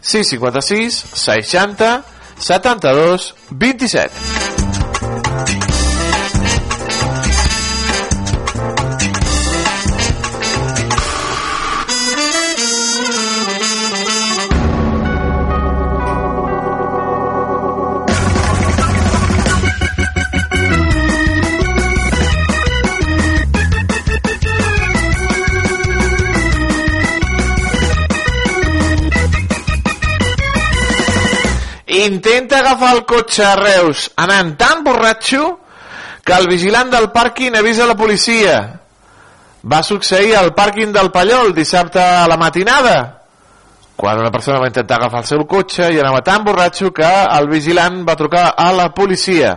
656 0.00 1.04
60 1.26 2.02
72 2.38 3.34
27. 3.50 4.10
Intenta 32.08 32.58
agafar 32.58 32.94
el 32.96 33.04
cotxe 33.06 33.44
a 33.44 33.54
Reus 33.58 34.08
anant 34.16 34.56
tan 34.58 34.82
borratxo 34.84 35.58
que 36.24 36.34
el 36.36 36.48
vigilant 36.50 36.90
del 36.92 37.10
pàrquing 37.14 37.56
avisa 37.56 37.86
la 37.88 37.96
policia. 37.96 38.56
Va 39.68 39.82
succeir 39.82 40.34
al 40.36 40.52
pàrquing 40.56 40.92
del 40.92 41.12
Pallol 41.12 41.54
dissabte 41.56 42.00
a 42.00 42.26
la 42.28 42.36
matinada, 42.40 42.96
quan 43.98 44.20
una 44.20 44.30
persona 44.30 44.60
va 44.62 44.68
intentar 44.70 44.98
agafar 45.00 45.24
el 45.24 45.30
seu 45.30 45.46
cotxe 45.50 45.88
i 45.90 45.98
anava 45.98 46.20
tan 46.22 46.44
borratxo 46.46 46.92
que 46.94 47.08
el 47.08 47.48
vigilant 47.50 48.04
va 48.06 48.16
trucar 48.16 48.52
a 48.56 48.68
la 48.72 48.90
policia. 48.94 49.56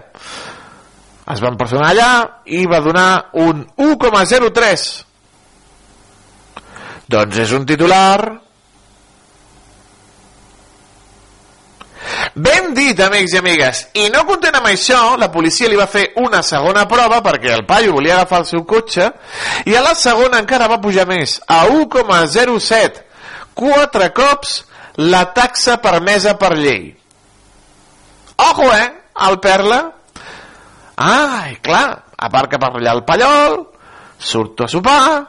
Es 1.31 1.43
van 1.43 1.59
personar 1.59 1.91
allà 1.91 2.11
i 2.49 2.63
va 2.67 2.79
donar 2.81 3.09
un 3.37 3.61
1,03. 3.77 4.87
Doncs 7.11 7.43
és 7.43 7.53
un 7.53 7.67
titular 7.67 8.17
Ben 12.33 12.73
dit, 12.73 12.99
amics 13.03 13.35
i 13.35 13.39
amigues. 13.41 13.83
I 13.99 14.07
no 14.13 14.23
content 14.27 14.55
amb 14.57 14.69
això, 14.71 15.17
la 15.19 15.31
policia 15.33 15.69
li 15.69 15.79
va 15.79 15.89
fer 15.91 16.11
una 16.21 16.41
segona 16.45 16.87
prova 16.89 17.21
perquè 17.25 17.53
el 17.53 17.65
paio 17.69 17.93
volia 17.97 18.17
agafar 18.19 18.41
el 18.43 18.49
seu 18.49 18.65
cotxe 18.67 19.11
i 19.69 19.75
a 19.75 19.83
la 19.85 19.93
segona 19.97 20.41
encara 20.41 20.69
va 20.71 20.81
pujar 20.81 21.05
més, 21.09 21.39
a 21.47 21.65
1,07. 21.69 23.05
Quatre 23.57 24.09
cops 24.15 24.61
la 24.97 25.25
taxa 25.35 25.77
permesa 25.83 26.37
per 26.39 26.55
llei. 26.57 26.91
Ojo, 28.41 28.71
eh? 28.73 28.87
El 29.27 29.39
Perla. 29.39 29.81
Ai, 31.01 31.57
clar, 31.61 32.03
aparca 32.17 32.59
per 32.61 32.71
allà 32.77 32.93
el 32.93 33.03
Pallol, 33.05 33.55
surto 34.21 34.65
a 34.65 34.69
sopar, 34.69 35.21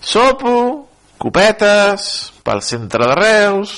sopo, 0.00 0.52
copetes, 1.18 2.04
pel 2.46 2.62
centre 2.62 3.08
de 3.10 3.16
Reus, 3.18 3.72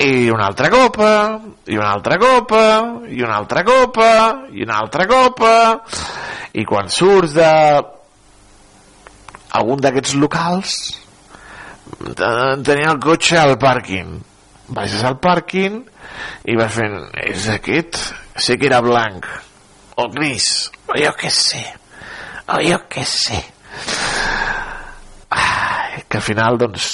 i 0.00 0.30
una 0.32 0.46
altra 0.46 0.70
copa, 0.72 1.40
i 1.68 1.76
una 1.76 1.90
altra 1.92 2.16
copa, 2.16 2.62
i 3.08 3.20
una 3.20 3.36
altra 3.36 3.62
copa, 3.62 4.46
i 4.48 4.62
una 4.64 4.78
altra 4.80 5.04
copa, 5.06 5.52
i 6.56 6.64
quan 6.64 6.88
surts 6.88 7.34
de 7.36 7.50
algun 9.60 9.82
d'aquests 9.82 10.16
locals 10.22 10.78
tenia 12.64 12.94
el 12.94 13.00
cotxe 13.02 13.36
al 13.42 13.58
pàrquing. 13.60 14.16
Baixes 14.70 15.04
al 15.04 15.18
pàrquing 15.20 15.80
i 16.48 16.56
vas 16.56 16.72
fent 16.72 16.96
és 17.26 17.48
aquest? 17.52 18.00
sé 18.40 18.56
que 18.56 18.70
era 18.70 18.80
blanc 18.80 19.26
o 20.00 20.06
gris 20.08 20.70
o 20.88 20.96
jo 20.96 21.10
què 21.18 21.28
sé 21.34 21.60
o 22.48 22.60
jo 22.64 22.78
què 22.88 23.04
sé. 23.04 23.40
Ai, 25.28 26.00
que 26.08 26.22
al 26.22 26.24
final 26.24 26.56
doncs 26.62 26.86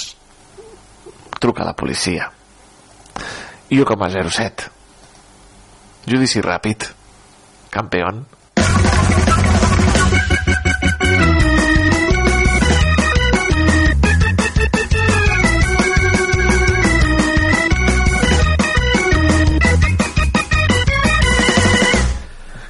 truca 1.38 1.64
la 1.68 1.76
policia 1.76 2.32
1,07 3.71 4.77
judici 6.07 6.41
ràpid. 6.41 6.87
Campeón. 7.71 8.27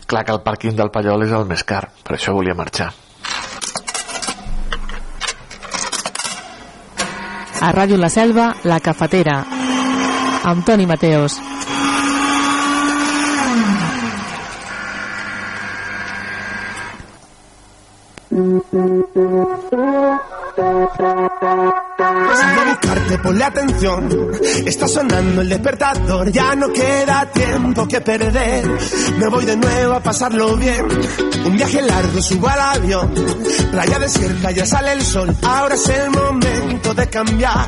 Clar 0.06 0.22
que 0.24 0.32
el 0.32 0.40
pàrquing 0.40 0.76
del 0.78 0.90
Pallol 0.94 1.26
és 1.26 1.32
el 1.34 1.44
més 1.50 1.64
car, 1.66 1.82
per 2.06 2.14
això 2.16 2.32
volia 2.32 2.54
marxar. 2.54 2.92
A 7.60 7.72
Ràdio 7.74 7.98
La 7.98 8.08
Selva, 8.12 8.52
La 8.64 8.78
Cafetera, 8.80 9.40
amb 10.46 10.64
Toni 10.64 10.86
Mateos. 10.86 11.55
Sin 18.36 18.44
buscarte, 22.68 23.18
ponle 23.22 23.44
atención. 23.44 24.30
Está 24.66 24.86
sonando 24.86 25.40
el 25.40 25.48
despertador, 25.48 26.30
ya 26.30 26.54
no 26.54 26.70
queda 26.70 27.30
tiempo 27.32 27.88
que 27.88 28.02
perder. 28.02 28.68
Me 29.18 29.28
voy 29.28 29.46
de 29.46 29.56
nuevo 29.56 29.94
a 29.94 30.00
pasarlo 30.00 30.54
bien. 30.56 30.84
Un 31.46 31.56
viaje 31.56 31.80
largo, 31.80 32.20
subo 32.20 32.46
al 32.48 32.60
avión. 32.60 33.14
Playa 33.70 33.98
desierta, 34.00 34.50
ya 34.50 34.66
sale 34.66 34.92
el 34.92 35.00
sol. 35.00 35.34
Ahora 35.42 35.74
es 35.74 35.88
el 35.88 36.10
momento 36.10 36.92
de 36.92 37.08
cambiar. 37.08 37.66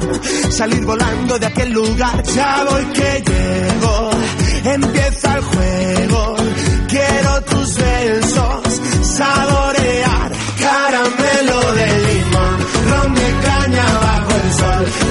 Salir 0.51 0.85
volando 0.85 1.39
de 1.39 1.47
aquel 1.47 1.73
lugar. 1.73 2.23
Ya 2.25 2.67
voy 2.69 2.85
que 2.93 3.25
llego. 3.25 4.11
Empieza 4.65 5.35
el 5.35 5.45
juego. 5.45 6.37
Quiero 6.89 7.43
tus 7.45 7.75
besos. 7.75 8.81
Saborear 9.03 9.78
sun 14.59 15.08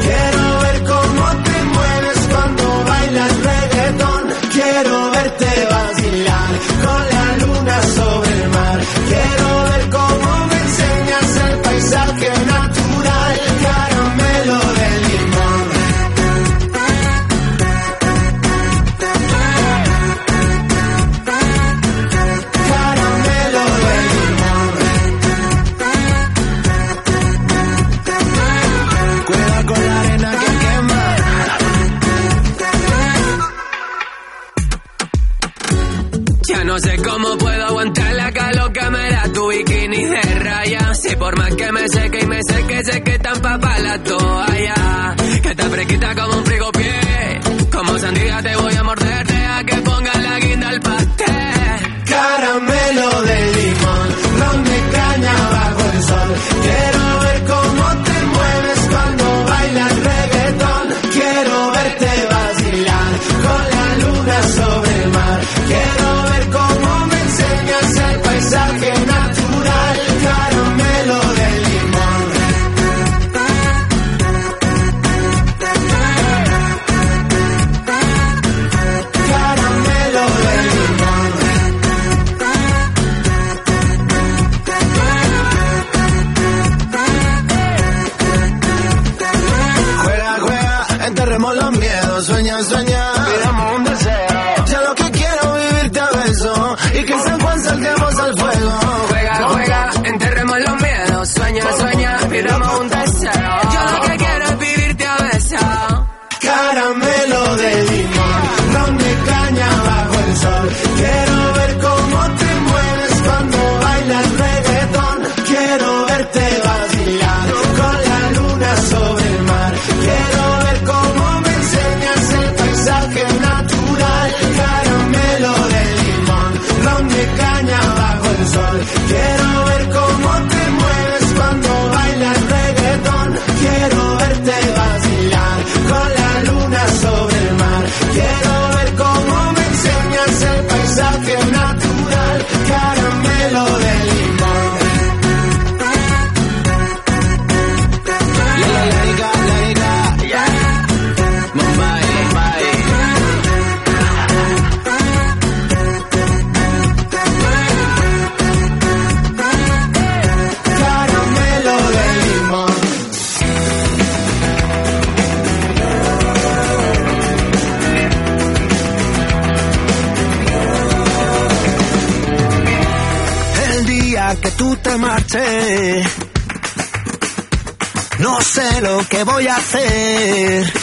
que 179.18 179.24
voy 179.24 179.47
a 179.47 179.55
hacer. 179.55 180.76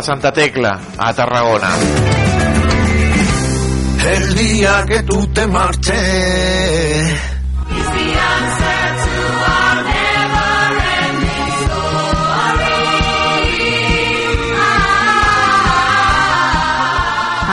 Per 0.00 0.06
Santa 0.06 0.32
Tecla, 0.32 0.80
a 0.96 1.12
Tarragona. 1.12 1.68
El 4.06 4.34
día 4.34 4.84
que 4.88 5.02
tú 5.02 5.26
te 5.26 5.46
marches. 5.46 5.96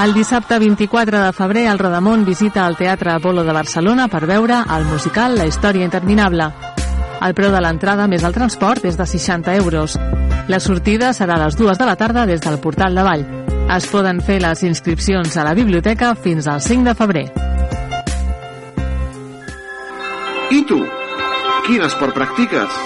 El 0.06 0.14
dissabte 0.14 0.58
24 0.58 1.20
de 1.20 1.34
febrer, 1.34 1.68
el 1.68 1.80
Rodamont 1.80 2.24
visita 2.24 2.66
el 2.66 2.78
Teatre 2.78 3.12
Apolo 3.12 3.44
de 3.44 3.52
Barcelona 3.52 4.08
per 4.08 4.26
veure 4.26 4.62
el 4.78 4.86
musical 4.86 5.36
La 5.36 5.48
història 5.48 5.84
interminable. 5.84 6.48
El 7.20 7.34
preu 7.34 7.52
de 7.52 7.60
l'entrada 7.60 8.08
més 8.08 8.24
el 8.24 8.32
transport 8.32 8.86
és 8.86 8.96
de 8.96 9.10
60 9.10 9.58
euros. 9.58 9.98
La 10.48 10.62
sortida 10.64 11.10
serà 11.12 11.36
a 11.36 11.42
les 11.42 11.58
2 11.60 11.76
de 11.76 11.86
la 11.86 11.98
tarda 12.00 12.26
des 12.26 12.40
del 12.40 12.56
portal 12.64 12.96
de 12.96 13.04
Vall. 13.04 13.26
Es 13.76 13.88
poden 13.92 14.22
fer 14.24 14.38
les 14.40 14.62
inscripcions 14.64 15.36
a 15.36 15.44
la 15.44 15.54
biblioteca 15.54 16.14
fins 16.16 16.48
al 16.48 16.62
5 16.64 16.88
de 16.88 16.94
febrer. 16.96 17.26
I 20.56 20.62
tu? 20.64 20.80
Quin 21.68 21.84
esport 21.84 22.16
practiques? 22.16 22.80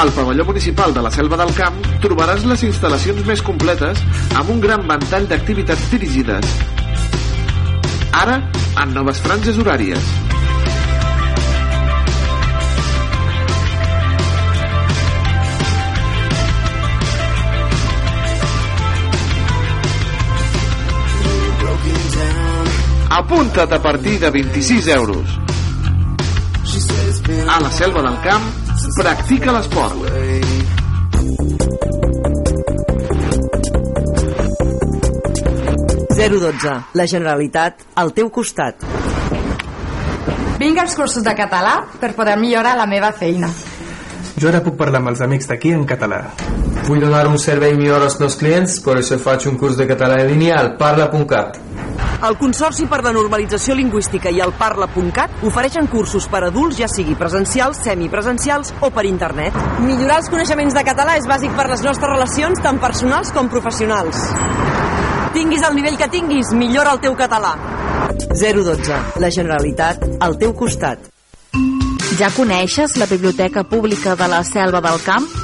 Al 0.00 0.10
pavelló 0.16 0.48
municipal 0.48 0.96
de 0.96 1.04
la 1.04 1.12
Selva 1.12 1.36
del 1.36 1.52
Camp 1.54 1.76
trobaràs 2.00 2.48
les 2.48 2.64
instal·lacions 2.64 3.20
més 3.28 3.44
completes 3.44 4.00
amb 4.40 4.56
un 4.56 4.64
gran 4.64 4.88
ventall 4.88 5.28
d'activitats 5.28 5.90
dirigides. 5.92 6.60
Ara, 8.24 8.40
en 8.80 8.96
noves 8.96 9.20
franges 9.20 9.60
horàries. 9.60 10.23
Apunta't 23.24 23.72
a 23.72 23.80
partir 23.80 24.20
de 24.20 24.30
26 24.30 24.86
euros. 24.88 25.40
A 27.48 27.58
la 27.58 27.70
Selva 27.70 28.02
del 28.02 28.20
Camp, 28.20 28.44
practica 29.00 29.52
l'esport. 29.52 29.96
La 36.92 37.06
Generalitat 37.08 37.80
al 37.94 38.12
teu 38.12 38.28
costat. 38.28 38.84
Vinc 40.60 40.84
als 40.84 40.92
cursos 40.92 41.24
de 41.24 41.32
català 41.32 41.78
per 41.96 42.12
poder 42.12 42.36
millorar 42.36 42.76
la 42.76 42.84
meva 42.84 43.12
feina. 43.16 43.48
Jo 44.36 44.52
ara 44.52 44.60
puc 44.60 44.76
parlar 44.76 45.00
amb 45.00 45.14
els 45.16 45.24
amics 45.24 45.48
d'aquí 45.48 45.72
en 45.72 45.88
català. 45.88 46.26
Vull 46.84 47.00
donar 47.00 47.24
un 47.32 47.40
servei 47.40 47.72
millor 47.72 48.04
als 48.04 48.20
meus 48.20 48.36
clients, 48.36 48.82
per 48.84 49.00
això 49.00 49.16
faig 49.16 49.48
un 49.48 49.56
curs 49.56 49.80
de 49.80 49.88
català 49.88 50.20
en 50.20 50.34
línia 50.36 50.60
al 50.60 50.74
parla.cat. 50.76 51.63
El 52.24 52.38
Consorci 52.40 52.86
per 52.88 53.02
la 53.04 53.10
Normalització 53.12 53.74
Lingüística 53.76 54.30
i 54.32 54.38
el 54.40 54.54
Parla.cat 54.56 55.42
ofereixen 55.44 55.90
cursos 55.92 56.24
per 56.32 56.40
adults, 56.46 56.78
ja 56.78 56.88
sigui 56.88 57.18
presencials, 57.20 57.82
semipresencials 57.84 58.72
o 58.80 58.88
per 58.94 59.04
internet. 59.04 59.58
Millorar 59.84 60.22
els 60.22 60.30
coneixements 60.32 60.72
de 60.72 60.86
català 60.88 61.18
és 61.20 61.28
bàsic 61.28 61.52
per 61.52 61.68
les 61.68 61.84
nostres 61.84 62.08
relacions, 62.14 62.64
tant 62.64 62.80
personals 62.80 63.34
com 63.36 63.52
professionals. 63.52 64.24
Tinguis 65.36 65.68
el 65.68 65.76
nivell 65.76 66.00
que 66.00 66.08
tinguis, 66.08 66.56
millora 66.56 66.96
el 66.96 67.04
teu 67.04 67.12
català. 67.18 67.58
012. 68.32 69.00
La 69.20 69.28
Generalitat 69.28 70.08
al 70.24 70.40
teu 70.40 70.56
costat. 70.56 71.10
Ja 72.16 72.32
coneixes 72.32 72.96
la 72.96 73.10
Biblioteca 73.10 73.68
Pública 73.68 74.16
de 74.16 74.32
la 74.32 74.44
Selva 74.48 74.80
del 74.80 75.02
Camp? 75.04 75.43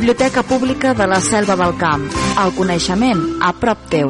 Biblioteca 0.00 0.42
Pública 0.42 0.94
de 0.94 1.06
la 1.06 1.20
Selva 1.20 1.54
del 1.60 1.74
Camp. 1.76 2.06
El 2.40 2.54
coneixement 2.56 3.18
a 3.44 3.50
prop 3.52 3.82
teu. 3.92 4.08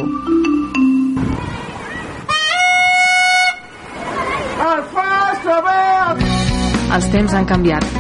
Els 6.95 7.11
temps 7.11 7.35
han 7.35 7.51
canviat. 7.51 7.91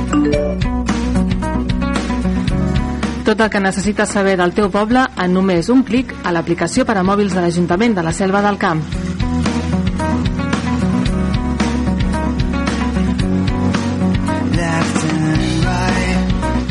Tot 3.26 3.34
el 3.34 3.51
que 3.51 3.66
necessites 3.66 4.14
saber 4.14 4.38
del 4.38 4.55
teu 4.55 4.70
poble 4.70 5.09
en 5.18 5.34
només 5.34 5.74
un 5.74 5.82
clic 5.82 6.14
a 6.22 6.30
l'aplicació 6.30 6.86
per 6.86 6.95
a 6.95 7.03
mòbils 7.03 7.34
de 7.34 7.43
l'Ajuntament 7.43 7.99
de 7.99 8.07
la 8.07 8.14
Selva 8.14 8.47
del 8.47 8.62
Camp. 8.62 8.99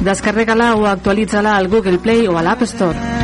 Descarrega-la 0.01 0.75
o 0.75 0.85
actualitza-la 0.87 1.57
al 1.57 1.67
Google 1.67 1.99
Play 1.99 2.27
o 2.27 2.37
a 2.37 2.43
l'App 2.43 2.63
Store. 2.63 3.19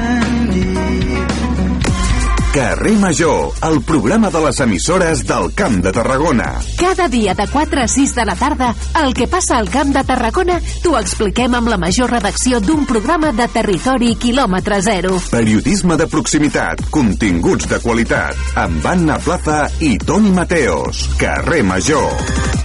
Carrer 2.55 2.93
Major, 2.93 3.51
el 3.69 3.81
programa 3.81 4.29
de 4.31 4.39
les 4.39 4.59
emissores 4.61 5.25
del 5.27 5.53
Camp 5.53 5.81
de 5.83 5.91
Tarragona. 5.91 6.53
Cada 6.79 7.09
dia 7.09 7.33
de 7.33 7.49
4 7.49 7.81
a 7.81 7.85
6 7.85 8.15
de 8.15 8.25
la 8.25 8.35
tarda, 8.37 8.73
el 9.03 9.13
que 9.13 9.27
passa 9.27 9.57
al 9.57 9.67
Camp 9.69 9.91
de 9.91 10.05
Tarragona 10.07 10.61
t'ho 10.81 10.95
expliquem 10.95 11.57
amb 11.59 11.67
la 11.67 11.75
major 11.75 12.13
redacció 12.15 12.61
d'un 12.63 12.85
programa 12.87 13.33
de 13.35 13.49
territori 13.51 14.13
quilòmetre 14.15 14.79
zero. 14.87 15.17
Periodisme 15.33 15.97
de 15.99 16.07
proximitat, 16.07 16.85
continguts 16.95 17.67
de 17.67 17.81
qualitat, 17.83 18.39
amb 18.55 18.87
Anna 18.87 19.19
Plaza 19.19 19.65
i 19.83 19.97
Toni 19.99 20.31
Mateos. 20.31 21.09
Carrer 21.19 21.65
Major. 21.67 22.64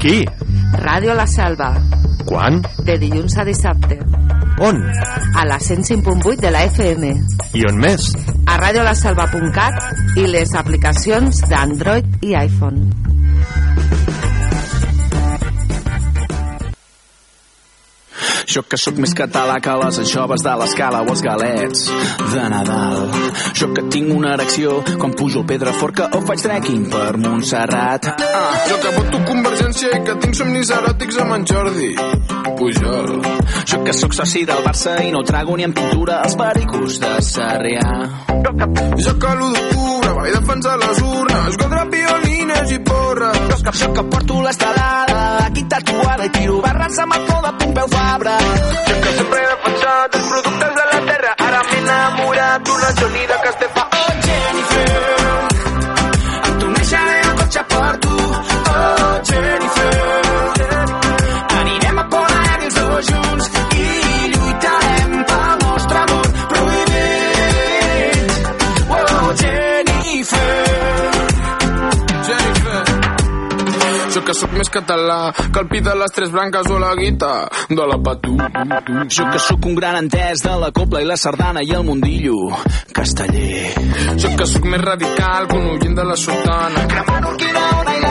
Qui? 0.00 0.24
Ràdio 0.80 1.14
La 1.14 1.26
Selva, 1.28 1.74
Quan? 2.24 2.60
de 2.86 2.96
dilluns 2.98 3.36
a 3.38 3.44
dissabte, 3.44 3.98
On? 4.60 4.76
a 5.36 5.44
la 5.46 5.58
105.8 5.58 6.36
de 6.40 6.50
la 6.50 6.64
FM, 6.68 7.12
I 7.54 7.64
on 7.68 7.78
més? 7.80 8.08
a 8.46 8.56
radiolaselva.cat 8.60 10.16
i 10.16 10.26
les 10.26 10.54
aplicacions 10.56 11.42
d'Android 11.48 12.24
i 12.24 12.34
iPhone. 12.36 12.88
Jo 18.50 18.64
que 18.66 18.78
sóc 18.82 18.96
més 18.98 19.12
català 19.14 19.60
que 19.62 19.74
les 19.78 19.98
anxoves 20.02 20.42
de 20.42 20.52
l'escala 20.58 21.04
o 21.04 21.12
els 21.12 21.20
galets 21.22 21.84
de 22.32 22.46
Nadal. 22.50 23.04
Jo 23.60 23.68
que 23.76 23.84
tinc 23.94 24.10
una 24.16 24.32
erecció 24.34 24.80
quan 24.90 25.14
pujo 25.14 25.44
al 25.44 25.46
Pedraforca 25.46 26.08
o 26.18 26.22
faig 26.26 26.42
trekking 26.42 26.88
per 26.90 27.12
Montserrat. 27.22 28.10
Ah, 28.18 28.56
jo 28.66 28.80
que 28.82 28.96
voto 28.96 29.22
Convergència 29.30 29.92
i 29.94 30.02
que 30.08 30.18
tinc 30.24 30.34
somnis 30.40 30.74
eròtics 30.74 31.20
amb 31.22 31.36
en 31.36 31.46
Jordi 31.52 31.92
Pujol. 32.58 33.14
Jo 33.70 33.82
que 33.86 33.94
sóc 33.94 34.18
soci 34.18 34.42
del 34.50 34.66
Barça 34.66 34.98
i 35.06 35.14
no 35.14 35.22
trago 35.30 35.54
ni 35.54 35.68
en 35.68 35.76
pintura 35.76 36.18
els 36.26 36.34
pericos 36.42 36.98
de 37.06 37.14
Sarrià. 37.30 37.86
Jo 38.34 39.14
que 39.14 39.36
l'1 39.36 39.54
d'octubre 39.54 39.99
vaig 40.20 40.34
defensar 40.36 40.76
les 40.80 40.98
urnes 41.00 41.56
contra 41.62 41.84
piolines 41.94 42.72
i 42.76 42.78
porres. 42.88 43.38
Jo 43.50 43.58
que, 43.64 43.72
jo 43.82 43.92
que 43.96 44.04
porto 44.14 44.40
l'estelada 44.46 45.20
aquí 45.46 45.64
tatuada 45.74 46.26
i 46.28 46.32
tiro 46.38 46.58
barres 46.64 46.98
amb 47.04 47.16
el 47.16 47.28
cul 47.28 47.46
de 47.46 47.52
Pompeu 47.62 47.88
Fabra. 47.94 48.36
Jo 48.88 48.98
que 49.04 49.14
sempre 49.20 49.44
he 49.44 49.48
defensat 49.54 50.18
els 50.20 50.28
productes 50.32 50.76
de 50.80 50.90
la 50.92 51.00
terra, 51.12 51.36
ara 51.48 51.62
m'he 51.70 51.80
enamorat 51.84 52.68
d'una 52.68 52.92
Johnny 53.00 53.26
de 53.32 53.40
Castefa. 53.46 53.89
Que 74.30 74.36
sóc 74.38 74.52
més 74.54 74.68
català 74.70 75.32
que 75.34 75.58
el 75.58 75.66
pit 75.70 75.82
de 75.82 75.92
les 75.98 76.12
tres 76.14 76.30
branques 76.30 76.68
o 76.70 76.76
la 76.78 76.92
guita 76.94 77.30
de 77.68 77.86
la 77.90 77.96
patú. 77.98 78.36
Jo 79.10 79.26
que 79.32 79.40
sóc 79.42 79.66
un 79.66 79.74
gran 79.74 79.98
entès 80.04 80.44
de 80.44 80.54
la 80.60 80.70
copla 80.76 81.02
i 81.02 81.08
la 81.08 81.16
sardana 81.18 81.64
i 81.66 81.72
el 81.74 81.82
mundillo 81.88 82.36
casteller. 82.94 83.74
Jo 84.22 84.30
que 84.38 84.46
sóc 84.46 84.68
més 84.70 84.84
radical 84.84 85.50
que 85.50 85.58
un 85.58 85.66
oient 85.72 85.98
de 85.98 86.06
la 86.12 86.18
sotana. 86.26 86.86
Cremant 86.94 87.26
Urquinaona 87.32 87.96
i 87.96 88.04
la 88.04 88.09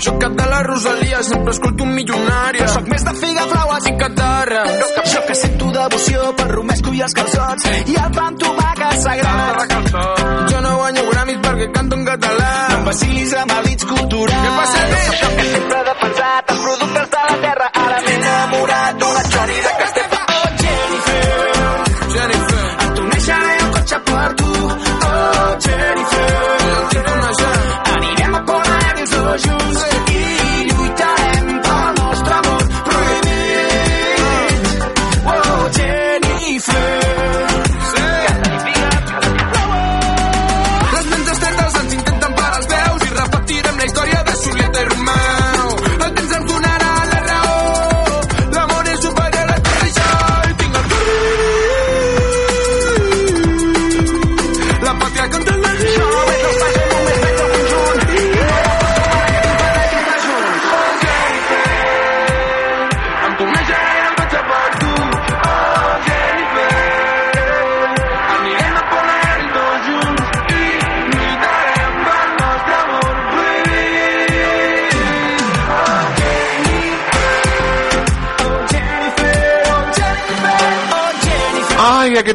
Jo 0.00 0.18
que 0.18 0.28
de 0.28 0.46
la 0.46 0.62
Rosalia 0.62 1.22
sempre 1.22 1.50
escolto 1.52 1.82
un 1.82 1.92
milionària. 1.94 2.62
Jo 2.62 2.68
sóc 2.74 2.86
més 2.88 3.02
de 3.04 3.14
figa, 3.18 3.42
flaues 3.50 3.86
i 3.90 3.94
catarres. 3.98 4.92
Jo 5.12 5.22
que 5.26 5.34
sento 5.34 5.70
devoció 5.74 6.28
per 6.38 6.46
romesco 6.52 6.92
i 6.94 7.02
els 7.02 7.16
calçots 7.18 7.66
i 7.66 7.96
el 7.98 8.12
pa 8.14 8.28
amb 8.30 8.38
tomàquet 8.38 9.02
sagrat. 9.02 9.74
Jo 10.52 10.60
no 10.64 10.76
guanyo 10.78 11.04
gramis 11.10 11.40
perquè 11.42 11.66
canto 11.74 11.98
en 11.98 12.06
català. 12.06 12.52
No 12.70 12.78
em 12.78 12.84
vacilis 12.86 13.34
amb 13.42 13.54
elits 13.58 13.88
culturals. 13.90 14.46
Què 14.46 14.52
passa? 14.60 14.86
Jo 15.24 15.32
que 15.34 15.48
sempre 15.56 15.80
he 15.80 15.86
defensat 15.90 16.54
els 16.54 16.62
productes 16.68 17.10
de 17.16 17.24
la 17.26 17.36
terra, 17.42 17.57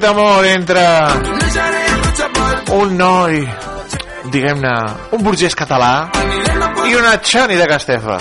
aquest 0.04 0.20
amor 0.20 0.46
entre 0.46 0.84
un 2.76 2.98
noi, 2.98 3.38
diguem-ne, 4.34 4.74
un 5.16 5.22
burgès 5.24 5.56
català 5.56 6.10
i 6.90 6.96
una 6.98 7.14
Xani 7.24 7.56
de 7.56 7.68
Castefa. 7.70 8.18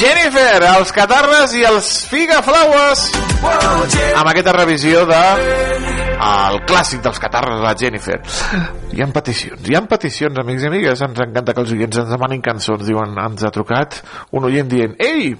Jennifer, 0.00 0.62
els 0.70 0.94
catarres 0.96 1.52
i 1.58 1.66
els 1.68 1.90
figaflaues 2.08 3.02
amb 3.42 4.30
aquesta 4.32 4.54
revisió 4.56 5.04
de 5.10 5.20
el 6.22 6.58
clàssic 6.70 7.04
dels 7.04 7.20
catarres 7.20 7.60
de 7.60 7.66
la 7.66 7.74
Jennifer 7.76 8.16
hi 8.94 9.02
ha 9.02 9.10
peticions, 9.12 9.68
hi 9.68 9.76
ha 9.76 9.84
peticions 9.90 10.40
amics 10.40 10.64
i 10.64 10.70
amigues, 10.70 11.04
ens 11.04 11.20
encanta 11.26 11.52
que 11.52 11.64
els 11.66 11.76
oients 11.76 12.00
ens 12.00 12.14
demanin 12.14 12.40
cançons 12.40 12.86
diuen, 12.88 13.12
ens 13.26 13.44
ha 13.44 13.52
trucat 13.52 14.00
un 14.32 14.48
oient 14.48 14.72
dient 14.72 14.96
ei, 15.02 15.34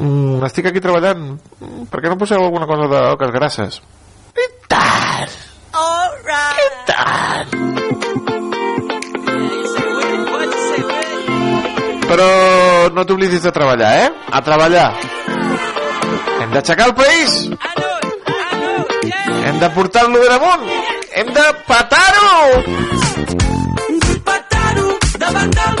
mm, 0.00 0.40
estic 0.48 0.72
aquí 0.72 0.80
treballant. 0.80 1.34
Mm, 1.60 1.86
Per 1.92 2.00
què 2.00 2.08
no 2.08 2.20
poseu 2.20 2.40
alguna 2.48 2.70
cosa 2.70 2.88
d'oques 2.88 3.36
grasses? 3.36 3.80
I 4.68 4.74
tant! 4.74 5.30
Alright. 5.72 6.58
I 6.60 6.68
tant! 6.88 7.48
Però 12.08 12.28
no 12.92 13.04
t'oblidis 13.08 13.42
de 13.46 13.52
treballar, 13.52 13.92
eh? 14.02 14.10
A 14.28 14.42
treballar. 14.44 14.90
Hem 16.42 16.52
d'aixecar 16.52 16.90
el 16.90 16.94
país. 17.00 17.38
Hem 19.48 19.58
de 19.64 19.70
portar-lo 19.72 20.20
ben 20.20 20.36
amunt. 20.36 20.68
Hem 21.16 21.32
de 21.32 21.46
petar-ho. 21.72 22.30
Vull 24.04 24.22
petar-ho 24.28 24.88
davant 25.24 25.52
del 25.56 25.77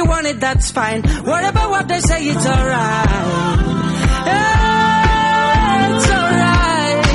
you 0.00 0.06
want 0.08 0.26
it, 0.26 0.40
that's 0.40 0.70
fine. 0.70 1.02
What 1.30 1.44
about 1.44 1.70
what 1.70 1.88
they 1.88 2.00
say, 2.00 2.20
it's 2.32 2.46
alright. 2.46 3.60
It's 5.92 6.06
alright. 6.18 7.06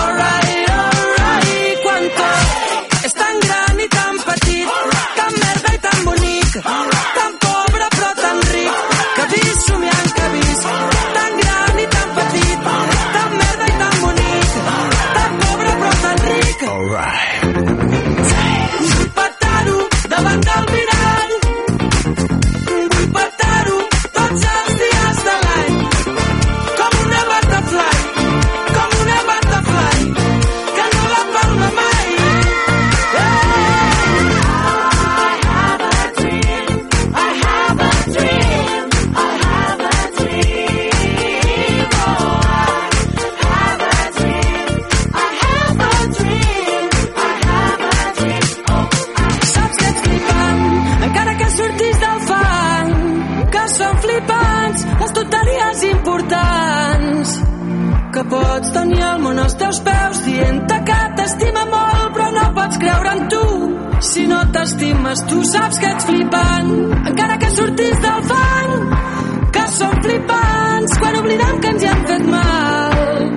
Alright, 0.00 0.68
alright. 0.78 1.76
Quan 1.84 2.04
tot 2.18 3.04
és 3.06 3.14
tan 3.20 3.36
gran 3.46 3.80
i 3.86 3.88
tan 3.96 4.14
petit, 4.28 4.68
tan 5.18 5.32
merda 5.42 5.70
i 5.76 5.80
tan 5.86 5.98
bonic, 6.08 6.50
flipant, 66.18 66.70
encara 67.06 67.36
que 67.38 67.50
sortis 67.54 68.00
del 68.02 68.22
fang, 68.30 68.72
que 69.54 69.64
són 69.76 69.94
flipants 70.02 70.96
quan 70.98 71.18
oblidem 71.20 71.60
que 71.62 71.72
ens 71.74 71.84
hi 71.84 71.90
han 71.92 72.04
fet 72.10 72.26
mal. 72.32 73.28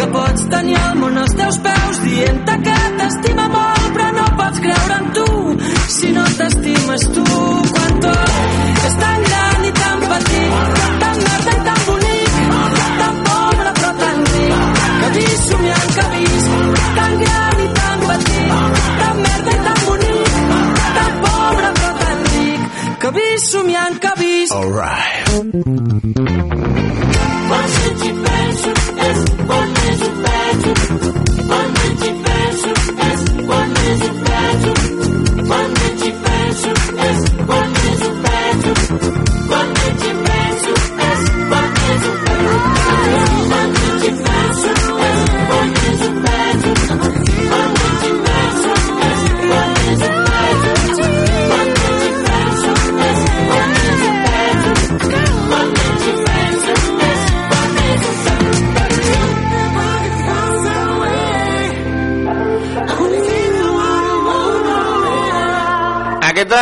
Que 0.00 0.08
pots 0.16 0.48
tenir 0.54 0.78
el 0.80 0.98
món 0.98 1.20
als 1.22 1.36
teus 1.38 1.60
peus 1.66 2.02
dient-te 2.08 2.58
que 2.66 2.78
t'estima 2.98 3.48
molt 3.54 3.90
però 3.94 4.08
no 4.18 4.28
pots 4.40 4.64
creure 4.66 4.98
en 4.98 5.10
tu 5.18 5.28
si 5.98 6.14
no 6.16 6.26
t'estimes 6.40 7.10
tu 7.18 7.61
que 23.42 23.48
he 23.48 23.50
vist 23.50 23.52
somiant 23.52 23.98
que 23.98 24.08
he 24.08 24.14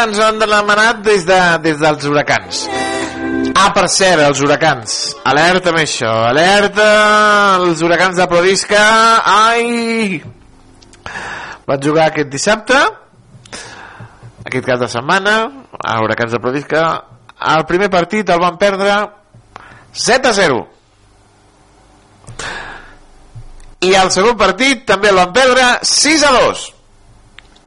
Ens 0.01 0.19
han 0.23 0.39
demanat 0.41 1.03
des, 1.05 1.27
de, 1.29 1.39
des 1.65 1.77
dels 1.81 2.07
huracans. 2.09 2.65
Ah, 3.53 3.69
per 3.77 3.87
cert, 3.93 4.23
els 4.25 4.41
huracans. 4.41 4.97
Alerta 5.29 5.69
amb 5.73 5.81
això. 5.83 6.11
Alerta 6.31 6.87
els 7.61 7.83
huracans 7.85 8.17
de 8.17 8.27
Prodisca. 8.31 8.83
Ai! 9.21 10.23
Vaig 11.69 11.85
jugar 11.85 12.09
aquest 12.09 12.31
dissabte, 12.33 12.79
aquest 14.47 14.65
cap 14.67 14.81
de 14.81 14.89
setmana, 14.91 15.35
a 15.79 15.99
huracans 16.03 16.33
de 16.33 16.41
Prodisca. 16.43 16.85
El 17.55 17.67
primer 17.69 17.91
partit 17.93 18.31
el 18.33 18.41
van 18.41 18.57
perdre 18.59 18.97
7 19.93 20.29
a 20.29 20.33
0. 20.41 20.61
I 23.87 23.95
el 23.97 24.11
segon 24.13 24.37
partit 24.41 24.87
també 24.89 25.13
el 25.13 25.21
van 25.21 25.37
perdre 25.37 25.69
6 25.87 26.25
a 26.25 26.33
2. 26.41 26.65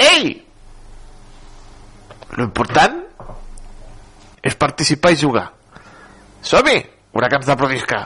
Ei! 0.09 0.42
L'important 2.37 2.99
és 4.43 4.55
participar 4.59 5.13
i 5.13 5.19
jugar. 5.21 5.45
Som-hi! 6.43 6.81
Huracans 7.13 7.45
de 7.45 7.55
Prodisca. 7.55 8.01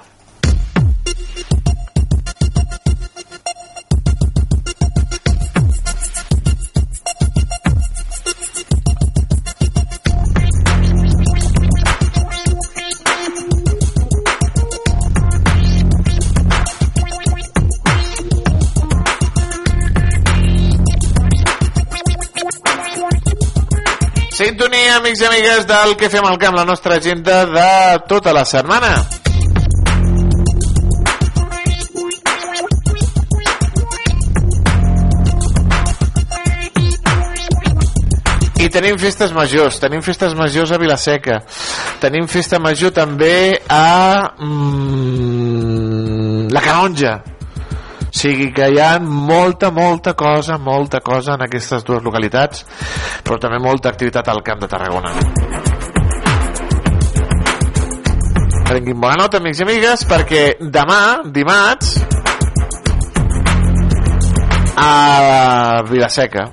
Sintonia, 24.37 24.99
amics 24.99 25.23
i 25.23 25.25
amigues, 25.25 25.63
del 25.65 25.95
que 25.97 26.11
fem 26.13 26.21
al 26.29 26.35
camp, 26.37 26.53
la 26.53 26.65
nostra 26.65 26.99
agenda 27.01 27.39
de 27.49 27.69
tota 28.05 28.29
la 28.37 28.43
setmana. 28.45 28.91
I 38.61 38.69
tenim 38.69 39.01
festes 39.01 39.33
majors, 39.33 39.81
tenim 39.81 40.05
festes 40.05 40.37
majors 40.37 40.69
a 40.69 40.77
Vilaseca, 40.77 41.39
tenim 42.05 42.29
festa 42.29 42.61
major 42.61 42.93
també 42.93 43.57
a 43.73 44.37
mm, 44.37 46.53
la 46.53 46.61
Canonja. 46.61 47.36
Sigui 48.17 48.49
que 48.55 48.67
hi 48.73 48.79
ha 48.81 48.97
molta, 48.99 49.69
molta 49.71 50.13
cosa, 50.17 50.57
molta 50.57 51.01
cosa 51.05 51.35
en 51.37 51.45
aquestes 51.45 51.85
dues 51.85 52.03
localitats, 52.03 52.65
però 53.23 53.37
també 53.41 53.61
molta 53.61 53.93
activitat 53.93 54.27
al 54.33 54.41
Camp 54.45 54.63
de 54.63 54.69
Tarragona. 54.71 55.13
Prenguin 58.67 58.99
bona 58.99 59.21
nota, 59.21 59.39
amics 59.39 59.61
i 59.61 59.67
amigues, 59.67 60.05
perquè 60.09 60.43
demà, 60.59 61.01
dimarts, 61.31 61.95
a 64.77 65.83
Vilaseca, 65.87 66.49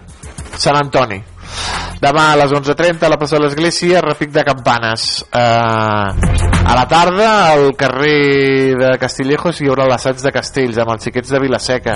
Sant 0.54 0.78
Antoni. 0.78 1.33
Demà 2.04 2.24
a 2.34 2.36
les 2.36 2.50
11.30 2.52 3.06
a 3.06 3.08
la 3.08 3.16
plaça 3.16 3.38
de 3.38 3.46
l'Església, 3.46 4.02
repic 4.04 4.28
de 4.34 4.42
campanes. 4.44 5.24
Eh, 5.32 5.38
a 5.40 6.74
la 6.76 6.84
tarda, 6.86 7.28
al 7.54 7.70
carrer 7.80 8.74
de 8.76 8.90
Castillejos, 9.00 9.62
hi 9.62 9.70
haurà 9.70 9.86
l'assaig 9.88 10.20
de 10.20 10.32
castells 10.34 10.80
amb 10.82 10.92
els 10.92 11.06
xiquets 11.06 11.32
de 11.32 11.40
Vilaseca. 11.40 11.94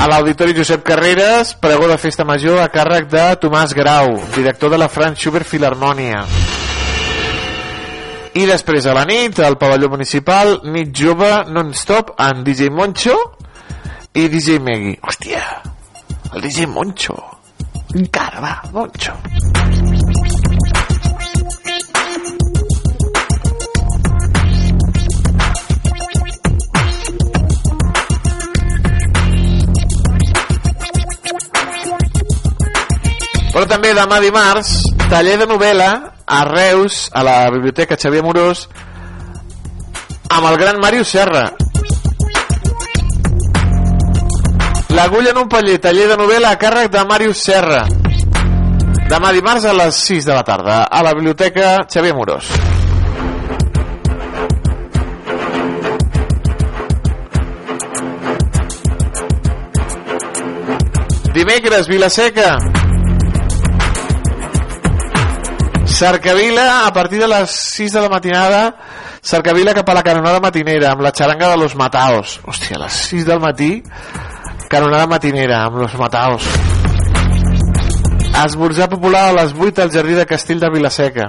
A 0.00 0.06
l'Auditori 0.08 0.56
Josep 0.56 0.80
Carreras, 0.86 1.52
pregó 1.60 1.90
de 1.90 1.98
festa 2.00 2.24
major 2.24 2.62
a 2.62 2.70
càrrec 2.72 3.10
de 3.12 3.26
Tomàs 3.44 3.76
Grau, 3.76 4.16
director 4.32 4.72
de 4.72 4.80
la 4.80 4.88
Franz 4.88 5.20
Schubert 5.20 5.48
Filharmonia. 5.48 6.24
I 8.32 8.48
després 8.48 8.88
a 8.88 8.96
la 8.96 9.04
nit, 9.04 9.44
al 9.44 9.60
pavelló 9.60 9.92
municipal, 9.92 10.56
nit 10.72 10.96
jove 10.96 11.30
non-stop 11.52 12.16
amb 12.16 12.48
DJ 12.48 12.72
Moncho 12.72 13.20
i 14.16 14.24
DJ 14.32 14.56
Megui. 14.64 14.96
Hòstia, 15.04 15.44
el 16.32 16.48
DJ 16.48 16.72
Moncho. 16.72 17.33
Encara, 17.94 18.40
va, 18.40 18.60
Moncho. 18.72 19.12
Però 33.54 33.68
també 33.70 33.92
demà 33.94 34.18
dimarts, 34.18 34.72
taller 35.06 35.36
de 35.38 35.46
novel·la 35.46 35.90
a 36.26 36.40
Reus, 36.48 37.04
a 37.14 37.22
la 37.22 37.36
Biblioteca 37.54 37.94
Xavier 37.94 38.24
Morós, 38.26 38.66
amb 40.34 40.50
el 40.50 40.58
gran 40.58 40.82
Màrius 40.82 41.14
Serra. 41.14 41.52
L'agulla 44.94 45.30
en 45.30 45.38
un 45.38 45.48
paller, 45.50 45.80
taller 45.82 46.04
de 46.06 46.14
novel·la 46.14 46.52
a 46.54 46.58
càrrec 46.60 46.86
de 46.94 47.00
Màrius 47.02 47.40
Serra. 47.42 47.80
Demà 49.10 49.32
dimarts 49.34 49.64
a 49.66 49.72
les 49.74 49.96
6 50.06 50.28
de 50.28 50.36
la 50.36 50.44
tarda, 50.46 50.84
a 50.86 51.02
la 51.02 51.10
Biblioteca 51.18 51.80
Xavier 51.90 52.14
Morós. 52.14 52.46
Dimecres, 61.34 61.88
Vilaseca. 61.90 62.52
Cercavila, 65.86 66.86
a 66.86 66.92
partir 66.92 67.18
de 67.18 67.26
les 67.26 67.50
6 67.50 67.92
de 67.92 68.00
la 68.00 68.08
matinada, 68.08 68.62
Cercavila 69.20 69.74
cap 69.74 69.88
a 69.88 69.94
la 69.98 70.02
canonada 70.06 70.38
matinera, 70.38 70.92
amb 70.92 71.02
la 71.02 71.10
xaranga 71.10 71.50
de 71.50 71.58
los 71.58 71.74
Mataos. 71.74 72.38
Hòstia, 72.46 72.78
a 72.78 72.84
les 72.84 73.02
6 73.10 73.26
del 73.26 73.42
matí, 73.42 73.82
canonada 74.74 75.06
matinera, 75.06 75.64
amb 75.64 75.76
los 75.76 75.94
Mataos. 75.94 76.42
Esmorzar 78.44 78.88
popular 78.90 79.28
a 79.28 79.34
les 79.36 79.52
8 79.54 79.82
al 79.82 79.92
jardí 79.94 80.14
de 80.18 80.26
Castell 80.26 80.58
de 80.58 80.70
Vilaseca. 80.74 81.28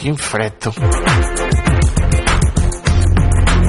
Quin 0.00 0.16
fred, 0.18 0.56
tu. 0.58 0.72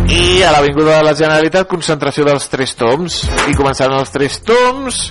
I 0.07 0.41
a 0.41 0.55
l'Avinguda 0.55 0.97
de 0.97 1.05
la 1.05 1.13
Generalitat, 1.13 1.69
concentració 1.69 2.25
dels 2.25 2.49
Tres 2.49 2.73
Toms. 2.80 3.19
I 3.51 3.53
començaran 3.53 3.99
els 3.99 4.09
Tres 4.09 4.39
Toms, 4.47 5.01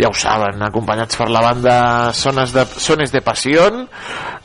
ja 0.00 0.08
ho 0.08 0.16
saben, 0.16 0.64
acompanyats 0.64 1.20
per 1.20 1.28
la 1.28 1.44
banda 1.44 1.76
Sones 2.16 2.56
de, 2.56 2.64
Sones 2.80 3.12
de 3.12 3.20
Passió, 3.20 3.68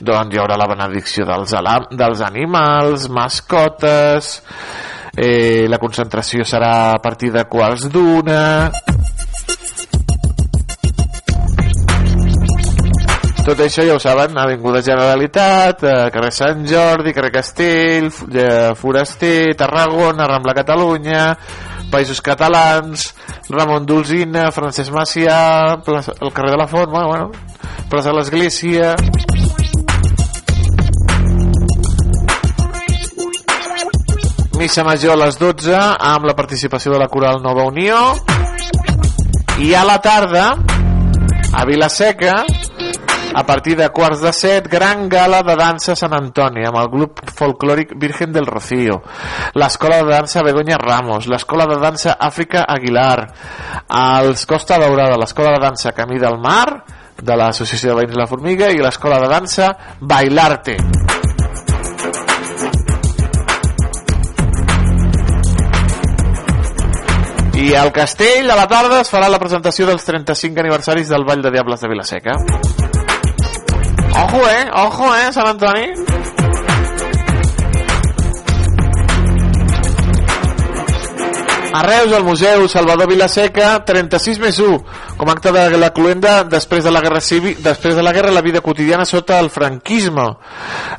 doncs 0.04 0.36
hi 0.36 0.44
haurà 0.44 0.60
la 0.60 0.68
benedicció 0.68 1.24
dels, 1.30 1.56
alam, 1.56 1.88
dels 1.96 2.28
animals, 2.28 3.08
mascotes, 3.08 4.42
eh, 5.18 5.66
la 5.68 5.80
concentració 5.82 6.46
serà 6.46 6.94
a 6.94 7.02
partir 7.02 7.34
de 7.34 7.44
quarts 7.50 7.90
d'una... 7.90 8.70
Tot 13.48 13.62
això 13.64 13.86
ja 13.88 13.94
ho 13.96 14.00
saben, 14.04 14.36
Avinguda 14.36 14.82
Generalitat, 14.84 15.84
eh, 15.88 16.10
carrer 16.12 16.34
Sant 16.36 16.66
Jordi, 16.68 17.14
carrer 17.16 17.32
Castell, 17.32 18.10
eh, 18.28 18.74
Foraster, 18.76 19.56
Tarragona, 19.56 20.28
Rambla 20.28 20.52
Catalunya, 20.58 21.22
Països 21.88 22.20
Catalans, 22.20 23.08
Ramon 23.48 23.88
Dolzina, 23.88 24.50
Francesc 24.52 24.92
Macià, 24.92 25.80
plaça, 25.80 26.18
el 26.20 26.36
carrer 26.36 26.58
de 26.58 26.60
la 26.60 26.68
Font, 26.68 26.92
bueno, 26.92 27.08
bueno, 27.08 27.32
plaça 27.88 28.12
de 28.12 28.18
l'Església... 28.20 29.37
Missa 34.58 34.84
Major 34.84 35.14
a 35.14 35.20
les 35.22 35.36
12 35.38 35.74
amb 35.78 36.26
la 36.26 36.34
participació 36.34 36.90
de 36.96 36.98
la 36.98 37.08
Coral 37.14 37.44
Nova 37.44 37.68
Unió 37.70 37.98
i 39.62 39.70
a 39.78 39.84
la 39.86 40.00
tarda 40.02 40.48
a 41.54 41.66
Vilaseca 41.70 42.40
a 43.38 43.44
partir 43.46 43.76
de 43.78 43.90
quarts 43.94 44.24
de 44.24 44.32
set, 44.34 44.66
gran 44.72 45.06
gala 45.14 45.44
de 45.46 45.54
dansa 45.60 45.94
Sant 46.00 46.16
Antoni 46.18 46.66
amb 46.66 46.80
el 46.82 46.90
grup 46.90 47.22
folclòric 47.38 47.94
Virgen 48.02 48.34
del 48.34 48.50
Rocío, 48.50 48.98
l'escola 49.54 50.02
de 50.02 50.10
dansa 50.10 50.42
Begoña 50.42 50.82
Ramos, 50.82 51.30
l'escola 51.30 51.68
de 51.70 51.78
dansa 51.78 52.18
Àfrica 52.18 52.66
Aguilar, 52.66 53.28
els 53.94 54.48
Costa 54.50 54.82
Daurada, 54.82 55.22
l'escola 55.22 55.54
de 55.54 55.62
dansa 55.68 55.94
Camí 55.94 56.18
del 56.18 56.42
Mar, 56.42 56.82
de 57.22 57.38
l'Associació 57.38 57.94
de 57.94 58.02
Veïns 58.02 58.18
La 58.18 58.26
Formiga 58.26 58.74
i 58.74 58.82
l'escola 58.82 59.22
de 59.22 59.30
dansa 59.30 59.70
Bailarte. 60.02 60.80
I 67.68 67.74
al 67.76 67.92
Castell, 67.92 68.50
a 68.50 68.56
la 68.56 68.66
tarda, 68.72 69.02
es 69.04 69.10
farà 69.12 69.28
la 69.28 69.42
presentació 69.42 69.84
dels 69.90 70.06
35 70.08 70.62
aniversaris 70.62 71.10
del 71.12 71.26
Ball 71.28 71.42
de 71.44 71.50
Diables 71.52 71.82
de 71.84 71.90
Vilaseca. 71.92 72.36
Ojo, 74.24 74.40
eh? 74.48 74.70
Ojo, 74.86 75.10
eh, 75.18 75.34
Sant 75.36 75.50
Antoni? 75.50 75.90
A 81.74 81.84
Reus, 81.84 82.14
al 82.14 82.24
Museu 82.24 82.70
Salvador 82.72 83.12
Vilaseca, 83.12 83.84
36 83.84 84.40
més 84.40 84.64
1, 84.64 84.80
com 85.18 85.28
a 85.28 85.36
acte 85.36 85.52
de 85.52 85.78
la 85.78 85.92
cluenda 85.92 86.46
després 86.48 86.88
de 86.88 86.96
la 86.96 87.04
guerra 87.04 87.20
civil, 87.20 87.60
després 87.68 88.00
de 88.00 88.06
la 88.06 88.16
guerra 88.16 88.32
la 88.32 88.46
vida 88.46 88.62
quotidiana 88.62 89.04
sota 89.04 89.42
el 89.44 89.52
franquisme, 89.52 90.30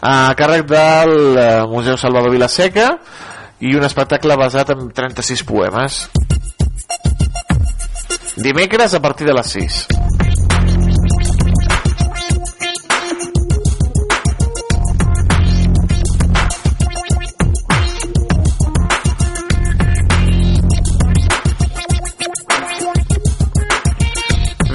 a 0.03 0.17
càrrec 0.37 0.69
del 0.69 1.17
eh, 1.33 1.51
Museu 1.73 1.97
Salvador 1.97 2.37
Vilaseca 2.37 2.91
i 3.59 3.73
un 3.75 3.89
espectacle 3.89 4.37
basat 4.37 4.77
en 4.77 4.93
36 4.93 5.49
poemes. 5.49 6.05
Dimecres 8.37 8.95
a 8.95 9.01
partir 9.01 9.27
de 9.27 9.35
les 9.35 9.47
6. 9.47 9.87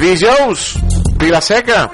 Dijous, 0.04 0.76
Vilaseca. 1.18 1.90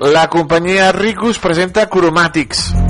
La 0.00 0.28
companyia 0.28 0.92
Ricus 0.92 1.38
presenta 1.42 1.88
Cromàtics. 1.90 2.85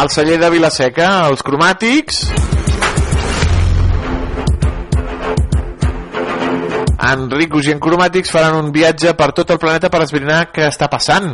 Al 0.00 0.08
celler 0.08 0.38
de 0.40 0.48
Vilaseca, 0.48 1.06
els 1.28 1.42
cromàtics. 1.44 2.22
En 7.10 7.26
Ricus 7.28 7.68
i 7.68 7.74
en 7.74 7.82
cromàtics 7.84 8.32
faran 8.32 8.56
un 8.62 8.70
viatge 8.72 9.12
per 9.18 9.28
tot 9.36 9.52
el 9.52 9.60
planeta 9.60 9.90
per 9.92 10.00
esbrinar 10.06 10.46
què 10.54 10.70
està 10.70 10.88
passant. 10.88 11.28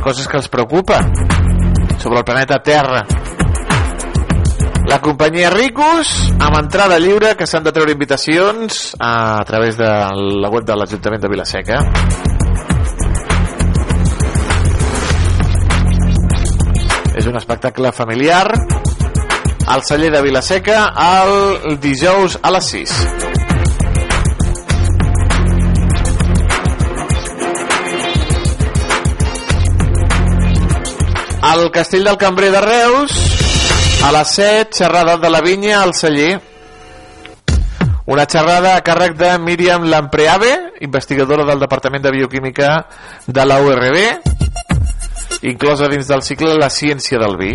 Coses 0.00 0.24
que 0.24 0.40
els 0.40 0.48
preocupa 0.48 1.02
sobre 2.00 2.22
el 2.22 2.24
planeta 2.24 2.56
Terra. 2.64 3.04
La 4.88 5.02
companyia 5.04 5.52
Ricus 5.52 6.16
amb 6.40 6.56
entrada 6.62 6.96
lliure 6.96 7.36
que 7.36 7.44
s'han 7.44 7.68
de 7.68 7.76
treure 7.76 7.92
invitacions 7.92 8.94
a, 8.96 9.12
a 9.42 9.44
través 9.44 9.76
de 9.76 9.92
la 10.40 10.48
web 10.48 10.64
de 10.64 10.72
l'Ajuntament 10.72 11.20
de 11.20 11.36
Vilaseca 11.36 11.84
És 17.18 17.26
un 17.26 17.36
espectacle 17.36 17.90
familiar. 17.92 18.46
Al 19.68 19.82
celler 19.84 20.12
de 20.14 20.22
Vilaseca 20.22 20.84
el 21.04 21.80
dijous 21.82 22.38
a 22.40 22.54
les 22.54 22.70
6. 22.76 22.94
al 31.48 31.70
Castell 31.70 32.04
del 32.04 32.18
Cambrer 32.18 32.50
de 32.52 32.60
Reus 32.60 33.12
a 34.04 34.12
les 34.12 34.28
7, 34.28 34.70
xerrada 34.72 35.16
de 35.16 35.30
la 35.30 35.40
vinya 35.40 35.82
al 35.82 35.94
celler. 35.94 36.40
Una 38.06 38.26
xerrada 38.30 38.76
a 38.76 38.82
càrrec 38.84 39.16
de 39.16 39.30
Míriam 39.38 39.84
Lampreave 39.88 40.52
investigadora 40.80 41.44
del 41.44 41.60
Departament 41.60 42.04
de 42.04 42.12
Bioquímica 42.12 42.86
de 43.26 43.46
la 43.46 43.60
URB 43.60 44.27
inclosa 45.42 45.88
dins 45.88 46.08
del 46.08 46.22
cicle 46.22 46.54
La 46.58 46.68
ciència 46.70 47.18
del 47.18 47.36
vi. 47.38 47.52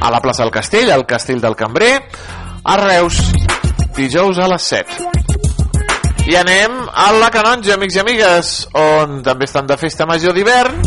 A 0.00 0.10
la 0.10 0.20
plaça 0.20 0.44
del 0.44 0.52
Castell, 0.52 0.92
al 0.92 1.06
Castell 1.06 1.40
del 1.40 1.56
Cambrer, 1.56 1.94
a 2.62 2.76
Reus, 2.76 3.18
dijous 3.96 4.38
a 4.38 4.48
les 4.52 4.62
7. 4.62 5.00
I 6.26 6.36
anem 6.36 6.78
a 6.92 7.10
la 7.14 7.30
Canonja, 7.30 7.74
amics 7.74 7.96
i 7.96 8.02
amigues, 8.02 8.52
on 8.74 9.20
també 9.26 9.46
estan 9.46 9.66
de 9.66 9.78
festa 9.80 10.06
major 10.06 10.34
d'hivern. 10.34 10.78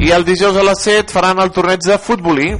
I 0.00 0.12
el 0.16 0.24
dijous 0.24 0.56
a 0.56 0.64
les 0.64 0.84
7 0.88 1.12
faran 1.12 1.40
el 1.44 1.52
torneig 1.52 1.84
de 1.86 1.98
futbolí. 2.00 2.54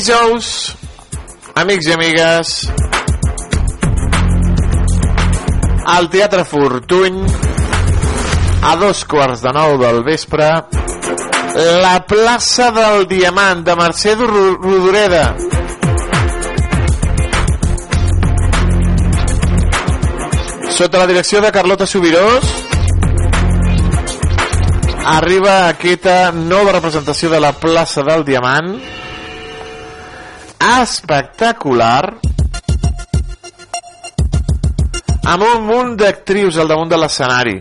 Dijous, 0.00 0.74
amics 1.60 1.86
i 1.88 1.92
amigues, 1.92 2.50
al 5.92 6.08
Teatre 6.08 6.44
Fortuny, 6.48 7.18
a 8.64 8.72
dos 8.80 9.04
quarts 9.04 9.42
de 9.44 9.52
nou 9.52 9.76
del 9.82 10.00
vespre, 10.06 10.48
la 11.84 11.96
plaça 12.08 12.70
del 12.72 13.04
Diamant 13.10 13.60
de 13.66 13.76
Mercè 13.76 14.14
Ro- 14.16 14.56
Rodoreda. 14.62 15.24
Sota 20.70 20.98
la 20.98 21.06
direcció 21.06 21.40
de 21.44 21.50
Carlota 21.52 21.86
Subirós, 21.86 22.44
arriba 25.04 25.68
aquesta 25.68 26.30
nova 26.32 26.72
representació 26.72 27.28
de 27.32 27.40
la 27.42 27.52
plaça 27.52 28.02
del 28.06 28.24
Diamant, 28.24 28.78
espectacular 30.60 32.04
amb 35.30 35.44
un 35.44 35.66
munt 35.66 35.96
d'actrius 36.00 36.58
al 36.60 36.68
damunt 36.68 36.90
de 36.92 36.98
l'escenari 37.00 37.58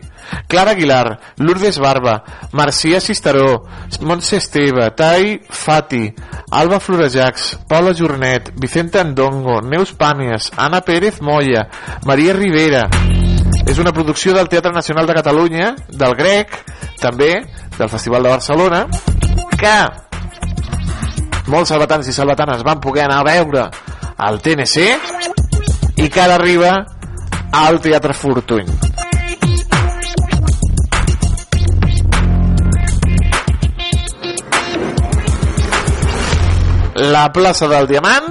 Clara 0.48 0.72
Aguilar, 0.72 1.20
Lourdes 1.38 1.78
Barba, 1.78 2.24
Marcia 2.52 3.00
Cisteró, 3.00 3.66
Montse 4.02 4.38
Esteve, 4.38 4.90
Tai 4.92 5.42
Fati, 5.50 6.14
Alba 6.52 6.80
Florejacs, 6.80 7.60
Paula 7.68 7.94
Jornet, 7.94 8.52
Vicenta 8.56 9.02
Andongo, 9.02 9.62
Neus 9.62 9.94
Pàmies, 9.94 10.52
Anna 10.58 10.82
Pérez 10.82 11.22
Moya, 11.22 11.68
Maria 12.06 12.34
Rivera. 12.34 12.88
És 13.70 13.78
una 13.78 13.94
producció 13.94 14.34
del 14.34 14.50
Teatre 14.50 14.74
Nacional 14.74 15.06
de 15.06 15.14
Catalunya, 15.14 15.76
del 15.90 16.16
Grec, 16.18 16.58
també, 17.00 17.46
del 17.78 17.90
Festival 17.90 18.24
de 18.24 18.30
Barcelona, 18.30 18.86
que 19.54 20.09
molts 21.50 21.72
salvatans 21.74 22.08
i 22.08 22.14
salvatanes 22.14 22.64
van 22.66 22.80
poder 22.82 23.06
anar 23.06 23.20
a 23.22 23.28
veure 23.28 23.66
al 24.18 24.40
TNC 24.44 26.00
i 26.00 26.08
que 26.10 26.22
ara 26.22 26.38
arriba 26.38 26.72
al 27.52 27.80
Teatre 27.82 28.14
Fortuny. 28.14 28.70
La 37.10 37.30
plaça 37.32 37.68
del 37.72 37.88
Diamant 37.88 38.30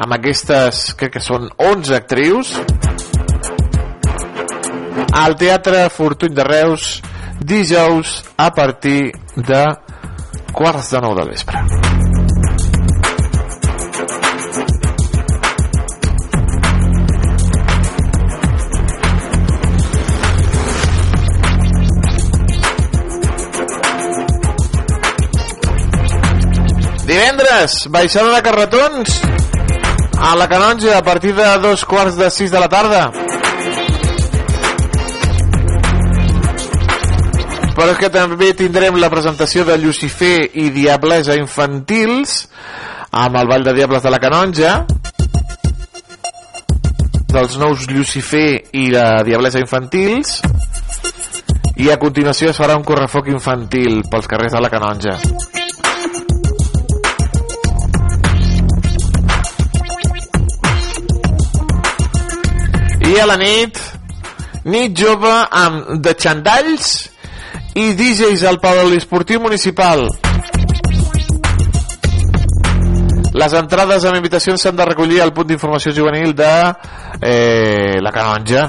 amb 0.00 0.16
aquestes, 0.16 0.94
crec 0.96 1.18
que 1.18 1.20
són 1.20 1.50
11 1.60 1.96
actrius 1.98 2.54
al 5.12 5.36
Teatre 5.36 5.88
Fortuny 5.92 6.32
de 6.38 6.46
Reus 6.46 6.86
dijous 7.40 8.20
a 8.40 8.48
partir 8.54 9.12
de 9.36 9.64
quarts 10.52 10.90
de 10.90 11.00
nou 11.00 11.14
de 11.14 11.24
vespre. 11.30 11.58
Divendres, 27.10 27.86
baixada 27.90 28.30
de 28.36 28.42
carretons 28.42 29.20
a 30.20 30.36
la 30.36 30.46
Canonja 30.46 30.98
a 30.98 31.02
partir 31.02 31.34
de 31.34 31.58
dos 31.58 31.84
quarts 31.84 32.16
de 32.16 32.30
sis 32.30 32.50
de 32.50 32.60
la 32.60 32.68
tarda. 32.68 33.29
Però 37.80 37.94
és 37.94 37.96
que 37.96 38.10
també 38.12 38.50
tindrem 38.52 38.98
la 39.00 39.08
presentació 39.08 39.62
de 39.64 39.72
Lucifer 39.80 40.50
i 40.60 40.66
Diablesa 40.68 41.32
infantils 41.40 42.42
amb 43.16 43.38
el 43.40 43.48
Ball 43.48 43.62
de 43.64 43.72
Diables 43.72 44.02
de 44.04 44.10
la 44.12 44.18
Canonja 44.20 44.72
dels 47.32 47.56
nous 47.56 47.86
Lucifer 47.88 48.60
i 48.76 48.90
la 48.92 49.22
Diablesa 49.24 49.62
infantils 49.64 50.42
i 51.80 51.88
a 51.88 51.96
continuació 51.96 52.50
es 52.52 52.60
farà 52.60 52.76
un 52.76 52.84
correfoc 52.84 53.30
infantil 53.32 54.02
pels 54.12 54.28
carrers 54.28 54.52
de 54.52 54.60
la 54.60 54.68
Canonja. 54.68 55.16
I 63.08 63.16
a 63.16 63.24
la 63.24 63.40
nit, 63.40 63.80
nit 64.68 64.92
jove 64.92 65.32
amb 65.48 65.96
de 66.04 66.12
xandalls 66.20 67.09
i 67.74 67.94
DJs 67.94 68.42
al 68.48 68.58
Poliesportiu 68.60 69.40
Municipal. 69.40 70.06
Les 73.32 73.52
entrades 73.54 74.04
amb 74.04 74.18
invitacions 74.18 74.62
s'han 74.62 74.76
de 74.76 74.86
recollir 74.88 75.20
al 75.22 75.32
punt 75.32 75.46
d'informació 75.46 75.92
juvenil 75.94 76.34
de 76.34 76.50
eh, 77.22 77.96
la 78.02 78.10
Canonja. 78.10 78.64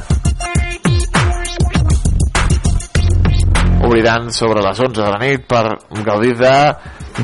Obriran 3.81 4.29
sobre 4.31 4.61
les 4.61 4.79
11 4.79 5.01
de 5.01 5.09
la 5.09 5.21
nit 5.23 5.47
per 5.49 5.63
gaudir 6.05 6.35
de, 6.37 6.55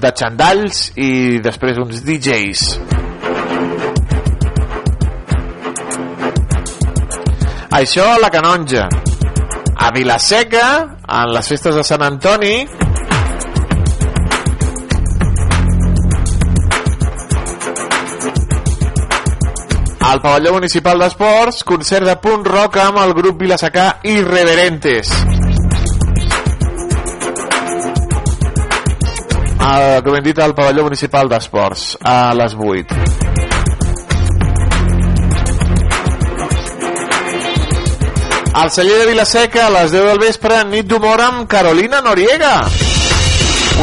de 0.02 0.14
xandalls 0.18 0.88
i 0.98 1.38
després 1.46 1.78
uns 1.84 2.02
DJs. 2.02 2.66
Això 7.78 8.10
a 8.16 8.18
la 8.18 8.34
Canonja. 8.34 8.88
A 9.88 9.92
Vilaseca, 9.92 10.98
en 11.08 11.30
les 11.32 11.48
festes 11.48 11.76
de 11.78 11.84
Sant 11.88 12.02
Antoni, 12.04 12.58
al 20.10 20.20
pavelló 20.26 20.58
municipal 20.58 21.00
d'esports, 21.00 21.62
concert 21.72 22.04
de 22.04 22.18
punt 22.20 22.44
rock 22.50 22.82
amb 22.84 23.00
el 23.06 23.16
grup 23.16 23.40
vilasecà 23.46 23.86
Irreverentes. 24.12 25.14
El, 29.72 29.88
com 30.04 30.20
hem 30.20 30.28
dit, 30.28 30.44
al 30.44 30.58
pavelló 30.60 30.90
municipal 30.92 31.32
d'esports, 31.32 31.94
a 32.04 32.20
les 32.36 32.60
8. 32.60 33.27
Al 38.58 38.72
celler 38.72 38.98
de 38.98 39.06
Vilaseca, 39.12 39.68
a 39.68 39.70
les 39.70 39.92
10 39.94 40.06
del 40.08 40.18
vespre, 40.18 40.56
nit 40.66 40.88
d'humor 40.90 41.22
amb 41.22 41.44
Carolina 41.46 42.00
Noriega. 42.02 42.56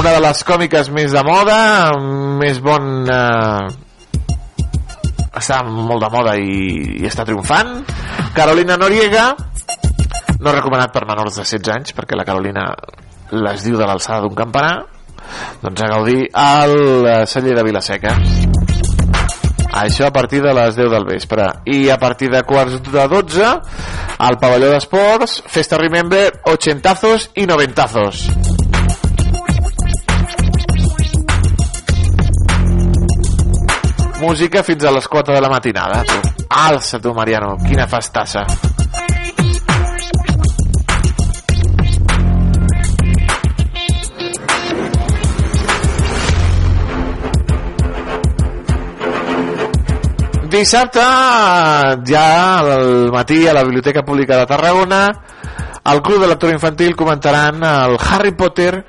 Una 0.00 0.10
de 0.16 0.22
les 0.24 0.40
còmiques 0.42 0.90
més 0.90 1.14
de 1.14 1.22
moda, 1.22 1.58
més 2.40 2.58
bon... 2.58 3.06
Eh, 3.06 3.68
està 5.38 5.60
molt 5.62 6.02
de 6.02 6.10
moda 6.10 6.34
i, 6.42 6.58
i 6.98 7.06
està 7.06 7.22
triomfant. 7.28 7.70
Carolina 8.34 8.74
Noriega, 8.80 9.28
no 10.40 10.56
recomanat 10.56 10.90
per 10.96 11.04
menors 11.06 11.38
de 11.38 11.46
16 11.46 11.70
anys, 11.76 11.94
perquè 11.94 12.18
la 12.18 12.26
Carolina 12.26 12.66
les 13.30 13.62
diu 13.62 13.78
de 13.78 13.86
l'alçada 13.86 14.26
d'un 14.26 14.34
campanar, 14.42 14.88
doncs 15.62 15.86
a 15.86 15.92
gaudir 15.94 16.18
al 16.34 16.74
eh, 17.06 17.22
celler 17.30 17.54
de 17.60 17.66
Vilaseca 17.70 18.18
Això 19.74 20.06
a 20.06 20.12
partir 20.14 20.38
de 20.40 20.52
les 20.54 20.76
10 20.76 20.90
del 20.92 21.04
vespre. 21.08 21.48
I 21.66 21.88
a 21.90 21.98
partir 21.98 22.28
de 22.30 22.44
quarts 22.46 22.78
de 22.78 23.06
12, 23.10 23.48
al 24.22 24.38
pavelló 24.38 24.70
d'esports, 24.70 25.40
Festa 25.50 25.80
Remember, 25.80 26.28
ochentazos 26.52 27.30
i 27.34 27.46
noventazos. 27.50 28.28
Música 34.22 34.62
fins 34.62 34.86
a 34.86 34.94
les 34.94 35.10
4 35.10 35.34
de 35.34 35.42
la 35.42 35.50
matinada. 35.50 36.04
Alça 36.48 37.02
tu, 37.02 37.10
Mariano, 37.12 37.56
quina 37.66 37.90
festassa. 37.90 38.46
Dissabte, 50.54 51.02
ja 52.06 52.58
al 52.60 53.10
matí 53.10 53.48
a 53.48 53.52
la 53.52 53.64
Biblioteca 53.64 54.04
Pública 54.04 54.36
de 54.36 54.46
Tarragona, 54.46 55.10
al 55.82 56.00
Club 56.00 56.20
de 56.20 56.28
Lectura 56.28 56.52
Infantil 56.52 56.94
comentaran 56.94 57.56
el 57.56 57.96
Harry 57.98 58.30
Potter 58.36 58.84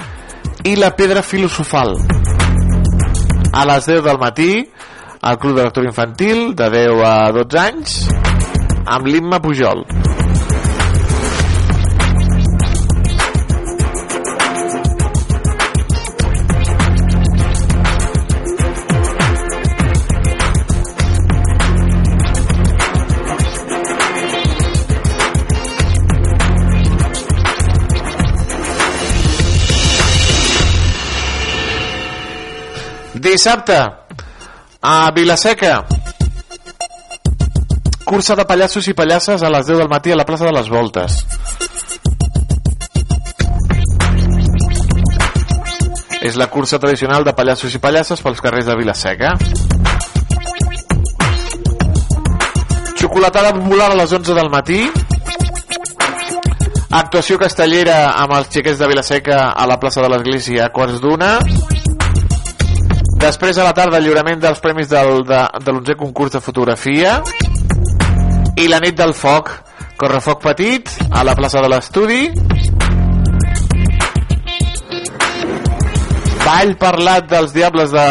i 0.63 0.76
la 0.76 0.91
Pedra 0.95 1.24
Filosofal. 1.24 1.97
A 3.51 3.66
les 3.66 3.86
10 3.88 4.03
del 4.05 4.20
matí, 4.20 4.61
al 5.22 5.39
Club 5.39 5.57
de 5.57 5.63
Lectura 5.63 5.89
Infantil, 5.89 6.53
de 6.55 6.70
10 6.70 7.01
a 7.03 7.32
12 7.34 7.59
anys, 7.59 7.97
amb 8.86 9.09
l'Imma 9.09 9.41
Pujol. 9.41 9.88
Dissabte, 33.26 33.76
a 34.82 35.11
Vilaseca, 35.11 35.84
cursa 38.05 38.36
de 38.38 38.45
pallassos 38.45 38.86
i 38.86 38.93
pallasses 38.93 39.41
a 39.41 39.49
les 39.49 39.65
10 39.65 39.80
del 39.82 39.89
matí 39.89 40.13
a 40.13 40.17
la 40.19 40.28
plaça 40.30 40.45
de 40.45 40.51
les 40.53 40.69
Voltes. 40.69 41.15
És 46.21 46.38
la 46.38 46.51
cursa 46.53 46.78
tradicional 46.78 47.26
de 47.26 47.34
pallassos 47.34 47.73
i 47.73 47.82
pallasses 47.82 48.21
pels 48.21 48.45
carrers 48.45 48.69
de 48.69 48.78
Vilaseca. 48.78 49.34
Xocolatada 53.01 53.55
popular 53.57 53.89
a 53.89 54.01
les 54.03 54.13
11 54.13 54.38
del 54.38 54.53
matí. 54.53 54.84
Actuació 56.93 57.41
castellera 57.41 58.03
amb 58.13 58.38
els 58.38 58.53
xiquets 58.53 58.78
de 58.78 58.93
Vilaseca 58.93 59.47
a 59.49 59.65
la 59.65 59.80
plaça 59.82 60.05
de 60.05 60.13
l'Església 60.13 60.69
a 60.69 60.76
quarts 60.78 61.01
d'una. 61.01 61.39
Després 63.26 63.57
a 63.57 63.63
la 63.65 63.73
tarda 63.73 63.97
el 63.97 64.03
lliurament 64.05 64.38
dels 64.38 64.59
premis 64.61 64.86
del, 64.91 65.23
de, 65.26 65.38
de 65.65 65.71
l'11è 65.71 65.95
concurs 65.97 66.36
de 66.36 66.41
fotografia. 66.45 67.15
I 68.61 68.67
la 68.69 68.78
nit 68.84 68.93
del 68.99 69.15
foc. 69.17 69.49
Correfoc 69.97 70.43
petit 70.43 70.91
a 71.09 71.23
la 71.26 71.34
plaça 71.34 71.63
de 71.63 71.71
l'estudi. 71.71 72.19
Ball 76.43 76.76
parlat 76.78 77.26
dels 77.32 77.55
diables 77.55 77.95
de 77.95 78.05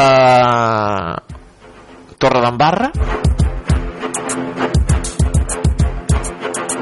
Torre 2.19 2.43
d'Embarra. 2.49 2.91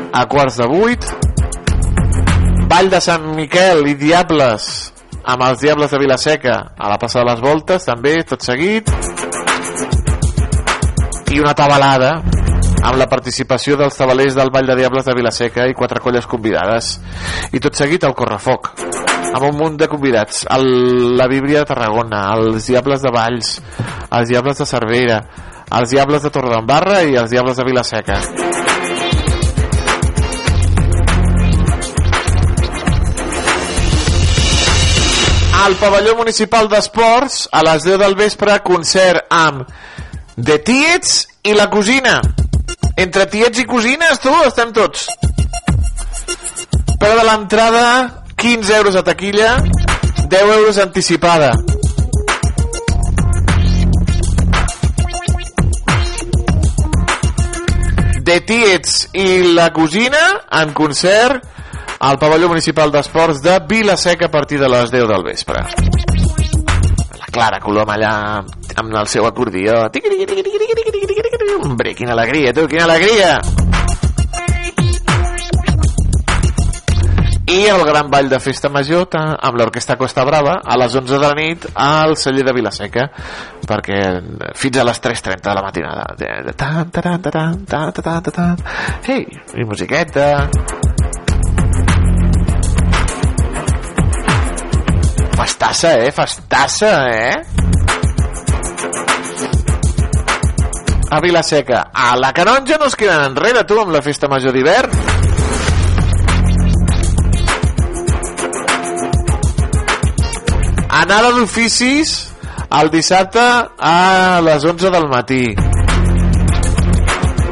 A 0.08 0.24
quarts 0.32 0.56
de 0.62 0.70
vuit. 0.72 1.12
Ball 2.72 2.88
de 2.96 3.04
Sant 3.04 3.28
Miquel 3.36 3.84
i 3.92 3.98
diables 4.06 4.91
amb 5.24 5.44
els 5.46 5.60
Diables 5.62 5.90
de 5.90 5.98
Vilaseca 6.02 6.54
a 6.76 6.90
la 6.90 6.98
plaça 6.98 7.20
de 7.20 7.26
les 7.30 7.40
Voltes 7.42 7.86
també, 7.86 8.16
tot 8.26 8.42
seguit. 8.42 8.88
I 11.32 11.40
una 11.40 11.54
tabalada 11.56 12.18
amb 12.82 12.98
la 12.98 13.06
participació 13.08 13.76
dels 13.78 13.96
tabalers 13.96 14.34
del 14.36 14.50
Vall 14.52 14.68
de 14.68 14.76
Diables 14.80 15.06
de 15.06 15.14
Vilaseca 15.16 15.68
i 15.70 15.76
quatre 15.78 16.02
colles 16.02 16.26
convidades. 16.26 16.96
I 17.52 17.62
tot 17.62 17.78
seguit 17.78 18.04
el 18.04 18.16
Correfoc 18.18 18.72
amb 19.32 19.46
un 19.48 19.56
munt 19.56 19.78
de 19.80 19.88
convidats. 19.88 20.44
El, 20.50 21.16
la 21.16 21.28
Bíblia 21.30 21.62
de 21.62 21.70
Tarragona 21.72 22.26
els 22.36 22.68
Diables 22.68 23.02
de 23.02 23.14
Valls 23.14 23.54
els 24.10 24.28
Diables 24.28 24.58
de 24.60 24.68
Cervera 24.68 25.22
els 25.72 25.94
Diables 25.94 26.26
de 26.26 26.34
Torredembarra 26.34 27.00
i 27.08 27.16
els 27.16 27.32
Diables 27.32 27.56
de 27.56 27.64
Vilaseca 27.70 28.51
al 35.62 35.76
pavelló 35.78 36.16
municipal 36.18 36.66
d'esports 36.66 37.44
a 37.54 37.60
les 37.62 37.84
10 37.86 38.00
del 38.00 38.16
vespre 38.18 38.56
concert 38.66 39.28
amb 39.30 39.68
The 40.34 40.56
Tiets 40.66 41.12
i 41.46 41.54
la 41.54 41.68
cosina. 41.70 42.16
Entre 42.98 43.28
tiets 43.30 43.62
i 43.62 43.66
cosines 43.70 44.18
tu 44.18 44.32
estem 44.42 44.72
tots. 44.74 45.04
Però 46.98 47.12
de 47.14 47.26
l'entrada 47.28 47.84
15 48.42 48.74
euros 48.80 48.98
a 48.98 49.04
taquilla 49.06 49.54
10 50.26 50.42
euros 50.56 50.82
anticipada. 50.82 51.52
The 58.24 58.40
Tiets 58.50 59.08
i 59.14 59.54
la 59.54 59.70
cosina 59.72 60.26
en 60.50 60.74
concert 60.74 61.51
al 62.02 62.18
pavelló 62.18 62.48
municipal 62.50 62.90
d'esports 62.90 63.40
de 63.44 63.58
Vilaseca 63.68 64.26
a 64.26 64.30
partir 64.30 64.58
de 64.60 64.68
les 64.68 64.90
10 64.90 65.08
del 65.08 65.22
vespre. 65.24 65.62
La 67.20 67.26
Clara 67.32 67.60
Colom 67.62 67.88
allà 67.94 68.14
amb 68.42 68.96
el 68.98 69.06
seu 69.06 69.26
acordió. 69.26 69.84
Hombre, 71.62 71.94
quina 71.94 72.12
alegria, 72.12 72.52
tu, 72.52 72.66
quina 72.68 72.84
alegria! 72.84 73.38
I 77.52 77.66
el 77.68 77.82
gran 77.84 78.08
ball 78.08 78.30
de 78.32 78.38
festa 78.40 78.70
major 78.72 79.08
amb 79.12 79.58
l'orquestra 79.60 79.98
Costa 80.00 80.22
Brava 80.24 80.54
a 80.64 80.76
les 80.80 80.94
11 80.96 81.12
de 81.12 81.18
la 81.20 81.32
nit 81.36 81.66
al 81.74 82.14
celler 82.16 82.46
de 82.46 82.54
Vilaseca 82.56 83.04
perquè 83.68 83.98
fins 84.56 84.78
a 84.80 84.86
les 84.88 85.00
3.30 85.04 85.42
de 85.50 85.54
la 85.58 85.62
matinada 85.66 86.06
De- 86.16 86.30
de 86.46 86.54
tan, 86.56 86.88
taran, 86.90 87.20
taran, 87.20 87.58
tan, 87.66 87.92
taran, 87.92 88.22
taran. 88.22 88.56
Ei, 89.06 89.26
i 89.60 89.66
musiqueta 89.68 90.48
Festassa, 95.42 95.98
eh? 95.98 96.12
Festassa, 96.12 97.10
eh? 97.10 97.42
A 101.10 101.20
Vilaseca. 101.20 101.90
A 101.92 102.14
la 102.16 102.32
Canonja 102.32 102.78
no 102.78 102.86
es 102.86 102.94
queden 102.94 103.24
enrere, 103.26 103.64
tu, 103.66 103.74
amb 103.82 103.90
la 103.90 104.02
festa 104.06 104.28
major 104.30 104.54
d'hivern. 104.54 104.94
Anada 111.02 111.32
d'oficis 111.34 112.14
el 112.78 112.92
dissabte 112.94 113.42
a 113.42 114.40
les 114.46 114.64
11 114.64 114.92
del 114.94 115.08
matí. 115.10 115.46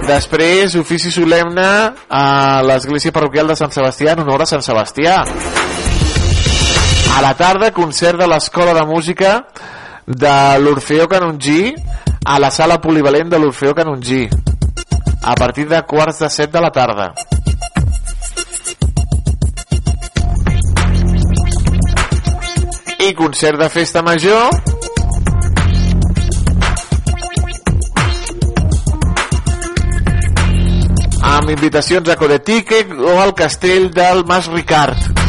Després, 0.07 0.79
ofici 0.79 1.11
solemne 1.11 1.67
a 2.07 2.25
l'església 2.63 3.11
parroquial 3.11 3.51
de 3.51 3.59
Sant 3.59 3.75
Sebastià 3.75 4.15
en 4.15 4.23
honor 4.23 4.47
a 4.47 4.53
Sant 4.55 4.63
Sebastià. 4.63 5.25
A 7.17 7.23
la 7.23 7.35
tarda, 7.37 7.71
concert 7.73 8.19
de 8.19 8.27
l'Escola 8.27 8.75
de 8.75 8.85
Música 8.87 9.47
de 10.07 10.59
l'Orfeó 10.59 11.07
Canongí 11.09 11.75
a 12.25 12.39
la 12.39 12.51
sala 12.51 12.81
polivalent 12.81 13.31
de 13.31 13.39
l'Orfeó 13.39 13.75
Canongí 13.75 14.29
a 15.23 15.35
partir 15.35 15.69
de 15.69 15.83
quarts 15.83 16.19
de 16.19 16.31
set 16.31 16.51
de 16.53 16.61
la 16.61 16.71
tarda. 16.71 17.13
I 23.01 23.15
concert 23.15 23.59
de 23.61 23.69
festa 23.69 24.03
major 24.03 24.51
amb 31.23 31.51
invitacions 31.51 32.09
a 32.09 32.17
Codetique 32.17 32.85
o 32.99 33.21
al 33.21 33.35
castell 33.35 33.91
del 33.95 34.25
Mas 34.29 34.49
Ricard. 34.53 35.20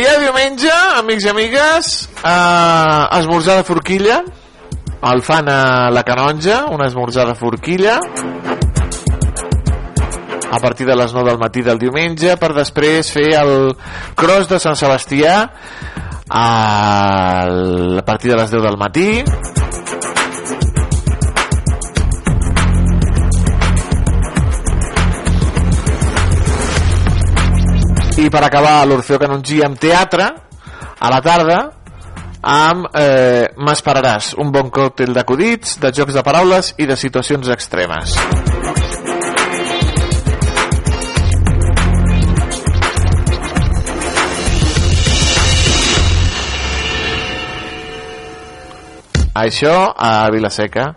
Ja 0.00 0.14
diumenge, 0.16 0.70
amics 0.96 1.26
i 1.26 1.28
amigues, 1.28 1.88
eh, 2.24 3.18
esmorzar 3.18 3.58
de 3.58 3.64
forquilla. 3.68 4.22
El 5.10 5.20
fan 5.22 5.48
a 5.48 5.90
la 5.92 6.02
Canonja, 6.04 6.64
un 6.72 6.80
esmorzar 6.84 7.26
de 7.28 7.34
forquilla, 7.34 7.98
a 10.50 10.58
partir 10.58 10.86
de 10.86 10.96
les 10.96 11.12
9 11.12 11.30
del 11.30 11.38
matí 11.38 11.60
del 11.60 11.78
diumenge, 11.78 12.36
per 12.40 12.52
després 12.56 13.12
fer 13.12 13.28
el 13.42 13.74
cross 14.16 14.48
de 14.48 14.58
Sant 14.58 14.76
Sebastià 14.76 15.36
a, 16.28 16.46
a 18.00 18.04
partir 18.06 18.32
de 18.32 18.40
les 18.40 18.50
10 18.56 18.62
del 18.70 18.80
matí, 18.80 19.08
i 28.20 28.28
per 28.28 28.42
acabar 28.44 28.82
l'Orfeo 28.84 29.16
Canongí 29.20 29.62
amb 29.64 29.78
teatre 29.80 30.26
a 31.00 31.08
la 31.08 31.20
tarda 31.24 31.58
amb 32.40 32.88
eh, 32.96 33.48
M'esperaràs, 33.56 34.34
un 34.40 34.50
bon 34.52 34.68
còctel 34.72 35.14
d'acudits, 35.16 35.78
de 35.80 35.92
jocs 35.96 36.16
de 36.16 36.24
paraules 36.24 36.74
i 36.80 36.88
de 36.88 36.96
situacions 37.00 37.48
extremes. 37.52 38.16
Això 49.40 49.74
a 49.96 50.28
Vilaseca, 50.34 50.90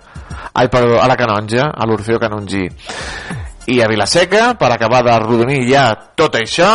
ai, 0.51 0.67
perdó, 0.67 0.99
a 0.99 1.07
la 1.07 1.15
Canonja, 1.15 1.69
a 1.71 1.87
l'Orfeo 1.87 2.19
Canongí. 2.19 2.67
I 3.67 3.79
a 3.79 3.87
Vilaseca, 3.87 4.53
per 4.59 4.73
acabar 4.73 5.03
de 5.07 5.17
rodonir 5.23 5.61
ja 5.69 5.87
tot 6.19 6.35
això, 6.35 6.71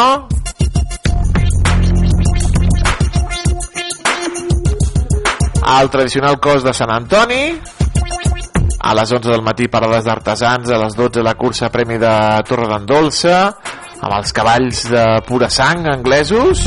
al 5.68 5.90
tradicional 5.90 6.40
cos 6.40 6.64
de 6.64 6.72
Sant 6.72 6.90
Antoni. 6.90 7.60
A 8.80 8.94
les 8.96 9.10
11 9.12 9.28
del 9.28 9.42
matí 9.44 9.68
parades 9.68 10.06
d'artesans. 10.06 10.70
A 10.70 10.78
les 10.80 10.96
12 10.96 11.22
la 11.22 11.34
cursa 11.36 11.68
premi 11.68 11.98
de 12.00 12.12
Torre 12.48 12.68
d'Andolça 12.70 13.36
amb 13.98 14.14
els 14.14 14.32
cavalls 14.32 14.86
de 14.88 15.04
pura 15.26 15.50
sang 15.52 15.84
anglesos. 15.92 16.62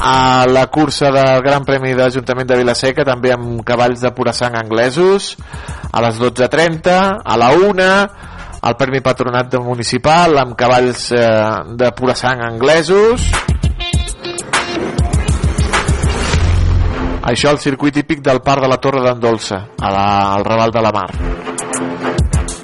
A 0.00 0.46
la 0.48 0.66
cursa 0.72 1.10
del 1.10 1.42
Gran 1.42 1.64
Premi 1.66 1.92
de 1.92 2.04
l'Ajuntament 2.04 2.48
de 2.48 2.58
Vilaseca 2.60 3.04
també 3.04 3.32
amb 3.34 3.60
cavalls 3.66 4.04
de 4.04 4.12
pura 4.16 4.32
sang 4.32 4.56
anglesos. 4.56 5.34
A 5.92 6.00
les 6.06 6.20
12.30 6.22 6.96
a 7.20 7.36
la 7.36 7.50
1 7.52 7.90
el 8.66 8.76
Premi 8.76 9.00
Patronat 9.00 9.50
del 9.52 9.62
Municipal 9.66 10.38
amb 10.42 10.56
cavalls 10.58 11.10
eh, 11.14 11.26
de 11.78 11.92
pura 11.94 12.16
sang 12.18 12.42
anglesos 12.46 13.30
Això 17.26 17.50
al 17.50 17.58
circuit 17.58 17.90
típic 17.90 18.20
del 18.22 18.38
Parc 18.38 18.62
de 18.62 18.68
la 18.70 18.76
Torre 18.78 19.00
d'en 19.02 19.18
Dolça, 19.18 19.56
a 19.82 19.88
la, 19.90 20.04
al 20.36 20.44
Raval 20.46 20.70
de 20.70 20.82
la 20.84 20.92
Mar. 20.94 21.08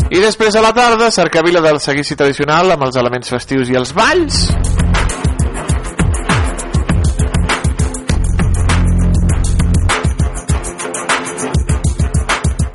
I 0.07 0.21
després 0.23 0.55
a 0.55 0.63
la 0.63 0.71
tarda, 0.77 1.11
cercavila 1.11 1.59
del 1.65 1.81
seguici 1.83 2.15
tradicional 2.15 2.71
amb 2.71 2.87
els 2.87 3.01
elements 3.01 3.33
festius 3.35 3.73
i 3.73 3.81
els 3.81 3.91
balls. 3.97 4.45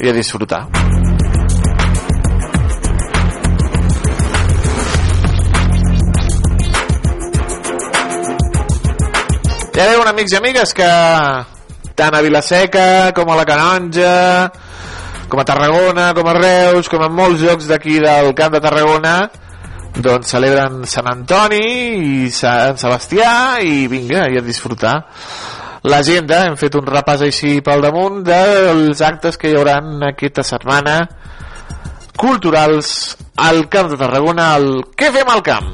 I 0.04 0.12
a 0.12 0.18
disfrutar. 0.20 0.86
Ja 9.78 9.84
veuen, 9.86 10.08
amics 10.10 10.34
i 10.34 10.38
amigues, 10.40 10.72
que 10.74 10.86
tant 11.94 12.16
a 12.18 12.22
Vilaseca 12.26 13.12
com 13.14 13.30
a 13.30 13.36
la 13.38 13.44
Canonja 13.45 14.14
com 15.30 15.38
a 15.38 15.44
Tarragona, 15.45 16.08
com 16.18 16.26
a 16.26 16.34
Reus 16.34 16.90
com 16.90 17.04
a 17.06 17.10
molts 17.14 17.44
jocs 17.44 17.68
d'aquí 17.70 17.99
del 18.02 18.32
Camp 18.34 18.56
de 18.56 18.62
Tarragona 18.64 19.12
doncs 20.02 20.32
celebren 20.34 20.80
Sant 20.90 21.12
Antoni 21.12 21.62
i 22.26 22.32
Sant 22.34 22.82
Sebastià 22.82 23.60
i 23.62 23.86
vinga, 23.91 24.26
i 24.34 24.41
a 24.41 24.45
disfrutar 24.45 24.95
l'agenda, 25.86 26.48
hem 26.48 26.58
fet 26.58 26.74
un 26.82 26.90
repàs 26.90 27.28
així 27.28 27.60
pel 27.62 27.86
damunt 27.86 28.24
dels 28.26 29.04
actes 29.06 29.38
que 29.38 29.52
hi 29.52 29.60
haurà 29.60 29.78
aquesta 30.10 30.41
setmana 30.56 31.04
culturals 32.18 33.14
al 33.45 33.68
Camp 33.70 33.94
de 33.94 34.02
Tarragona 34.02 34.56
el 34.58 34.72
Què 34.98 35.14
fem 35.14 35.38
al 35.38 35.45
camp? 35.45 35.70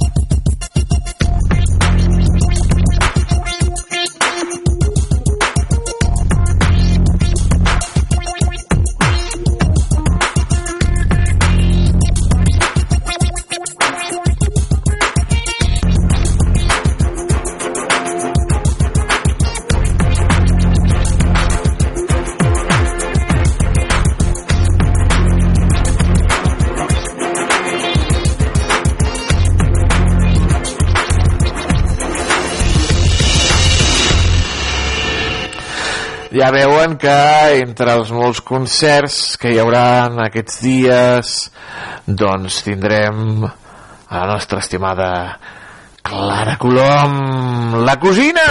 Ja 36.34 36.50
veuen 36.50 36.96
que 36.98 37.14
entre 37.62 37.94
els 37.94 38.10
molts 38.14 38.40
concerts 38.42 39.36
que 39.38 39.52
hi 39.54 39.60
haurà 39.62 40.10
aquests 40.26 40.62
dies 40.66 41.34
doncs 42.08 42.64
tindrem 42.66 43.44
a 43.46 44.16
la 44.18 44.26
nostra 44.32 44.64
estimada 44.66 45.38
Clara 46.02 46.58
Colom 46.58 47.84
la 47.86 48.00
cosina! 48.02 48.48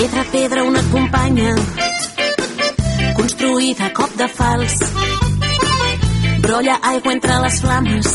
Pedra, 0.00 0.24
pedra, 0.32 0.62
una 0.64 0.80
companya 0.90 1.54
construïda 3.40 3.86
a 3.86 3.92
cop 3.96 4.10
de 4.16 4.26
fals. 4.28 4.74
Brolla 6.44 6.74
aigua 6.90 7.12
entre 7.12 7.36
les 7.40 7.60
flames, 7.62 8.08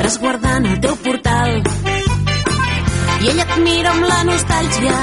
resguardant 0.00 0.68
el 0.70 0.78
teu 0.80 0.94
portal. 1.04 1.50
I 3.20 3.28
ella 3.32 3.44
et 3.44 3.52
mira 3.66 3.92
amb 3.92 4.06
la 4.08 4.22
nostàlgia 4.30 4.96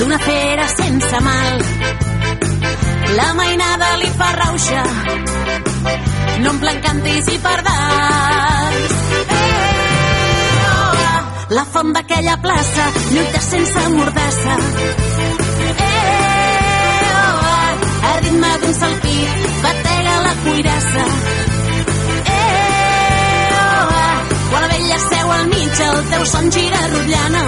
d'una 0.00 0.18
fera 0.24 0.66
sense 0.74 1.20
mal. 1.28 1.62
La 3.20 3.28
mainada 3.38 3.92
li 4.02 4.10
fa 4.18 4.32
rauxa, 4.40 4.82
no 6.42 6.56
en 6.56 6.60
plan 6.64 6.82
cantis 6.88 7.30
i 7.36 7.38
pardals. 7.46 8.98
Eh, 9.22 9.38
oh, 10.74 11.54
la 11.54 11.64
font 11.70 11.94
d'aquella 11.94 12.36
plaça 12.42 12.90
lluita 13.12 13.46
sense 13.52 13.88
mordassa. 13.94 14.60
Ritme 18.22 18.50
d'un 18.62 18.74
salpit 18.74 19.28
batega 19.62 20.14
la 20.26 20.34
cuirassa. 20.44 21.04
Eh, 22.34 23.48
oh, 23.62 23.88
ah, 24.02 24.16
quan 24.50 24.62
la 24.62 24.68
vella 24.72 24.98
seu 25.08 25.32
al 25.36 25.44
mig, 25.52 25.80
el 25.88 25.98
teu 26.12 26.24
son 26.34 26.50
gira 26.56 26.80
rotllana. 26.94 27.42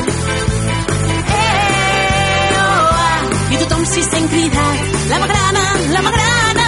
Eh, 1.38 2.50
oh, 2.64 2.90
ah, 3.06 3.20
i 3.52 3.62
tothom 3.62 3.86
s'hi 3.92 4.02
sent 4.10 4.28
cridat, 4.34 4.86
la 5.14 5.18
magrana, 5.24 5.64
la 5.96 6.06
magrana. 6.08 6.63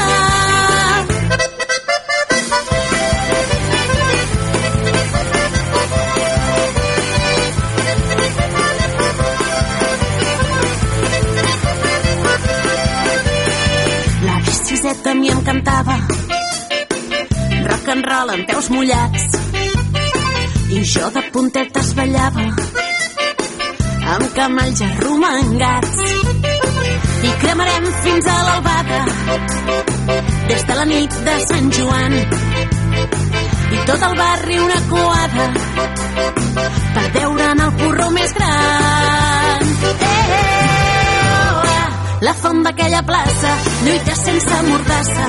La 14.86 14.92
biciseta 14.92 15.10
a 15.10 15.14
mi 15.14 15.28
em 15.28 15.42
cantava. 15.42 15.96
Rock 17.66 17.88
and 17.88 18.04
roll 18.06 18.30
amb 18.30 18.46
peus 18.46 18.68
mullats. 18.70 19.24
I 20.70 20.82
jo 20.86 21.08
de 21.10 21.22
puntetes 21.34 21.88
ballava. 21.98 22.44
Amb 24.14 24.28
camalls 24.36 24.82
arromangats. 24.86 25.96
I 27.18 27.32
cremarem 27.42 27.88
fins 28.04 28.28
a 28.30 28.36
l'albada. 28.46 29.00
Des 30.52 30.66
de 30.68 30.76
la 30.78 30.84
nit 30.92 31.16
de 31.30 31.38
Sant 31.48 31.72
Joan. 31.80 32.14
I 33.74 33.86
tot 33.90 34.04
el 34.10 34.14
barri 34.22 34.60
una 34.68 34.82
coada. 34.92 35.48
Per 36.94 37.08
veure'n 37.18 37.64
el 37.66 37.74
porró 37.82 38.10
més 38.20 38.38
gran 38.38 39.35
la 42.27 42.32
font 42.35 42.61
d'aquella 42.65 43.03
plaça 43.09 43.51
lluita 43.85 44.15
sense 44.19 44.57
mordassa. 44.69 45.27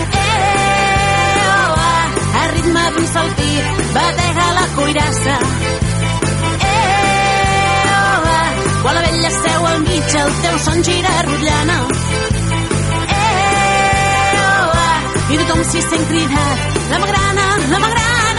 Eh, 0.00 1.40
oh, 1.54 1.72
ah, 1.86 2.06
a 2.40 2.42
ritme 2.52 2.84
d'un 2.94 3.08
saltí 3.14 3.50
batega 3.96 4.46
la 4.58 4.66
cuirassa. 4.76 5.36
Eh, 6.70 7.82
oh, 7.96 8.30
ah, 8.36 8.48
quan 8.82 8.94
la 8.98 9.04
vella 9.08 9.30
seu 9.40 9.66
al 9.72 9.80
mig 9.88 10.16
el 10.22 10.32
teu 10.44 10.56
son 10.66 10.82
gira 10.88 11.14
rotllana. 11.28 11.78
Eh, 13.18 14.32
oh, 14.46 14.80
ah, 14.86 14.98
i 15.32 15.42
tothom 15.42 15.64
s'hi 15.72 15.86
sent 15.90 16.10
cridat, 16.12 16.58
la 16.92 17.06
magrana, 17.06 17.46
la 17.74 17.86
magrana. 17.86 18.29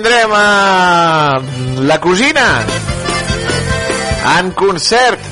Tindrem 0.00 0.32
a 0.32 1.42
la 1.84 1.98
cosina 2.00 2.44
en 4.38 4.48
concert. 4.56 5.26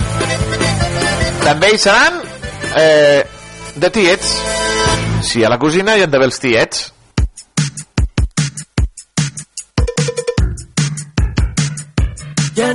També 1.40 1.70
hi 1.73 1.81
seran 1.81 2.19
eh, 2.77 3.23
de 3.81 3.90
tiets. 3.95 4.35
Sí, 5.24 5.40
a 5.40 5.49
la 5.49 5.57
cosina 5.62 5.97
hi 5.97 6.05
han 6.05 6.12
d'haver 6.12 6.28
els 6.28 6.40
tiets. 6.43 6.82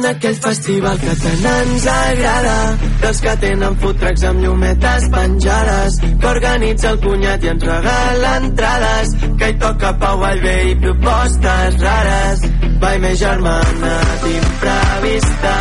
En 0.04 0.10
aquell 0.10 0.36
festival 0.36 0.98
que 1.00 1.14
tant 1.22 1.46
ens 1.50 1.86
agrada. 1.88 2.56
Dels 3.04 3.20
que 3.24 3.34
tenen 3.44 3.76
food 3.82 4.00
trucks 4.02 4.24
amb 4.28 4.44
llumetes 4.44 5.06
penjades 5.14 6.00
que 6.02 6.28
organitza 6.32 6.90
el 6.92 7.00
cunyat 7.06 7.46
i 7.46 7.52
ens 7.54 7.64
regala 7.70 8.32
entrades 8.42 9.14
que 9.40 9.50
hi 9.52 9.58
toca 9.62 9.94
Pau 10.02 10.20
Vallvé 10.24 10.56
i 10.72 10.76
propostes 10.84 11.80
rares. 11.84 12.44
Vai 12.84 13.00
més 13.06 13.18
germana 13.22 13.94
d'imprevista 14.26 15.54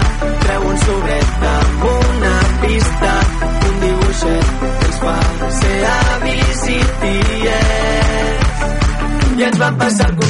treu 0.43 0.69
un 0.73 0.83
sobret 0.87 1.47
amb 1.53 1.87
una 1.93 2.35
pista 2.65 3.13
un 3.69 3.81
dibuixet 3.87 4.55
que 4.63 4.87
ens 4.89 4.99
fa 5.05 5.17
ser 5.61 5.79
tiets 7.05 7.83
i 9.39 9.45
ens 9.47 9.59
van 9.59 9.79
passar 9.79 10.11
el 10.11 10.22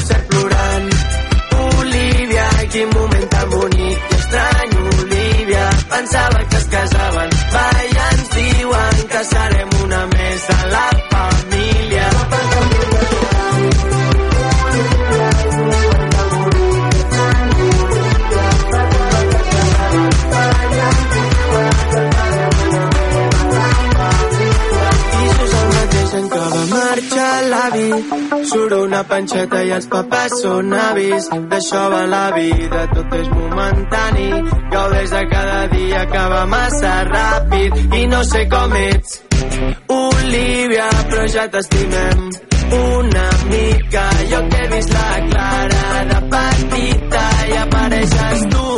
surt 28.52 28.76
una 28.78 29.02
panxeta 29.08 29.62
i 29.64 29.74
els 29.78 29.88
papers 29.92 30.38
són 30.42 30.72
avis. 30.78 31.28
D'això 31.50 31.82
va 31.92 32.04
la 32.14 32.24
vida 32.36 32.86
tot 32.94 33.18
és 33.18 33.28
momentani. 33.34 34.30
Gaudeix 34.76 35.10
de 35.16 35.26
cada 35.34 35.60
dia 35.74 36.06
va 36.36 36.46
massa 36.46 36.94
ràpid. 37.10 37.84
I 38.00 38.06
no 38.14 38.24
sé 38.24 38.46
com 38.54 38.80
ets 38.86 39.20
Olivia 39.88 40.88
però 41.08 41.24
ja 41.34 41.44
t'estimem. 41.48 42.30
Una 42.72 43.26
mica 43.50 44.04
jo 44.30 44.38
que 44.50 44.60
he 44.62 44.68
vist 44.72 44.92
la 44.96 45.08
Clara 45.30 46.04
de 46.10 46.20
petita 46.34 47.24
i 47.48 47.58
apareixes 47.64 48.46
tu. 48.54 48.70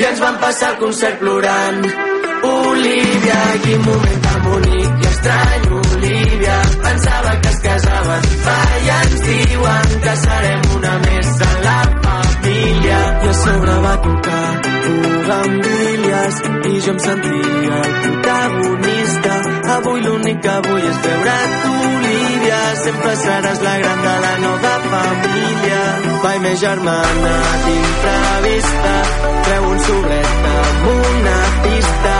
I 0.00 0.04
ens 0.10 0.20
van 0.26 0.36
passar 0.42 0.74
el 0.74 0.78
concert 0.82 1.18
plorant. 1.22 1.80
Olivia, 2.44 3.40
quin 3.64 3.84
moment 3.88 4.22
tan 4.26 4.42
bonic 4.48 5.04
i 5.04 5.10
estrany, 5.12 5.83
casaven, 7.66 8.28
va, 8.46 8.56
i 8.84 8.92
ens 8.96 9.24
diuen 9.28 9.94
que 10.06 10.16
serem 10.22 10.66
una 10.78 10.94
més 11.04 11.32
de 11.42 11.52
la 11.66 11.78
família. 12.06 13.00
I 13.24 13.32
a 13.32 13.36
sobre 13.42 13.78
va 13.86 13.94
tocar 14.08 14.46
bugambilles 14.86 16.42
i 16.72 16.74
jo 16.86 16.94
em 16.94 17.04
sentia 17.08 17.80
el 17.82 17.94
protagonista. 18.04 19.38
Avui 19.78 20.06
l'únic 20.06 20.44
que 20.44 20.60
vull 20.68 20.90
és 20.92 21.02
veure 21.08 21.38
tu. 21.64 21.74
Sempre 22.84 23.12
seràs 23.16 23.60
la 23.62 23.72
gran 23.78 24.00
de 24.02 24.14
la 24.22 24.32
nova 24.42 24.72
família. 24.90 25.78
Vai, 26.24 26.38
més 26.44 26.58
germana 26.60 27.32
d'imprevista, 27.64 28.94
treu 29.48 29.68
un 29.70 29.82
sobret 29.86 30.48
amb 30.52 30.88
una 30.94 31.36
pista, 31.66 32.14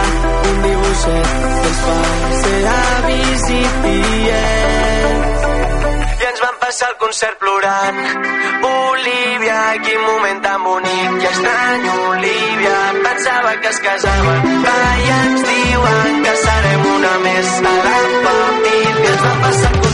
un 0.50 0.62
dibuixet 0.68 1.32
que 1.38 1.72
ens 1.72 1.82
fa 1.88 1.98
ser 2.42 2.60
avis 2.76 3.50
i 3.58 3.64
tiets. 3.88 5.03
Passar 6.74 6.88
el 6.90 6.96
concert 6.98 7.38
plorant. 7.38 7.98
Olivia, 8.68 9.58
quin 9.84 10.00
moment 10.08 10.40
tan 10.42 10.64
bonic 10.66 11.20
i 11.22 11.28
estrany, 11.28 11.86
Olivia. 12.08 12.80
Pensava 13.06 13.54
que 13.62 13.70
es 13.70 13.80
casaven, 13.86 14.50
va, 14.66 14.76
i 15.04 15.08
ens 15.20 15.48
diuen 15.52 16.22
que 16.26 16.36
serem 16.42 16.86
una 16.96 17.16
més 17.28 17.56
a 17.70 17.76
la 17.86 17.98
família. 18.26 19.10
Ens 19.12 19.26
vam 19.28 19.44
passar 19.46 19.70
el 19.70 19.78
concert 19.78 19.93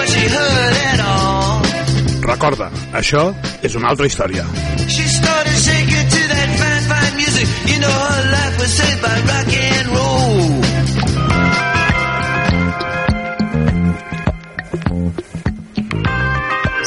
Recorda, 2.41 2.71
això 2.97 3.35
és 3.61 3.75
una 3.77 3.91
altra 3.91 4.07
història. 4.09 4.41
She 4.89 5.05
started 5.05 5.53
shaking 5.61 6.07
to 6.09 6.21
that 6.31 6.49
fine, 6.57 6.85
fine 6.89 7.13
music. 7.13 7.47
You 7.69 7.77
know 7.77 7.91
her 7.93 8.23
life 8.31 8.57
was 8.57 8.71
saved 8.73 8.97
by 9.03 9.13
rock 9.29 9.53
and 9.61 9.87
roll. 9.93 10.49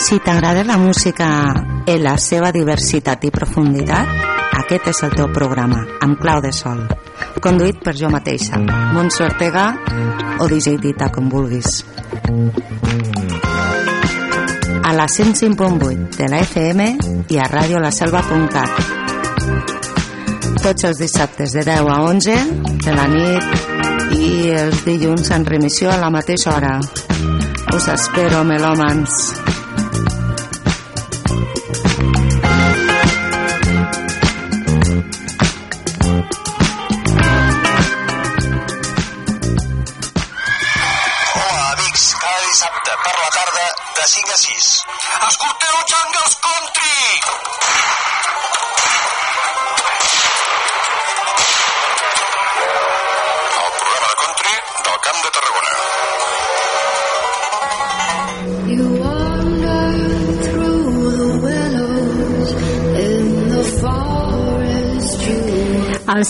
Si 0.09 0.19
t'agrada 0.19 0.65
la 0.67 0.77
música 0.77 1.55
en 1.87 2.03
la 2.03 2.19
seva 2.19 2.51
diversitat 2.51 3.23
i 3.23 3.31
profunditat, 3.31 4.11
aquest 4.59 4.91
és 4.91 5.05
el 5.07 5.15
teu 5.15 5.31
programa, 5.31 5.85
amb 6.03 6.19
clau 6.19 6.43
de 6.43 6.51
sol. 6.51 6.83
Conduït 7.39 7.79
per 7.79 7.95
jo 7.95 8.11
mateixa, 8.11 8.59
Montse 8.91 9.23
Ortega 9.31 9.71
o 10.43 10.51
DJ 10.51 10.83
Dita, 10.83 11.15
com 11.15 11.31
vulguis. 11.31 11.85
La 14.95 15.07
105.8 15.09 16.17
de 16.17 16.29
la 16.29 16.39
FM 16.39 16.85
i 17.35 17.39
a 17.43 17.49
radiolaselva.cat. 17.51 18.71
Tots 20.63 20.87
els 20.87 21.01
dissabtes 21.03 21.51
de 21.57 21.65
10 21.67 21.91
a 21.91 21.97
11 22.07 22.37
de 22.85 22.95
la 22.95 23.09
nit 23.11 24.15
i 24.15 24.53
els 24.55 24.85
dilluns 24.87 25.33
en 25.35 25.49
remissió 25.51 25.91
a 25.91 25.99
la 25.99 26.13
mateixa 26.15 26.55
hora. 26.55 26.79
Us 27.75 27.91
espero, 27.91 28.45
melòmans. 28.47 29.64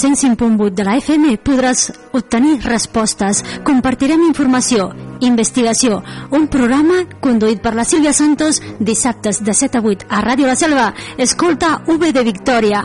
105.8 0.05 0.75
de 0.77 0.85
la 0.85 0.99
FM 1.01 1.39
podràs 1.41 1.87
obtenir 2.13 2.59
respostes, 2.67 3.41
compartirem 3.65 4.27
informació, 4.27 4.91
investigació, 5.25 6.03
un 6.29 6.45
programa 6.53 7.07
conduït 7.25 7.65
per 7.65 7.73
la 7.73 7.87
Sílvia 7.89 8.13
Santos 8.13 8.61
dissabtes 8.79 9.41
de 9.41 9.57
7 9.57 9.81
a 9.81 9.85
8 9.95 10.11
a 10.11 10.21
Ràdio 10.29 10.53
La 10.53 10.61
Selva. 10.61 10.93
Escolta 11.17 11.79
V 11.89 12.13
de 12.13 12.29
Victòria. 12.29 12.85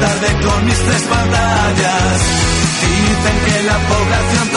Tarde 0.00 0.28
con 0.46 0.64
mis 0.66 0.78
tres 0.78 1.02
pantallas. 1.02 2.20
Dicen 2.80 3.36
que 3.46 3.62
la 3.62 3.78
población 3.88 4.47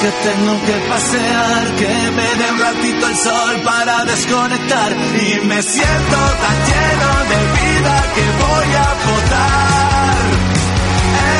que 0.00 0.10
tengo 0.10 0.60
que 0.64 0.72
pasear, 0.88 1.74
que 1.76 1.88
me 1.88 2.34
dé 2.38 2.50
un 2.52 2.58
ratito 2.60 3.06
el 3.08 3.16
sol 3.16 3.60
para 3.64 4.04
desconectar 4.04 4.92
y 4.92 5.40
me 5.44 5.60
siento 5.62 6.16
tan 6.42 6.56
lleno 6.68 7.24
de 7.30 7.38
vida 7.58 7.94
que 8.14 8.24
voy 8.42 8.70
a 8.76 8.88
votar. 9.08 10.18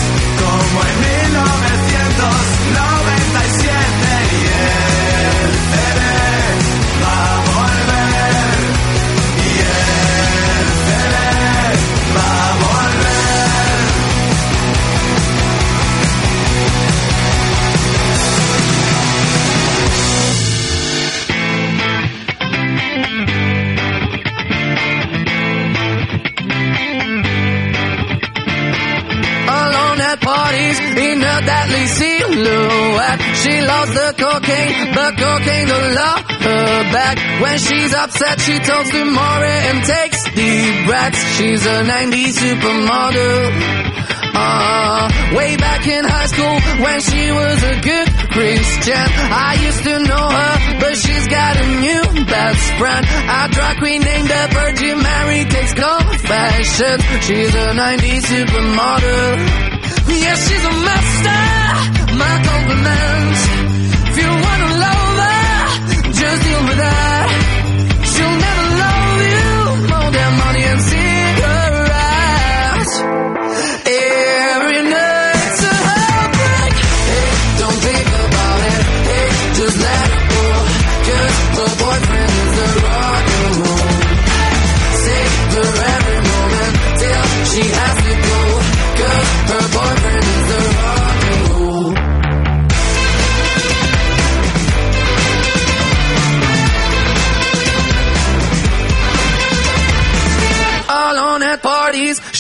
como 0.42 0.78
en 0.90 0.96
1997 1.00 2.49
She 33.44 33.56
loves 33.62 33.94
the 33.94 34.10
cocaine, 34.18 34.94
but 34.94 35.12
cocaine 35.18 35.68
don't 35.68 35.94
love 35.96 36.22
her 36.28 36.84
back. 36.92 37.16
When 37.42 37.58
she's 37.58 37.94
upset, 37.94 38.40
she 38.42 38.60
talks 38.60 38.92
to 38.92 39.06
Maury 39.06 39.58
and 39.70 39.84
takes 39.84 40.24
deep 40.36 40.86
breaths. 40.86 41.22
She's 41.38 41.66
a 41.66 41.84
90s 41.84 42.36
supermodel. 42.36 44.00
Uh, 44.42 45.36
way 45.36 45.58
back 45.58 45.88
in 45.88 46.04
high 46.06 46.28
school 46.28 46.58
when 46.84 47.00
she 47.02 47.32
was 47.32 47.64
a 47.64 47.76
good 47.82 48.08
Christian. 48.32 49.08
I 49.32 49.58
used 49.68 49.84
to 49.84 50.00
know 50.00 50.28
her, 50.40 50.80
but 50.80 50.96
she's 50.96 51.28
got 51.28 51.56
a 51.58 51.68
new 51.80 52.26
best 52.26 52.64
friend. 52.80 53.06
A 53.08 53.48
drag 53.52 53.78
queen 53.80 54.02
named 54.02 54.28
the 54.30 54.44
Virgin 54.52 54.98
Mary 55.02 55.44
takes 55.46 55.74
confessions. 55.74 57.04
She's 57.26 57.54
a 57.56 57.68
90s 57.72 58.24
supermodel. 58.32 59.80
Yeah, 60.24 60.36
she's 60.36 60.66
a 60.66 60.74
master. 60.88 61.99
My 62.20 62.36
compliments. 62.44 63.42
If 64.10 64.16
you 64.22 64.30
wanna 64.46 64.70
love 64.86 65.18
her, 65.24 66.12
just 66.12 66.44
deal 66.44 66.64
with 66.68 66.78
that. 66.78 67.59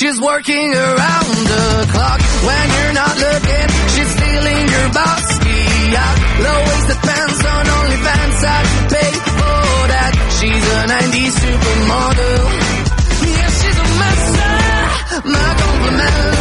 She's 0.09 0.21
working 0.21 0.73
around 0.73 1.37
the 1.53 1.87
clock. 1.91 2.19
When 2.41 2.65
you're 2.73 2.93
not 2.93 3.15
looking, 3.15 3.67
she's 3.93 4.09
stealing 4.09 4.65
your 4.73 4.89
bossy 4.89 5.61
out. 6.01 6.17
Low-waisted 6.45 6.99
pants 7.05 7.45
on 7.45 7.65
OnlyFans. 7.77 8.41
I 8.41 8.59
pay 8.89 9.11
for 9.37 9.87
that. 9.93 10.13
She's 10.39 10.65
a 10.65 10.81
90s 10.89 11.35
supermodel. 11.45 12.41
Yeah, 13.37 13.49
she's 13.59 13.77
a 13.77 13.87
master. 14.01 15.29
My 15.29 15.49
compliments. 15.61 16.38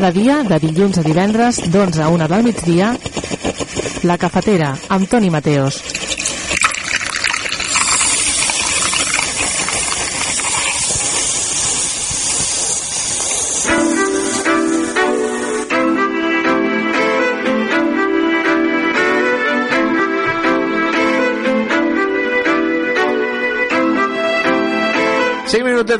Cada 0.00 0.16
dia, 0.16 0.38
de 0.48 0.56
dilluns 0.56 0.96
a 0.96 1.02
divendres, 1.04 1.58
d'11 1.68 2.00
a 2.00 2.06
1 2.08 2.26
del 2.32 2.46
migdia, 2.46 2.86
La 4.08 4.16
Cafetera, 4.16 4.72
amb 4.88 5.04
Toni 5.12 5.28
Mateos. 5.28 5.76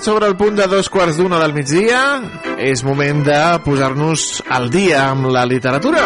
Sobre 0.00 0.26
el 0.26 0.36
punt 0.38 0.56
de 0.56 0.64
dos 0.64 0.88
quarts 0.88 1.18
d'una 1.18 1.36
del 1.42 1.52
migdia. 1.52 2.49
És 2.60 2.82
moment 2.84 3.22
de 3.24 3.40
posar-nos 3.64 4.42
al 4.52 4.68
dia 4.70 5.06
amb 5.08 5.30
la 5.32 5.46
literatura. 5.48 6.04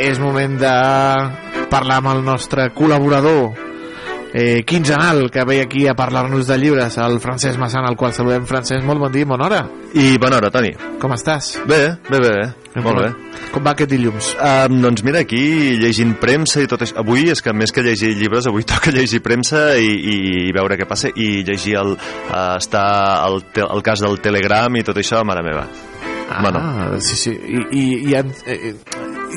És 0.00 0.18
moment 0.18 0.58
de 0.58 0.74
parlar 1.70 2.00
amb 2.00 2.10
el 2.16 2.24
nostre 2.26 2.70
col·laborador 2.74 3.70
eh, 4.32 4.64
quinzenal 4.66 5.30
que 5.30 5.44
ve 5.44 5.60
aquí 5.60 5.86
a 5.86 5.94
parlar-nos 5.94 6.46
de 6.46 6.58
llibres, 6.58 6.98
el 6.98 7.20
Francesc 7.20 7.58
Massana, 7.58 7.88
al 7.88 7.96
qual 7.96 8.12
saludem. 8.12 8.46
Francesc, 8.46 8.84
molt 8.84 9.06
bon 9.06 9.12
dia, 9.12 9.26
bona 9.26 9.46
hora. 9.46 9.64
I 9.94 10.16
bona 10.18 10.42
hora, 10.42 10.50
Toni. 10.50 10.74
Com 11.00 11.14
estàs? 11.14 11.58
Bé, 11.66 11.96
bé, 12.10 12.18
bé, 12.18 12.30
bé. 12.30 12.80
Molt 12.82 13.04
bé. 13.04 13.19
Com 13.50 13.64
va 13.66 13.72
aquest 13.74 13.90
dilluns? 13.90 14.28
Um, 14.38 14.76
doncs 14.84 15.02
mira, 15.02 15.24
aquí 15.24 15.40
llegint 15.80 16.12
premsa 16.22 16.62
i 16.62 16.68
tot 16.70 16.84
això. 16.86 17.00
Avui 17.02 17.24
és 17.32 17.40
que 17.42 17.50
més 17.56 17.72
que 17.74 17.82
llegir 17.82 18.12
llibres, 18.14 18.46
avui 18.46 18.62
toca 18.72 18.92
llegir 18.94 19.18
premsa 19.26 19.72
i, 19.80 19.88
i, 19.90 20.16
i 20.46 20.52
veure 20.54 20.76
què 20.78 20.86
passa 20.86 21.10
i 21.18 21.42
llegir 21.46 21.74
el, 21.80 21.96
uh, 21.96 22.56
està 22.60 22.84
el, 23.26 23.40
te- 23.54 23.66
el 23.66 23.82
cas 23.86 24.04
del 24.06 24.20
Telegram 24.22 24.78
i 24.78 24.84
tot 24.86 25.00
això, 25.02 25.24
mare 25.26 25.42
meva. 25.46 25.66
Ah, 26.30 26.38
bueno. 26.44 26.60
sí, 27.02 27.16
sí. 27.18 27.32
I, 27.34 27.64
i, 27.74 27.84
i 28.06 28.12
ja, 28.14 28.22
eh, 28.46 28.74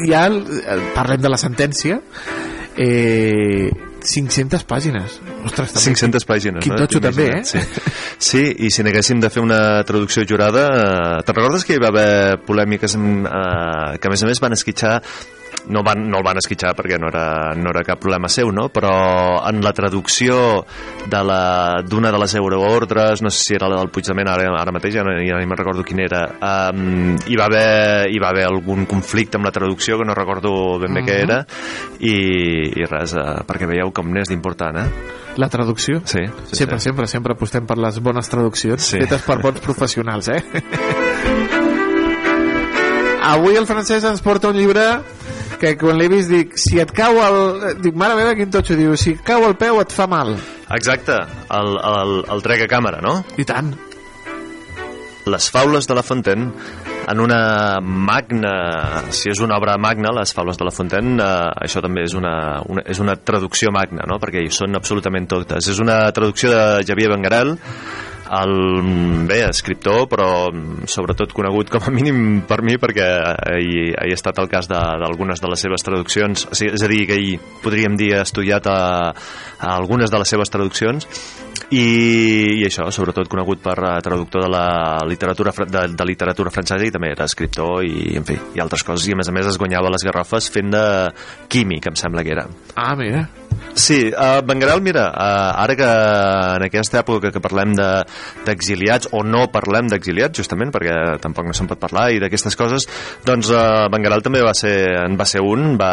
ja 0.06 0.28
eh, 0.30 0.78
parlem 0.94 1.24
de 1.26 1.32
la 1.34 1.40
sentència. 1.42 1.98
Eh, 2.78 3.72
500 4.04 4.66
pàgines. 4.70 5.18
Ostres, 5.48 5.74
també. 5.74 5.84
500 5.96 6.28
pàgines, 6.30 6.64
Quin 6.66 6.76
no? 6.76 6.80
totxo 6.84 7.02
també, 7.04 7.28
eh? 7.40 7.44
Sí. 7.48 7.62
sí, 8.30 8.44
i 8.68 8.72
si 8.74 8.84
n'haguéssim 8.86 9.22
de 9.24 9.32
fer 9.34 9.44
una 9.44 9.60
traducció 9.88 10.26
jurada... 10.30 10.68
Eh, 10.74 11.22
Te'n 11.24 11.38
recordes 11.40 11.66
que 11.68 11.78
hi 11.78 11.82
va 11.84 11.92
haver 11.94 12.40
polèmiques 12.48 12.98
eh, 13.00 13.98
que 14.00 14.10
a 14.10 14.14
més 14.14 14.24
a 14.24 14.30
més 14.30 14.44
van 14.44 14.56
esquitxar 14.58 14.98
no, 15.68 15.82
van, 15.84 16.02
no 16.10 16.18
el 16.20 16.24
van 16.26 16.38
esquitxar 16.42 16.74
perquè 16.76 16.98
no 17.00 17.08
era, 17.08 17.54
no 17.56 17.70
era 17.72 17.84
cap 17.88 18.00
problema 18.00 18.28
seu, 18.28 18.52
no? 18.52 18.68
però 18.74 18.92
en 19.48 19.62
la 19.64 19.72
traducció 19.74 20.66
de 21.08 21.24
la- 21.24 21.82
d'una 21.88 22.12
de, 22.12 22.20
les 22.20 22.36
euroordres, 22.36 23.22
no 23.22 23.30
sé 23.30 23.44
si 23.44 23.56
era 23.56 23.70
la 23.70 23.78
del 23.80 23.90
Puigdement 23.90 24.28
ara, 24.28 24.50
ara 24.60 24.72
mateix, 24.76 24.96
ja 24.96 25.04
no, 25.04 25.12
ja 25.24 25.38
no 25.38 25.46
me'n 25.48 25.58
recordo 25.58 25.84
quina 25.84 26.04
era, 26.04 26.22
um, 26.74 27.16
hi, 27.28 27.36
va 27.40 27.46
haver, 27.46 28.10
hi 28.12 28.20
va 28.20 28.30
haver 28.34 28.46
algun 28.50 28.86
conflicte 28.86 29.38
amb 29.38 29.46
la 29.48 29.52
traducció 29.56 29.98
que 30.00 30.06
no 30.06 30.14
recordo 30.16 30.80
ben 30.80 30.94
bé 30.94 31.02
què 31.04 31.18
Mhm. 31.18 31.24
era 31.24 31.46
i, 32.00 32.16
i 32.82 32.86
res, 32.86 33.14
uh, 33.16 33.44
perquè 33.48 33.68
veieu 33.68 33.92
com 33.94 34.12
n'és 34.12 34.28
d'important, 34.30 34.78
eh? 34.78 34.88
La 35.38 35.50
traducció? 35.50 36.02
Sí. 36.06 36.20
sí 36.52 36.56
sempre, 36.56 36.78
sí. 36.80 36.84
sempre, 36.90 37.08
sempre 37.08 37.34
apostem 37.34 37.66
per 37.66 37.78
les 37.78 38.00
bones 38.00 38.30
traduccions 38.30 38.82
Sí. 38.84 39.00
fetes 39.00 39.22
per 39.24 39.40
bons 39.42 39.60
professionals, 39.62 40.28
eh? 40.30 40.44
Avui 43.24 43.56
el 43.56 43.66
francès 43.66 44.04
ens 44.04 44.22
porta 44.22 44.50
un 44.52 44.58
llibre 44.60 44.84
que 45.62 45.74
quan 45.80 46.00
l'he 46.00 46.10
vist 46.12 46.32
dic, 46.32 46.58
si 46.60 46.82
et 46.84 46.92
cau 46.96 47.20
el... 47.24 47.40
Dic, 47.84 47.98
mare 48.00 48.18
meva, 48.20 48.36
quin 48.38 48.52
totxo, 48.54 48.78
diu, 48.80 48.96
si 49.00 49.16
et 49.18 49.24
cau 49.26 49.46
el 49.48 49.58
peu 49.60 49.82
et 49.82 49.96
fa 49.96 50.08
mal. 50.10 50.36
Exacte, 50.74 51.18
el, 51.54 51.76
el, 51.94 52.16
el 52.34 52.46
trec 52.46 52.66
a 52.66 52.70
càmera, 52.72 53.02
no? 53.06 53.20
I 53.38 53.46
tant. 53.48 53.74
Les 55.30 55.46
faules 55.54 55.88
de 55.88 55.96
la 55.96 56.04
Fontaine 56.04 56.52
en 57.08 57.20
una 57.20 57.80
magna, 57.82 59.04
si 59.12 59.32
és 59.32 59.40
una 59.44 59.58
obra 59.60 59.76
magna, 59.82 60.12
les 60.16 60.32
faules 60.36 60.58
de 60.60 60.68
la 60.68 60.72
Fontaine, 60.72 61.18
eh, 61.20 61.50
això 61.66 61.82
també 61.84 62.06
és 62.08 62.16
una, 62.16 62.62
una, 62.70 62.84
és 62.88 63.00
una 63.04 63.16
traducció 63.20 63.72
magna, 63.76 64.06
no? 64.08 64.20
perquè 64.24 64.44
hi 64.44 64.52
són 64.54 64.76
absolutament 64.80 65.28
totes. 65.32 65.68
És 65.72 65.82
una 65.84 66.06
traducció 66.16 66.52
de 66.54 66.64
Xavier 66.88 67.12
Benguerel, 67.12 67.56
el, 68.42 69.26
bé, 69.30 69.42
escriptor, 69.50 70.08
però 70.12 70.28
mm, 70.52 70.88
sobretot 70.90 71.34
conegut 71.36 71.70
com 71.74 71.86
a 71.88 71.94
mínim 71.94 72.42
per 72.48 72.62
mi 72.66 72.78
perquè 72.82 73.08
hi, 73.62 73.92
ha 73.94 74.08
estat 74.14 74.40
el 74.44 74.50
cas 74.52 74.68
de- 74.72 74.82
d'algunes 75.04 75.42
de, 75.44 75.50
les 75.52 75.64
seves 75.68 75.84
traduccions, 75.86 76.48
és 76.58 76.84
a 76.84 76.90
dir, 76.92 77.06
que 77.10 77.20
hi 77.20 77.38
podríem 77.64 77.98
dir 78.00 78.14
estudiat 78.22 78.68
a, 78.72 78.80
a 79.14 79.74
algunes 79.78 80.12
de 80.12 80.22
les 80.24 80.30
seves 80.36 80.50
traduccions. 80.54 81.08
I, 81.74 82.60
i 82.60 82.66
això, 82.68 82.86
sobretot 82.94 83.30
conegut 83.32 83.62
per 83.64 83.74
eh, 83.80 83.94
traductor 84.06 84.44
de 84.46 84.50
la 84.52 84.66
literatura 85.10 85.54
de, 85.66 85.86
de 85.96 86.06
literatura 86.06 86.52
francesa 86.54 86.86
i 86.86 86.92
també 86.94 87.10
era 87.14 87.26
escriptor 87.26 87.86
i, 87.88 88.14
en 88.20 88.26
fi, 88.28 88.36
i 88.58 88.62
altres 88.62 88.84
coses. 88.86 89.08
I 89.10 89.16
a 89.16 89.18
més 89.18 89.30
a 89.32 89.34
més 89.34 89.48
es 89.50 89.58
guanyava 89.58 89.90
les 89.94 90.06
garrofes 90.06 90.50
fent 90.54 90.70
de 90.74 90.84
químic, 91.50 91.88
em 91.90 91.98
sembla 91.98 92.26
que 92.26 92.36
era. 92.36 92.46
Ah, 92.76 92.94
mira. 93.00 93.26
Sí, 93.74 94.12
uh, 94.12 94.42
Benguerel, 94.46 94.82
mira, 94.86 95.08
uh, 95.10 95.62
ara 95.64 95.76
que 95.76 95.88
en 95.88 96.66
aquesta 96.68 97.00
època 97.02 97.32
que 97.34 97.42
parlem 97.42 97.74
de- 97.74 98.04
d'exiliats, 98.46 99.10
o 99.12 99.24
no 99.26 99.48
parlem 99.52 99.88
d'exiliats, 99.90 100.38
justament, 100.38 100.72
perquè 100.74 101.18
tampoc 101.24 101.48
no 101.50 101.56
se'n 101.58 101.68
pot 101.72 101.82
parlar, 101.82 102.12
i 102.14 102.20
d'aquestes 102.22 102.56
coses, 102.60 102.86
doncs 103.26 103.50
uh, 103.50 103.90
Benguerel 103.94 104.22
també 104.26 104.44
va 104.46 104.54
ser, 104.58 104.76
en 105.04 105.18
va 105.20 105.26
ser 105.26 105.42
un, 105.42 105.74
va, 105.80 105.92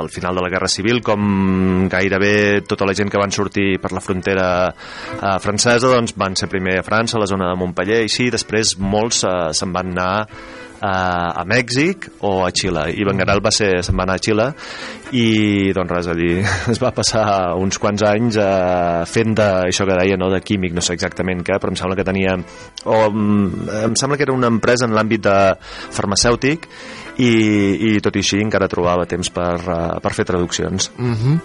al 0.00 0.10
final 0.10 0.34
de 0.34 0.42
la 0.42 0.50
Guerra 0.50 0.68
Civil, 0.72 1.00
com 1.06 1.86
gairebé 1.92 2.62
tota 2.66 2.88
la 2.88 2.94
gent 2.98 3.10
que 3.12 3.22
van 3.22 3.30
sortir 3.34 3.78
per 3.82 3.92
la 3.94 4.02
frontera 4.02 4.48
uh, 4.72 5.38
francesa, 5.42 5.86
doncs 5.86 6.16
van 6.18 6.34
ser 6.36 6.50
primer 6.50 6.80
a 6.80 6.86
França, 6.86 7.16
a 7.16 7.22
la 7.22 7.30
zona 7.30 7.52
de 7.52 7.60
Montpellier, 7.62 8.02
i 8.04 8.12
sí, 8.12 8.30
després 8.34 8.76
molts 8.82 9.22
uh, 9.24 9.52
se'n 9.54 9.72
van 9.72 9.94
anar 9.94 10.26
a, 10.86 11.32
a 11.42 11.44
Mèxic 11.48 12.08
o 12.26 12.44
a 12.46 12.50
Xile. 12.54 12.86
I 12.94 13.06
Benguerel 13.06 13.42
va 13.44 13.52
ser, 13.54 13.72
anar 13.90 14.16
a 14.16 14.22
Xile. 14.22 14.48
I 15.16 15.72
doncs 15.76 15.94
res, 15.94 16.10
allí 16.12 16.30
es 16.72 16.80
va 16.82 16.92
passar 16.94 17.26
uns 17.60 17.80
quants 17.82 18.04
anys 18.06 18.38
eh, 18.42 19.02
fent 19.10 19.36
de, 19.38 19.48
això 19.70 19.86
que 19.88 19.98
deia, 19.98 20.18
no, 20.20 20.30
de 20.32 20.42
químic 20.44 20.74
no 20.76 20.84
sé 20.84 20.96
exactament 20.96 21.44
què, 21.46 21.58
però 21.62 21.72
em 21.72 21.78
sembla 21.78 21.98
que 21.98 22.06
tenia 22.06 22.34
o 22.36 23.00
mm, 23.10 23.68
em 23.86 23.98
sembla 23.98 24.18
que 24.18 24.26
era 24.26 24.34
una 24.34 24.50
empresa 24.52 24.88
en 24.88 24.96
l'àmbit 24.96 25.26
de 25.26 25.36
farmacèutic 25.94 26.66
i, 27.22 27.30
i 27.92 27.92
tot 28.04 28.16
i 28.18 28.24
així 28.24 28.42
encara 28.44 28.68
trobava 28.70 29.06
temps 29.08 29.30
per, 29.32 29.52
eh, 29.62 29.84
per 30.02 30.14
fer 30.16 30.26
traduccions. 30.28 30.90
Uh 30.98 31.38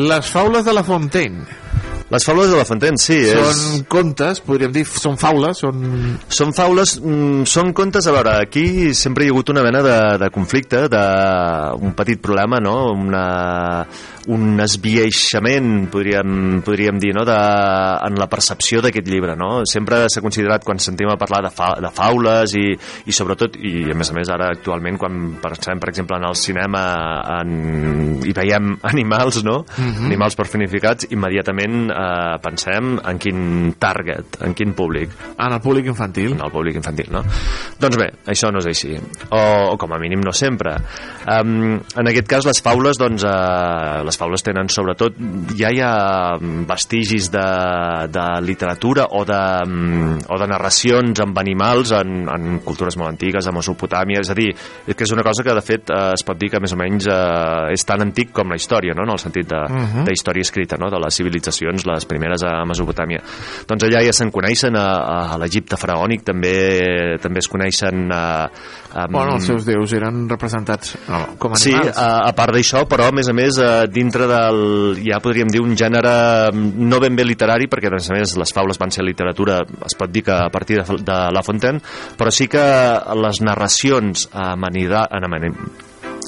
Les 0.00 0.30
faules 0.30 0.64
de 0.64 0.76
la 0.76 0.86
Fontaine. 0.86 1.99
Les 2.10 2.24
faules 2.26 2.50
de 2.50 2.56
la 2.58 2.66
Fontaine, 2.66 2.98
sí 2.98 3.20
és... 3.22 3.38
Són 3.38 3.84
contes, 3.90 4.40
podríem 4.42 4.72
dir, 4.74 4.84
són 4.88 5.18
faules, 5.20 5.60
són... 5.62 5.84
Són 6.40 6.54
faules, 6.56 6.96
mm, 6.98 7.44
són 7.46 7.70
contes, 7.76 8.08
a 8.10 8.14
veure, 8.16 8.36
aquí 8.42 8.94
sempre 8.98 9.24
hi 9.24 9.30
ha 9.30 9.34
hagut 9.36 9.52
una 9.54 9.62
mena 9.62 9.82
de, 9.86 9.98
de 10.18 10.30
conflicte, 10.34 10.86
de 10.90 11.04
un 11.78 11.94
petit 11.98 12.18
problema, 12.22 12.58
no? 12.62 12.74
Una, 12.90 13.24
un 14.34 14.60
esbiaixament, 14.60 15.86
podríem, 15.92 16.60
podríem 16.66 16.98
dir, 17.00 17.12
no? 17.16 17.24
de, 17.24 17.36
en 18.06 18.18
la 18.20 18.28
percepció 18.30 18.82
d'aquest 18.84 19.08
llibre, 19.08 19.36
no? 19.38 19.62
Sempre 19.68 20.02
s'ha 20.10 20.22
considerat, 20.24 20.64
quan 20.66 20.82
sentim 20.82 21.10
a 21.12 21.18
parlar 21.20 21.44
de, 21.46 21.52
fa, 21.54 21.72
de 21.80 21.92
faules 21.94 22.54
i, 22.58 22.66
i 23.06 23.16
sobretot, 23.16 23.56
i 23.56 23.86
a 23.90 23.96
més 23.96 24.10
a 24.12 24.16
més 24.18 24.34
ara 24.34 24.50
actualment, 24.54 24.98
quan 25.00 25.20
pensem, 25.40 25.80
per 25.80 25.92
exemple, 25.92 26.18
en 26.20 26.28
el 26.28 26.36
cinema 26.38 26.82
en, 27.38 27.54
i 28.26 28.34
veiem 28.36 28.74
animals, 28.92 29.42
no? 29.46 29.60
Mhm. 29.78 30.10
Animals 30.10 30.38
personificats, 30.38 31.08
immediatament 31.14 31.88
eh, 32.00 32.38
pensem 32.42 32.96
en 32.98 33.20
quin 33.20 33.74
target, 33.80 34.40
en 34.46 34.54
quin 34.56 34.72
públic. 34.76 35.12
En 35.36 35.52
el 35.52 35.60
públic 35.60 35.86
infantil. 35.92 36.32
En 36.38 36.44
el 36.46 36.52
públic 36.52 36.80
infantil, 36.80 37.10
no? 37.12 37.22
Doncs 37.80 37.98
bé, 38.00 38.08
això 38.32 38.50
no 38.52 38.62
és 38.62 38.70
així. 38.72 38.96
O, 39.28 39.42
o 39.74 39.76
com 39.80 39.92
a 39.92 40.00
mínim 40.00 40.22
no 40.24 40.32
sempre. 40.36 40.74
Um, 41.28 41.76
en 41.76 42.10
aquest 42.10 42.28
cas, 42.30 42.48
les 42.48 42.62
faules, 42.64 42.98
doncs, 43.00 43.24
uh, 43.28 44.00
les 44.06 44.18
faules 44.20 44.44
tenen 44.46 44.72
sobretot... 44.72 45.18
Ja 45.60 45.68
hi 45.74 45.80
ha 45.84 45.94
vestigis 46.40 47.28
de, 47.32 47.46
de 48.12 48.26
literatura 48.46 49.06
o 49.16 49.24
de, 49.28 49.40
um, 49.66 50.16
o 50.28 50.38
de 50.40 50.48
narracions 50.48 51.20
amb 51.22 51.38
animals 51.42 51.92
en, 51.96 52.24
en 52.30 52.60
cultures 52.64 52.96
molt 53.00 53.12
antigues, 53.12 53.46
a 53.46 53.54
Mesopotàmia, 53.54 54.22
és 54.24 54.30
a 54.32 54.36
dir, 54.38 54.50
és 54.86 54.96
que 54.96 55.04
és 55.04 55.12
una 55.14 55.24
cosa 55.26 55.44
que, 55.46 55.54
de 55.56 55.64
fet, 55.64 55.92
uh, 55.92 56.12
es 56.14 56.24
pot 56.26 56.38
dir 56.40 56.50
que 56.52 56.60
més 56.62 56.74
o 56.74 56.80
menys 56.80 57.08
uh, 57.10 57.68
és 57.74 57.84
tan 57.86 58.02
antic 58.04 58.32
com 58.36 58.50
la 58.50 58.58
història, 58.60 58.96
no?, 58.96 59.06
en 59.08 59.14
el 59.16 59.22
sentit 59.22 59.48
de, 59.50 59.60
Mhm. 59.70 60.04
de 60.06 60.12
història 60.12 60.46
escrita, 60.46 60.76
no?, 60.80 60.90
de 60.90 60.98
les 61.02 61.14
civilitzacions, 61.14 61.86
les 61.94 62.06
primeres 62.08 62.44
a 62.46 62.52
Mesopotàmia. 62.68 63.22
Doncs 63.68 63.86
allà 63.86 64.02
ja 64.06 64.14
se'n 64.16 64.30
coneixen, 64.34 64.76
a, 64.78 64.86
a 65.34 65.38
l'Egipte 65.40 65.78
faraònic 65.80 66.24
també 66.26 66.54
també 67.22 67.42
es 67.42 67.48
coneixen... 67.50 68.06
Uh, 68.10 68.46
um, 68.94 69.14
Bueno, 69.14 69.36
els 69.38 69.46
seus 69.46 69.66
déus 69.66 69.92
eren 69.96 70.24
representats 70.30 70.96
no, 71.08 71.20
com 71.38 71.54
a 71.54 71.60
Sí, 71.60 71.72
animals. 71.74 71.98
a, 71.98 72.08
a 72.28 72.32
part 72.36 72.54
d'això, 72.56 72.84
però 72.90 73.08
a 73.10 73.14
més 73.14 73.28
a 73.30 73.34
més 73.36 73.58
eh, 73.62 73.68
dintre 73.92 74.26
del, 74.30 74.60
ja 75.04 75.20
podríem 75.22 75.50
dir 75.52 75.62
un 75.62 75.76
gènere 75.78 76.14
mm, 76.52 76.88
no 76.90 77.00
ben 77.02 77.16
bé 77.18 77.26
literari, 77.26 77.68
perquè 77.70 77.90
a 77.90 77.94
més 77.96 78.10
a 78.10 78.16
més 78.16 78.36
les 78.40 78.54
faules 78.56 78.80
van 78.80 78.94
ser 78.94 79.04
literatura, 79.06 79.60
es 79.86 79.96
pot 79.98 80.10
dir 80.10 80.24
que 80.26 80.34
a 80.34 80.50
partir 80.52 80.80
de, 80.80 80.98
de 81.06 81.18
La 81.34 81.44
Fontaine, 81.46 81.82
però 82.18 82.32
sí 82.34 82.48
que 82.50 82.64
les 83.20 83.40
narracions 83.46 84.28
en 84.34 85.26
amani, 85.26 85.50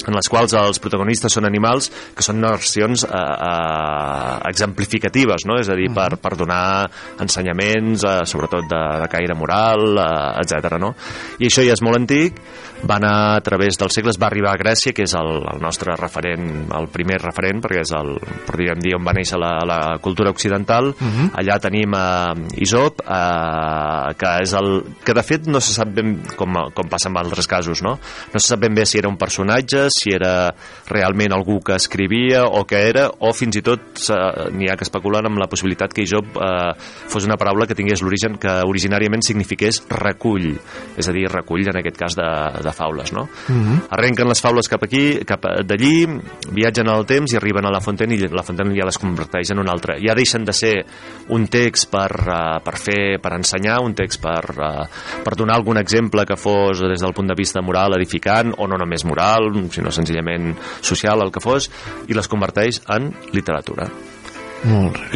en 0.06 0.16
les 0.16 0.28
quals 0.30 0.54
els 0.58 0.80
protagonistes 0.82 1.32
són 1.36 1.46
animals 1.48 1.90
que 2.16 2.24
són 2.24 2.40
narracions 2.42 3.04
eh, 3.06 3.12
eh, 3.12 4.34
exemplificatives, 4.50 5.46
no? 5.48 5.58
és 5.60 5.70
a 5.70 5.78
dir, 5.78 5.90
per, 5.94 6.16
per 6.22 6.34
donar 6.40 6.88
ensenyaments, 7.22 8.04
eh, 8.04 8.18
sobretot 8.28 8.68
de, 8.70 8.82
de 9.02 9.08
caire 9.12 9.36
moral, 9.38 9.96
eh, 10.02 10.42
etc. 10.42 10.78
No? 10.82 10.94
I 11.38 11.48
això 11.50 11.64
ja 11.66 11.76
és 11.76 11.84
molt 11.84 12.00
antic, 12.00 12.40
va 12.82 12.96
anar 12.98 13.36
a 13.36 13.40
través 13.44 13.78
dels 13.78 13.94
segles, 13.94 14.18
va 14.18 14.26
arribar 14.28 14.52
a 14.52 14.58
Grècia, 14.58 14.92
que 14.94 15.04
és 15.06 15.14
el, 15.18 15.30
el 15.52 15.60
nostre 15.62 15.94
referent, 15.98 16.66
el 16.74 16.88
primer 16.92 17.20
referent, 17.22 17.62
perquè 17.62 17.84
és 17.84 17.92
el, 17.94 18.16
podríem 18.48 18.80
dir, 18.82 18.96
on 18.98 19.06
va 19.06 19.14
néixer 19.16 19.38
la, 19.40 19.52
la 19.68 19.78
cultura 20.02 20.32
occidental. 20.34 20.90
Uh 20.92 21.06
-huh. 21.06 21.28
Allà 21.38 21.58
tenim 21.60 21.94
eh, 21.94 22.62
Isop, 22.64 23.02
eh, 23.06 24.14
que 24.18 24.30
és 24.42 24.52
el... 24.52 24.84
que 25.04 25.14
de 25.14 25.22
fet 25.22 25.46
no 25.46 25.60
se 25.60 25.72
sap 25.72 25.88
ben, 25.88 26.22
com, 26.36 26.52
com 26.74 26.88
passa 26.88 27.08
en 27.08 27.16
altres 27.16 27.46
casos, 27.46 27.82
no? 27.82 27.98
No 28.32 28.40
se 28.40 28.48
sap 28.48 28.60
ben 28.60 28.74
bé 28.74 28.86
si 28.86 28.98
era 28.98 29.08
un 29.08 29.16
personatge, 29.16 29.81
si 29.90 30.14
era 30.14 30.52
realment 30.88 31.32
algú 31.32 31.60
que 31.64 31.74
escrivia 31.74 32.44
o 32.44 32.64
que 32.68 32.82
era, 32.88 33.08
o 33.20 33.32
fins 33.32 33.58
i 33.58 33.62
tot 33.64 34.04
eh, 34.12 34.48
n'hi 34.52 34.70
ha 34.70 34.76
que 34.78 34.86
especulen 34.86 35.26
amb 35.26 35.40
la 35.40 35.48
possibilitat 35.50 35.94
que 35.94 36.04
Isop 36.06 36.36
eh, 36.36 36.72
fos 36.78 37.26
una 37.26 37.38
paraula 37.40 37.66
que 37.66 37.76
tingués 37.78 38.02
l'origen 38.02 38.38
que 38.42 38.60
originàriament 38.68 39.24
signifiqués 39.24 39.82
recull, 39.90 40.52
és 40.98 41.08
a 41.08 41.14
dir, 41.14 41.26
recull 41.32 41.66
en 41.68 41.80
aquest 41.80 41.98
cas 41.98 42.16
de, 42.18 42.28
de 42.62 42.72
faules, 42.76 43.12
no? 43.12 43.26
Uh 43.48 43.54
-huh. 43.54 43.78
Arrenquen 43.90 44.28
les 44.28 44.40
faules 44.40 44.68
cap 44.68 44.82
aquí, 44.84 45.24
cap 45.26 45.42
d'allí, 45.64 46.06
viatgen 46.52 46.88
al 46.88 47.06
temps 47.06 47.32
i 47.32 47.36
arriben 47.36 47.66
a 47.66 47.70
la 47.70 47.80
Fontaine 47.80 48.14
i 48.14 48.28
la 48.28 48.42
Fontaine 48.42 48.74
ja 48.76 48.86
les 48.86 48.98
converteix 48.98 49.50
en 49.50 49.58
un 49.58 49.68
altre. 49.68 49.98
Ja 50.00 50.14
deixen 50.14 50.44
de 50.44 50.52
ser 50.52 50.84
un 51.28 51.46
text 51.46 51.90
per, 51.90 52.10
uh, 52.10 52.60
per 52.64 52.76
fer, 52.78 53.20
per 53.22 53.34
ensenyar, 53.34 53.80
un 53.82 53.94
text 53.94 54.20
per, 54.22 54.44
uh, 54.56 54.86
per 55.24 55.36
donar 55.36 55.56
algun 55.56 55.78
exemple 55.78 56.24
que 56.26 56.36
fos 56.36 56.80
des 56.80 57.00
del 57.00 57.14
punt 57.14 57.28
de 57.28 57.36
vista 57.36 57.62
moral 57.62 57.96
edificant, 57.96 58.54
o 58.58 58.66
no 58.66 58.76
només 58.76 59.04
moral, 59.04 59.50
sinó 59.72 59.92
senzillament 59.92 60.52
social, 60.80 61.24
el 61.24 61.32
que 61.32 61.42
fos, 61.42 61.70
i 62.08 62.16
les 62.16 62.28
converteix 62.28 62.82
en 62.92 63.12
literatura. 63.32 63.88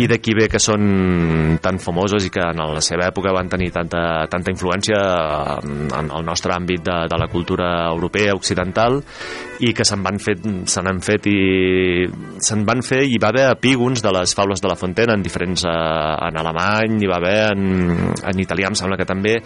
I 0.02 0.06
d'aquí 0.10 0.35
ve 0.35 0.48
que 0.51 0.59
són 0.62 1.59
tan 1.62 1.78
famoses 1.82 2.27
i 2.27 2.32
que 2.35 2.43
en 2.43 2.59
la 2.59 2.82
seva 2.82 3.06
època 3.12 3.35
van 3.35 3.51
tenir 3.51 3.70
tanta, 3.74 4.27
tanta 4.31 4.51
influència 4.51 4.98
en, 5.62 5.86
en 5.86 6.10
el 6.10 6.27
nostre 6.27 6.55
àmbit 6.56 6.82
de, 6.86 6.97
de 7.10 7.20
la 7.20 7.28
cultura 7.31 7.68
europea, 7.93 8.35
occidental, 8.35 8.98
i 9.62 9.73
que 9.77 9.86
se'n 9.86 10.02
van 10.05 10.18
fet, 10.20 10.43
se 10.68 10.82
n'han 10.82 10.98
fet 11.05 11.28
i 11.31 11.39
se'n 12.43 12.66
van 12.66 12.82
fer 12.85 13.05
i 13.06 13.20
va 13.23 13.31
haver 13.31 13.47
epígons 13.52 14.02
de 14.02 14.12
les 14.18 14.35
faules 14.36 14.60
de 14.60 14.68
la 14.68 14.77
Fontaine 14.77 15.14
en 15.14 15.24
diferents 15.24 15.64
eh, 15.64 15.73
en 16.27 16.43
alemany, 16.43 16.98
hi 17.01 17.10
va 17.10 17.20
haver 17.23 17.39
en, 17.55 17.97
en 18.18 18.43
italià 18.43 18.73
em 18.73 18.77
sembla 18.78 18.98
que 19.01 19.09
també 19.09 19.39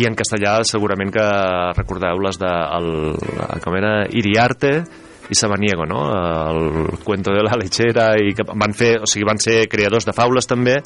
i 0.00 0.08
en 0.08 0.18
castellà 0.18 0.58
segurament 0.66 1.12
que 1.14 1.28
recordeu 1.76 2.24
les 2.24 2.40
de 2.40 2.52
el, 2.78 2.92
com 3.62 3.76
era? 3.78 3.96
Iriarte 4.10 4.72
i 5.30 5.34
Samaniego, 5.38 5.86
no? 5.86 6.02
El 6.12 6.98
cuento 7.04 7.32
de 7.32 7.42
la 7.46 7.56
lechera 7.60 8.12
i 8.18 8.34
que 8.34 8.44
van 8.52 8.74
fer, 8.74 8.96
o 9.02 9.06
sigui, 9.06 9.24
van 9.28 9.38
ser 9.42 9.66
creadors 9.68 10.04
de 10.08 10.12
faules 10.16 10.46
també 10.50 10.78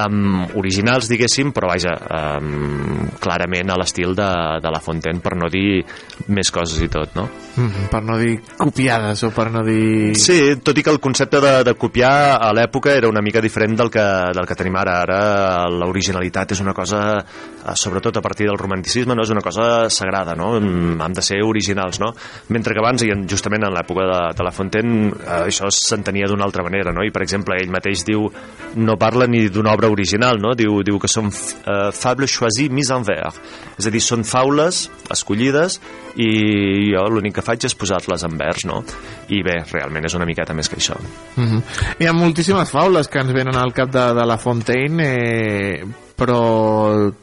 um, 0.00 0.46
originals, 0.56 1.08
diguéssim, 1.10 1.50
però 1.54 1.68
vaja, 1.70 1.92
um, 2.40 3.08
clarament 3.20 3.70
a 3.72 3.76
l'estil 3.80 4.14
de, 4.16 4.28
de 4.62 4.70
La 4.72 4.80
Fontaine, 4.80 5.20
per 5.20 5.34
no 5.36 5.48
dir 5.52 5.82
més 6.32 6.50
coses 6.54 6.80
i 6.84 6.88
tot, 6.92 7.14
no? 7.18 7.26
Mm, 7.56 7.88
per 7.90 8.00
no 8.06 8.16
dir 8.20 8.36
copiades 8.58 9.24
o 9.26 9.32
per 9.34 9.48
no 9.52 9.64
dir... 9.66 10.14
Sí, 10.18 10.38
tot 10.64 10.78
i 10.78 10.84
que 10.86 10.92
el 10.94 11.00
concepte 11.02 11.40
de, 11.42 11.54
de 11.66 11.74
copiar 11.78 12.38
a 12.38 12.52
l'època 12.56 12.94
era 12.96 13.10
una 13.10 13.22
mica 13.24 13.42
diferent 13.42 13.76
del 13.80 13.90
que, 13.92 14.04
del 14.36 14.46
que 14.48 14.56
tenim 14.58 14.76
ara. 14.80 15.00
Ara 15.02 15.20
l'originalitat 15.72 16.54
és 16.54 16.60
una 16.62 16.74
cosa, 16.76 17.02
eh, 17.20 17.74
sobretot 17.76 18.16
a 18.20 18.24
partir 18.24 18.46
del 18.48 18.58
romanticisme, 18.60 19.16
no 19.16 19.24
és 19.26 19.32
una 19.34 19.42
cosa 19.44 19.88
sagrada, 19.90 20.36
no? 20.38 20.52
Mm, 20.60 21.00
Hem 21.00 21.16
de 21.18 21.22
ser 21.26 21.40
originals, 21.44 22.00
no? 22.00 22.12
Mentre 22.54 22.74
que 22.76 22.82
abans, 22.84 23.02
i 23.04 23.10
en- 23.12 23.26
justament 23.60 23.68
en 23.68 23.74
l'època 23.74 24.06
de, 24.06 24.36
de 24.36 24.44
La 24.44 24.52
Fontaine, 24.52 25.10
eh, 25.10 25.44
això 25.46 25.68
s'entenia 25.70 26.28
d'una 26.28 26.44
altra 26.44 26.62
manera, 26.64 26.92
no? 26.92 27.04
I, 27.04 27.10
per 27.10 27.22
exemple, 27.22 27.56
ell 27.58 27.70
mateix 27.70 28.04
diu, 28.06 28.28
no 28.76 28.96
parla 28.96 29.26
ni 29.26 29.48
d'una 29.48 29.74
obra 29.74 29.90
original, 29.90 30.40
no? 30.40 30.54
Diu, 30.54 30.82
diu 30.82 30.98
que 30.98 31.08
són 31.08 31.30
uh, 31.30 31.90
fables 31.92 32.30
choisies 32.30 32.70
mises 32.70 32.94
en 32.96 33.04
vers. 33.04 33.40
És 33.78 33.86
a 33.86 33.90
dir, 33.90 34.00
són 34.00 34.24
faules 34.24 34.88
escollides 35.10 35.80
i 36.20 36.90
jo 36.90 37.06
l'únic 37.10 37.36
que 37.38 37.44
faig 37.44 37.64
és 37.66 37.74
posar-les 37.74 38.24
en 38.26 38.36
vers, 38.38 38.64
no? 38.66 38.82
I 39.30 39.42
bé, 39.46 39.60
realment 39.72 40.06
és 40.06 40.16
una 40.18 40.28
miqueta 40.28 40.54
més 40.54 40.68
que 40.68 40.76
això. 40.76 40.96
Mm 41.36 41.46
-hmm. 41.46 41.62
Hi 42.00 42.06
ha 42.06 42.12
moltíssimes 42.12 42.70
faules 42.70 43.08
que 43.08 43.20
ens 43.20 43.32
venen 43.32 43.56
al 43.56 43.72
cap 43.72 43.90
de, 43.90 44.14
de 44.14 44.26
la 44.26 44.38
Fontaine, 44.38 45.02
eh, 45.02 45.84
però 46.20 46.40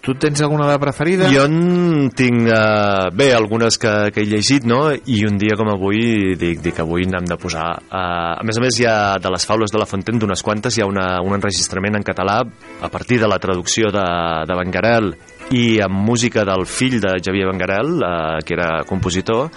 tu 0.02 0.16
tens 0.18 0.42
alguna 0.42 0.72
de 0.72 0.80
preferida? 0.82 1.30
Jo 1.30 1.46
en 1.46 2.10
tinc, 2.18 2.50
uh, 2.50 3.08
bé, 3.14 3.30
algunes 3.38 3.78
que, 3.78 3.94
que 4.14 4.24
he 4.24 4.30
llegit, 4.30 4.66
no? 4.66 4.90
I 4.92 5.22
un 5.30 5.38
dia 5.38 5.58
com 5.60 5.70
avui 5.70 6.34
dic, 6.40 6.64
dic 6.66 6.82
avui 6.82 7.06
n'hem 7.06 7.30
de 7.30 7.38
posar. 7.38 7.70
Uh, 7.88 8.34
a 8.42 8.44
més 8.48 8.58
a 8.58 8.66
més, 8.66 8.82
hi 8.82 8.90
ha 8.90 8.98
de 9.22 9.34
les 9.34 9.46
faules 9.46 9.74
de 9.74 9.82
la 9.82 9.88
Fontaine, 9.90 10.20
d'unes 10.22 10.42
quantes, 10.46 10.78
hi 10.78 10.84
ha 10.84 10.90
una, 10.90 11.08
un 11.22 11.38
enregistrament 11.38 12.00
en 12.00 12.06
català 12.08 12.42
a 12.42 12.90
partir 12.94 13.22
de 13.22 13.30
la 13.30 13.40
traducció 13.44 13.94
de, 13.94 14.08
de 14.50 14.58
Bengarel 14.58 15.14
i 15.52 15.80
amb 15.80 15.96
música 16.04 16.44
del 16.44 16.66
fill 16.68 16.98
de 17.00 17.14
Xavier 17.24 17.48
Bengarel, 17.48 18.02
eh, 18.04 18.40
que 18.44 18.56
era 18.58 18.84
compositor, 18.88 19.48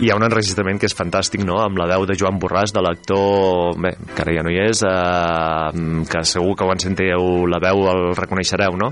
hi 0.00 0.10
ha 0.10 0.16
un 0.18 0.24
enregistrament 0.26 0.80
que 0.80 0.88
és 0.90 0.96
fantàstic, 0.96 1.44
no?, 1.46 1.60
amb 1.62 1.78
la 1.78 1.86
veu 1.92 2.06
de 2.08 2.16
Joan 2.18 2.40
Borràs, 2.42 2.74
de 2.74 2.82
l'actor, 2.82 3.76
bé, 3.78 3.94
que 4.10 4.24
ara 4.24 4.34
ja 4.34 4.44
no 4.46 4.50
hi 4.50 4.58
és, 4.64 4.82
eh, 4.82 6.04
que 6.10 6.24
segur 6.26 6.56
que 6.56 6.66
quan 6.66 6.82
senteu 6.82 7.46
la 7.46 7.62
veu 7.62 7.86
el 7.92 8.04
reconeixereu, 8.18 8.74
no? 8.80 8.90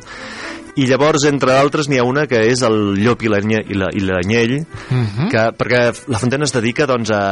I 0.79 0.85
llavors, 0.87 1.25
entre 1.27 1.51
d'altres, 1.57 1.89
n'hi 1.91 1.99
ha 1.99 2.05
una 2.07 2.27
que 2.31 2.39
és 2.53 2.61
el 2.63 2.95
llop 3.03 3.23
i 3.27 3.31
l'anye- 3.33 3.65
i 3.67 3.75
la- 3.75 3.89
i 3.93 4.01
l'anyell, 4.05 4.53
Mhm. 4.91 5.29
que, 5.33 5.43
perquè 5.59 5.81
la 6.09 6.19
Fontaine 6.21 6.45
es 6.45 6.53
dedica 6.55 6.87
doncs, 6.87 7.11
a, 7.11 7.23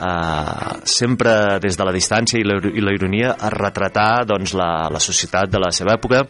a, 0.00 0.78
sempre 0.84 1.58
des 1.60 1.76
de 1.76 1.84
la 1.84 1.92
distància 1.92 2.38
i 2.40 2.44
la, 2.44 2.56
i 2.72 2.80
la 2.80 2.94
ironia 2.94 3.34
a 3.38 3.50
retratar 3.50 4.24
doncs, 4.26 4.54
la, 4.54 4.88
la 4.90 5.00
societat 5.00 5.50
de 5.50 5.58
la 5.60 5.70
seva 5.70 5.92
època 5.98 6.22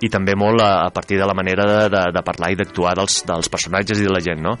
i 0.00 0.08
també 0.08 0.34
molt 0.36 0.60
a, 0.64 0.86
a 0.86 0.90
partir 0.90 1.18
de 1.20 1.26
la 1.26 1.34
manera 1.34 1.66
de, 1.68 1.88
de, 1.92 2.02
de 2.16 2.22
parlar 2.24 2.50
i 2.52 2.56
d'actuar 2.56 2.94
dels, 2.96 3.20
dels 3.28 3.48
personatges 3.52 4.00
i 4.00 4.04
de 4.08 4.10
la 4.12 4.20
gent 4.24 4.40
no? 4.42 4.56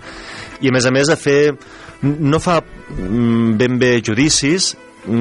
i 0.60 0.68
a 0.68 0.72
més 0.72 0.84
a 0.86 0.90
més 0.94 1.08
a 1.08 1.16
fer 1.16 1.52
no 2.02 2.38
fa 2.38 2.60
mm, 2.60 3.56
ben 3.58 3.78
bé 3.80 4.00
judicis 4.04 4.74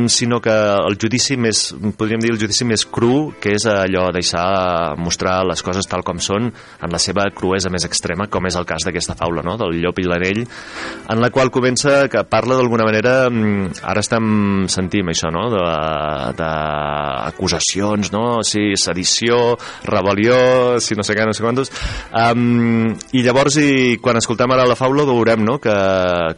sinó 0.08 0.40
que 0.42 0.52
el 0.54 0.98
judici 1.00 1.36
més, 1.38 1.74
podríem 1.98 2.22
dir 2.24 2.32
el 2.34 2.40
judici 2.40 2.66
més 2.68 2.86
cru, 2.88 3.34
que 3.42 3.54
és 3.58 3.66
allò 3.70 4.12
deixar 4.16 4.96
mostrar 5.00 5.44
les 5.48 5.62
coses 5.66 5.88
tal 5.90 6.04
com 6.08 6.20
són 6.24 6.48
en 6.50 6.94
la 6.94 7.00
seva 7.02 7.26
cruesa 7.36 7.72
més 7.74 7.86
extrema, 7.88 8.28
com 8.32 8.46
és 8.48 8.56
el 8.60 8.68
cas 8.70 8.86
d'aquesta 8.88 9.16
faula, 9.20 9.44
no?, 9.46 9.58
del 9.60 9.80
llop 9.84 10.00
i 10.00 10.08
l'anell, 10.08 10.44
en 10.44 11.22
la 11.22 11.30
qual 11.34 11.52
comença 11.54 12.08
que 12.12 12.24
parla 12.30 12.56
d'alguna 12.60 12.88
manera, 12.88 13.30
mm, 13.30 13.84
ara 13.92 14.04
estem 14.04 14.26
sentint 14.72 15.12
això, 15.12 15.32
no?, 15.34 15.44
d'acusacions, 16.40 18.12
no?, 18.16 18.26
sí, 18.48 18.74
sedició, 18.80 19.58
rebel·lió, 19.90 20.80
si 20.84 20.96
no 20.96 21.04
sé 21.04 21.18
què, 21.18 21.28
no 21.28 21.36
sé 21.36 21.44
quantos, 21.44 21.72
um, 22.12 22.88
i 23.12 23.24
llavors, 23.26 23.60
i 23.60 23.98
quan 24.02 24.18
escoltem 24.22 24.52
ara 24.56 24.70
la 24.70 24.80
faula, 24.80 25.06
veurem, 25.10 25.44
no?, 25.44 25.60
que 25.64 25.78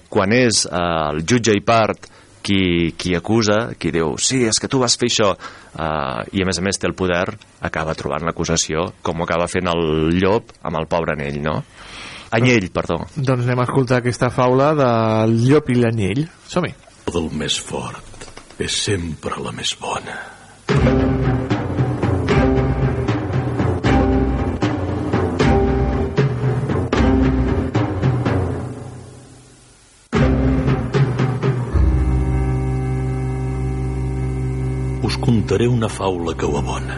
quan 0.09 0.33
és 0.35 0.65
uh, 0.69 1.11
el 1.13 1.25
jutge 1.29 1.53
i 1.55 1.63
part 1.65 2.09
qui, 2.45 2.93
qui 2.97 3.15
acusa, 3.17 3.73
qui 3.79 3.91
diu 3.95 4.15
sí, 4.21 4.43
és 4.45 4.59
que 4.61 4.69
tu 4.69 4.81
vas 4.83 4.95
fer 5.01 5.09
això 5.09 5.31
uh, 5.33 6.21
i 6.29 6.43
a 6.43 6.47
més 6.47 6.61
a 6.61 6.65
més 6.65 6.77
té 6.77 6.89
el 6.89 6.95
poder, 6.97 7.25
acaba 7.65 7.97
trobant 7.97 8.27
l'acusació 8.27 8.91
com 9.05 9.21
ho 9.21 9.25
acaba 9.25 9.49
fent 9.51 9.71
el 9.71 10.13
llop 10.19 10.53
amb 10.61 10.81
el 10.81 10.89
pobre 10.91 11.17
anell, 11.17 11.41
no? 11.41 11.61
Anyell, 12.35 12.67
perdó. 12.73 12.99
Doncs 13.15 13.45
anem 13.45 13.61
a 13.63 13.67
escoltar 13.69 14.01
aquesta 14.01 14.31
faula 14.33 14.73
del 14.75 15.37
llop 15.45 15.69
i 15.71 15.77
l'anyell. 15.79 16.25
Som-hi. 16.51 16.73
Del 17.05 17.29
més 17.37 17.59
fort 17.63 18.29
és 18.59 18.81
sempre 18.89 19.39
la 19.45 19.55
més 19.55 19.77
bona. 19.79 21.14
Us 35.05 35.17
contaré 35.17 35.67
una 35.67 35.87
faula 35.87 36.33
que 36.33 36.47
ho 36.47 36.57
abona. 36.57 36.95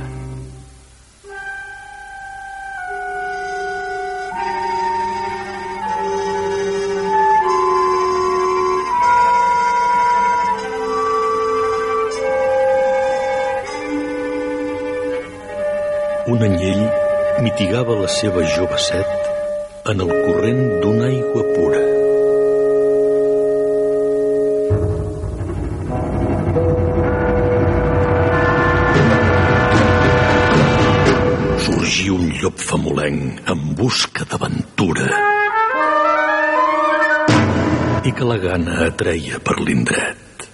Un 16.28 16.48
anyell 16.48 16.86
mitigava 17.44 18.00
la 18.06 18.08
seva 18.08 18.48
jove 18.56 18.80
set 18.88 19.30
en 19.92 20.08
el 20.08 20.16
corrent 20.24 20.66
d'una 20.80 21.12
aigua 21.12 21.48
pura. 21.52 21.87
Llop 32.48 32.62
famolenc 32.64 33.50
en 33.52 33.62
busca 33.76 34.24
d'aventura. 34.24 35.08
i 38.08 38.12
que 38.16 38.24
la 38.24 38.38
gana 38.40 38.76
atreia 38.86 39.40
per 39.44 39.56
l'indret. 39.60 40.46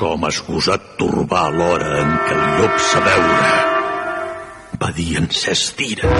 Com 0.00 0.26
has 0.26 0.40
gosat 0.48 0.88
torbar 0.98 1.44
l'hora 1.54 1.92
en 2.00 2.10
què 2.24 2.34
el 2.38 2.42
llop 2.58 2.80
sa 2.88 3.04
veure, 3.06 3.52
va 4.82 4.90
dir 4.98 5.10
en 5.22 5.30
Cesc 5.42 5.78
d'ira. 5.78 6.10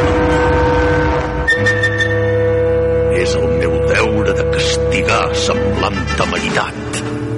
És 3.25 3.35
el 3.41 3.49
meu 3.65 3.75
deure 3.91 4.39
de 4.39 4.47
castigar 4.55 5.25
semblant 5.49 5.99
temeritat. 6.23 7.32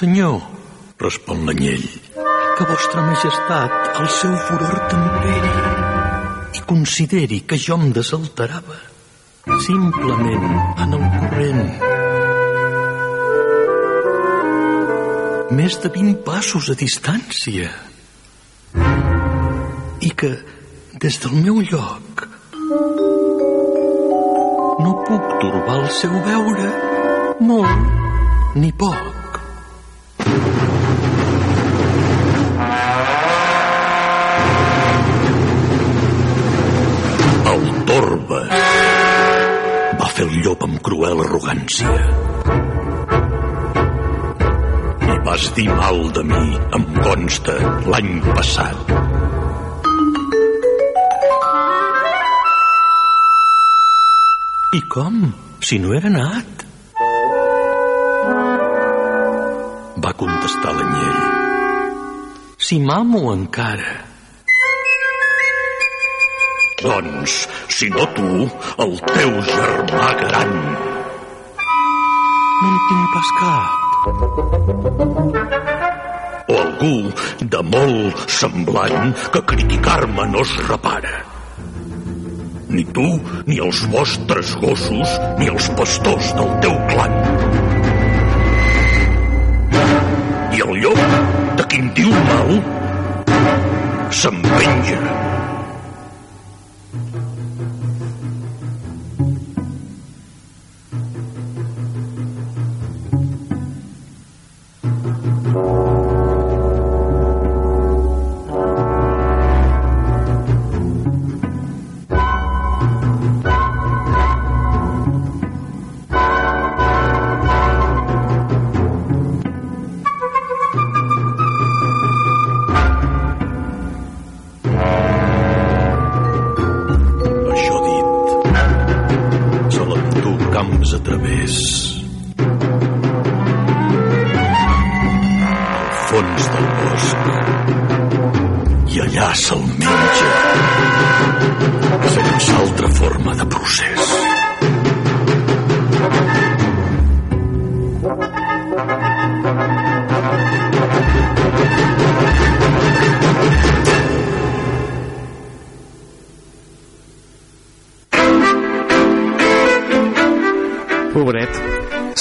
Senyor, 0.00 0.40
respon 0.96 1.42
l'anyell, 1.44 1.82
que 2.56 2.64
vostra 2.64 3.02
majestat 3.04 3.98
el 4.00 4.06
seu 4.08 4.32
furor 4.46 4.78
temperi 4.88 5.50
i 6.56 6.62
consideri 6.70 7.40
que 7.44 7.58
jo 7.60 7.76
em 7.76 7.90
desalterava 7.92 8.78
simplement 9.66 10.46
en 10.86 10.96
el 10.96 11.04
corrent. 11.18 11.68
Més 15.60 15.78
de 15.84 15.92
20 16.00 16.24
passos 16.30 16.72
a 16.72 16.78
distància. 16.86 17.68
I 20.00 20.16
que, 20.16 20.34
des 21.04 21.22
del 21.26 21.36
meu 21.44 21.60
lloc, 21.74 22.26
no 24.80 24.98
puc 25.04 25.32
torbar 25.44 25.80
el 25.84 25.90
seu 26.02 26.20
veure 26.32 26.76
molt 27.52 28.54
ni 28.56 28.72
poc. 28.72 29.19
Cruel 40.90 41.20
arrogància. 41.22 41.90
I 45.06 45.18
vas 45.26 45.44
dir 45.54 45.68
mal 45.70 46.00
de 46.16 46.24
mi, 46.26 46.48
em 46.78 46.86
consta, 46.96 47.54
l'any 47.92 48.16
passat. 48.26 48.90
I 54.80 54.82
com? 54.96 55.22
Si 55.62 55.78
no 55.78 55.94
era 56.00 56.10
nat? 56.10 56.66
Va 60.02 60.14
contestar 60.26 60.74
l'anyell. 60.74 61.18
Si 62.58 62.82
m'amo 62.82 63.28
encara. 63.38 64.09
Doncs, 66.80 67.32
si 67.68 67.90
no 67.92 68.06
tu, 68.16 68.48
el 68.80 68.94
teu 69.04 69.32
germà 69.44 70.06
gran. 70.16 70.54
No 72.60 72.68
en 72.70 72.78
tinc 72.86 73.06
pas 73.16 73.28
cap. 73.40 73.68
O 76.48 76.56
algú 76.56 76.96
de 77.52 77.60
molt 77.74 78.24
semblant 78.38 79.12
que 79.36 79.44
criticar-me 79.52 80.24
no 80.32 80.40
es 80.48 80.56
repara. 80.70 81.20
Ni 82.72 82.88
tu, 82.96 83.08
ni 83.44 83.60
els 83.60 83.84
vostres 83.92 84.56
gossos, 84.64 85.16
ni 85.36 85.52
els 85.52 85.68
pastors 85.76 86.32
del 86.40 86.50
teu 86.64 86.76
clan. 86.88 87.16
I 90.56 90.64
el 90.64 90.78
llop, 90.80 91.02
de 91.60 91.68
qui 91.68 91.84
en 91.84 91.92
diu 91.98 92.14
mal, 92.32 92.54
se'n 94.22 94.40
venja. 94.48 95.19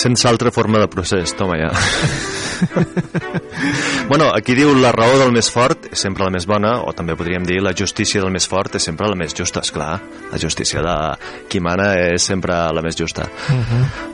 Sense 0.10 0.28
altra 0.28 0.50
forma 0.50 0.80
de 0.80 0.88
procés, 0.90 1.36
toma 1.38 1.56
ja. 1.60 1.70
bueno, 4.10 4.32
aquí 4.34 4.56
diu 4.58 4.72
la 4.74 4.90
raó 4.90 5.20
del 5.22 5.30
més 5.36 5.52
fort 5.54 5.79
és 5.90 6.02
sempre 6.06 6.26
la 6.26 6.34
més 6.34 6.46
bona, 6.50 6.76
o 6.86 6.94
també 6.96 7.16
podríem 7.18 7.46
dir 7.48 7.60
la 7.64 7.74
justícia 7.78 8.22
del 8.22 8.34
més 8.34 8.48
fort 8.50 8.76
és 8.78 8.86
sempre 8.86 9.10
la 9.10 9.18
més 9.18 9.34
justa, 9.36 9.64
és 9.66 9.74
clar. 9.74 10.00
La 10.30 10.40
justícia 10.42 10.84
de 10.86 10.96
qui 11.50 11.62
mana 11.64 11.92
és 11.98 12.26
sempre 12.30 12.56
la 12.76 12.84
més 12.86 12.98
justa. 12.98 13.26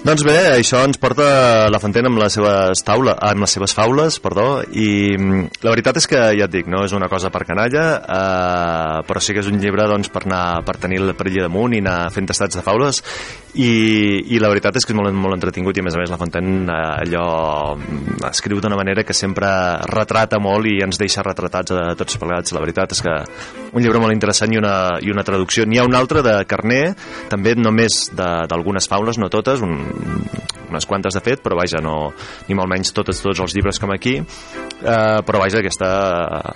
Doncs 0.05 0.23
bé, 0.27 0.37
això 0.55 0.83
ens 0.87 0.99
porta 1.01 1.67
la 1.71 1.81
Fontaine 1.81 2.11
amb 2.11 2.21
les 2.21 2.37
seves 2.37 2.83
taula, 2.85 3.17
amb 3.29 3.43
les 3.43 3.55
seves 3.57 3.75
faules, 3.75 4.19
perdó, 4.23 4.47
i 4.71 5.15
mm, 5.17 5.63
la 5.65 5.73
veritat 5.73 5.99
és 5.99 6.07
que 6.11 6.21
ja 6.37 6.47
et 6.47 6.53
dic, 6.53 6.69
no 6.71 6.85
és 6.85 6.95
una 6.95 7.09
cosa 7.11 7.31
per 7.33 7.43
canalla, 7.47 7.85
eh, 7.99 8.99
però 9.07 9.23
sí 9.23 9.35
que 9.35 9.43
és 9.43 9.49
un 9.51 9.59
llibre 9.59 9.87
doncs, 9.91 10.11
per, 10.13 10.25
anar, 10.29 10.61
per 10.67 10.77
tenir 10.81 11.01
el 11.01 11.15
perill 11.17 11.43
damunt 11.45 11.75
i 11.75 11.81
anar 11.83 11.97
fent 12.15 12.29
tastats 12.31 12.59
de 12.59 12.63
faules, 12.65 13.01
i, 13.55 14.35
i 14.35 14.39
la 14.41 14.49
veritat 14.51 14.75
és 14.75 14.85
que 14.85 14.91
és 14.91 14.97
molt, 14.97 15.15
molt 15.15 15.37
entretingut 15.37 15.77
i 15.77 15.83
a 15.83 15.85
més 15.85 15.95
a 15.95 16.01
més 16.01 16.11
la 16.11 16.19
Fontaine 16.19 16.65
eh, 16.67 17.05
allò 17.05 17.27
mm, 17.75 18.19
escriu 18.29 18.59
d'una 18.63 18.77
manera 18.79 19.05
que 19.07 19.15
sempre 19.15 19.47
retrata 19.91 20.39
molt 20.43 20.67
i 20.67 20.81
ens 20.83 20.99
deixa 20.99 21.23
retratats 21.71 21.91
a 21.91 21.95
tots 21.95 22.17
plegats. 22.21 22.53
La 22.53 22.61
veritat 22.63 22.91
és 22.91 23.01
que 23.01 23.15
un 23.75 23.81
llibre 23.83 23.99
molt 23.99 24.13
interessant 24.13 24.53
i 24.53 24.57
una, 24.59 24.75
i 25.01 25.11
una 25.11 25.23
traducció. 25.23 25.65
N'hi 25.65 25.79
ha 25.79 25.85
un 25.87 25.95
altre 25.95 26.21
de 26.23 26.37
Carné, 26.47 26.95
també 27.29 27.55
només 27.55 28.09
de- 28.15 28.45
d'algunes 28.47 28.87
faules, 28.87 29.17
no 29.17 29.29
totes, 29.29 29.61
un, 29.61 29.75
unes 30.69 30.85
quantes 30.85 31.13
de 31.13 31.21
fet, 31.21 31.41
però 31.43 31.57
vaja, 31.59 31.81
no, 31.83 32.11
ni 32.47 32.55
molt 32.55 32.69
menys 32.71 32.93
totes, 32.93 33.21
tots 33.21 33.39
els 33.39 33.55
llibres 33.55 33.79
com 33.79 33.91
aquí, 33.91 34.15
eh, 34.19 35.19
però 35.25 35.39
vaja, 35.41 35.59
aquesta 35.59 35.89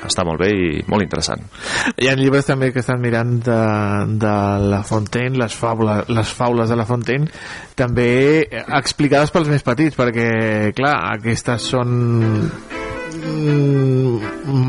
està 0.07 0.25
molt 0.25 0.39
bé 0.39 0.49
i 0.53 0.83
molt 0.87 1.03
interessant. 1.03 1.43
Hi 1.97 2.09
ha 2.09 2.15
llibres 2.19 2.45
també 2.47 2.71
que 2.73 2.79
estan 2.83 3.01
mirant 3.01 3.39
de, 3.45 3.59
de 4.19 4.35
La 4.71 4.83
Fontaine, 4.87 5.37
les 5.39 5.55
faules, 5.55 6.07
les 6.09 6.33
faules 6.35 6.69
de 6.69 6.75
La 6.79 6.85
Fontaine, 6.89 7.29
també 7.75 8.47
explicades 8.79 9.31
pels 9.31 9.47
més 9.51 9.63
petits, 9.63 9.95
perquè, 9.95 10.73
clar, 10.75 10.95
aquestes 11.15 11.69
són 11.71 12.49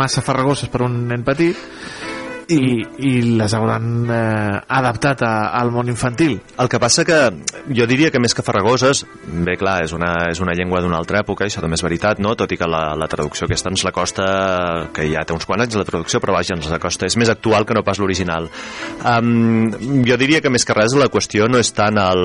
massa 0.00 0.24
farragoses 0.24 0.70
per 0.72 0.82
un 0.86 0.96
nen 1.10 1.24
petit 1.26 1.58
i, 2.50 2.82
i 3.06 3.12
les 3.38 3.54
hauran 3.54 4.10
eh, 4.10 4.58
adaptat 4.80 5.22
a, 5.26 5.32
al 5.60 5.70
món 5.72 5.90
infantil. 5.92 6.36
El 6.60 6.70
que 6.70 6.80
passa 6.82 7.04
que 7.06 7.18
jo 7.70 7.86
diria 7.90 8.10
que 8.10 8.20
més 8.22 8.34
que 8.34 8.44
farragoses, 8.46 9.04
bé, 9.46 9.56
clar, 9.60 9.80
és 9.84 9.94
una, 9.96 10.12
és 10.32 10.40
una 10.42 10.54
llengua 10.58 10.82
d'una 10.82 10.98
altra 10.98 11.22
època, 11.22 11.46
això 11.46 11.62
també 11.62 11.78
és 11.78 11.84
veritat, 11.86 12.20
no? 12.22 12.34
tot 12.38 12.50
i 12.50 12.58
que 12.58 12.68
la, 12.70 12.82
la 12.98 13.08
traducció 13.10 13.46
aquesta 13.46 13.70
ens 13.70 13.84
la 13.86 13.94
costa, 13.94 14.26
que 14.94 15.06
ja 15.12 15.24
té 15.26 15.36
uns 15.36 15.46
quants 15.48 15.66
anys 15.66 15.78
la 15.78 15.86
traducció, 15.86 16.20
però 16.22 16.34
vaja, 16.36 16.56
ens 16.58 16.70
la 16.72 16.80
costa, 16.82 17.06
és 17.06 17.18
més 17.20 17.30
actual 17.30 17.66
que 17.68 17.76
no 17.76 17.84
pas 17.86 18.00
l'original. 18.02 18.50
Um, 19.06 20.02
jo 20.06 20.18
diria 20.20 20.42
que 20.42 20.52
més 20.52 20.66
que 20.66 20.76
res 20.76 20.96
la 20.98 21.10
qüestió 21.12 21.46
no 21.50 21.60
és 21.62 21.70
tant 21.76 22.00
el, 22.02 22.24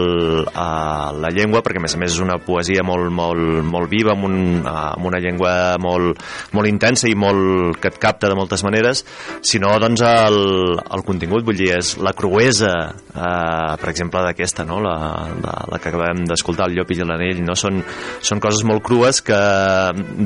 uh, 0.49 1.11
la 1.21 1.33
llengua, 1.35 1.61
perquè 1.65 1.81
a 1.81 1.85
més 1.85 1.95
a 1.95 2.01
més 2.01 2.15
és 2.15 2.23
una 2.23 2.39
poesia 2.41 2.83
molt, 2.87 3.11
molt, 3.13 3.61
molt 3.69 3.91
viva, 3.91 4.15
amb, 4.15 4.29
un, 4.29 4.39
amb 4.65 5.05
una 5.05 5.21
llengua 5.21 5.75
molt, 5.81 6.21
molt 6.57 6.71
intensa 6.71 7.11
i 7.11 7.15
molt, 7.15 7.77
que 7.81 7.93
et 7.93 8.01
capta 8.01 8.31
de 8.31 8.37
moltes 8.37 8.65
maneres, 8.65 9.05
sinó 9.45 9.75
doncs, 9.81 10.01
a 10.01 10.14
el, 10.27 10.37
el 10.79 11.03
contingut, 11.07 11.43
vull 11.45 11.57
dir, 11.57 11.71
és 11.77 11.95
la 12.03 12.13
cruesa, 12.17 12.71
eh, 13.11 13.73
per 13.81 13.89
exemple, 13.91 14.21
d'aquesta, 14.25 14.65
no? 14.67 14.79
la, 14.83 14.95
la, 15.43 15.55
la 15.71 15.79
que 15.81 15.91
acabem 15.91 16.23
d'escoltar, 16.29 16.69
el 16.69 16.77
llop 16.79 16.91
i 16.91 16.99
l'anell, 17.01 17.41
no? 17.45 17.55
Són, 17.59 17.81
són 18.23 18.41
coses 18.43 18.65
molt 18.67 18.83
crues 18.85 19.21
que, 19.25 19.39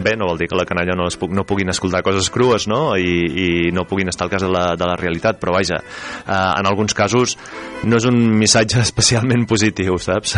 bé, 0.03 0.15
no 0.19 0.29
vol 0.31 0.41
dir 0.41 0.49
que 0.51 0.59
la 0.59 0.67
canalla 0.69 0.97
no, 0.97 1.09
es 1.11 1.19
no 1.29 1.45
puguin 1.49 1.73
escoltar 1.73 2.03
coses 2.05 2.29
crues, 2.33 2.67
no? 2.71 2.95
I, 2.97 3.15
i 3.29 3.49
no 3.75 3.87
puguin 3.89 4.11
estar 4.13 4.27
al 4.27 4.33
cas 4.33 4.45
de 4.45 4.51
la, 4.51 4.71
de 4.79 4.89
la 4.89 4.97
realitat, 4.99 5.41
però 5.41 5.57
vaja, 5.57 5.81
eh, 5.81 6.31
en 6.33 6.69
alguns 6.69 6.95
casos 6.97 7.37
no 7.83 7.99
és 7.99 8.07
un 8.09 8.21
missatge 8.39 8.81
especialment 8.87 9.47
positiu, 9.49 9.99
saps? 9.99 10.37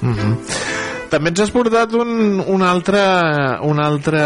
Mm 0.00 0.12
-hmm. 0.14 0.84
També 1.10 1.30
ens 1.30 1.40
has 1.40 1.52
portat 1.54 1.92
un, 1.94 2.40
un, 2.40 2.62
altre, 2.66 3.02
un 3.62 3.78
altre 3.82 4.22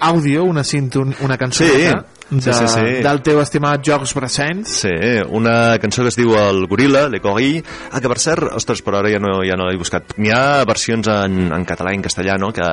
àudio, 0.00 0.44
una, 0.44 0.64
cinton, 0.64 1.14
una 1.24 1.38
cançó 1.40 1.64
Sí, 1.64 1.88
de, 2.30 2.40
sí, 2.40 2.52
sí, 2.52 2.68
sí. 2.68 3.02
del 3.04 3.20
teu 3.24 3.40
estimat 3.42 3.82
Jocs 3.84 4.14
Brassens. 4.16 4.70
Sí, 4.84 4.92
una 5.36 5.76
cançó 5.82 6.02
que 6.02 6.12
es 6.12 6.18
diu 6.18 6.34
El 6.38 6.64
Gorila, 6.70 7.06
Le 7.12 7.20
Gorille. 7.22 7.62
Ah, 7.92 8.00
que 8.00 8.10
per 8.10 8.18
cert, 8.22 8.48
ostres, 8.56 8.82
però 8.84 9.02
ara 9.02 9.12
ja 9.12 9.20
no, 9.22 9.36
ja 9.46 9.58
no 9.60 9.68
l'he 9.68 9.80
buscat. 9.80 10.16
N'hi 10.18 10.32
ha 10.34 10.64
versions 10.68 11.10
en, 11.12 11.52
en 11.54 11.66
català 11.68 11.92
i 11.92 12.00
en 12.00 12.06
castellà, 12.06 12.38
no?, 12.40 12.50
que, 12.56 12.68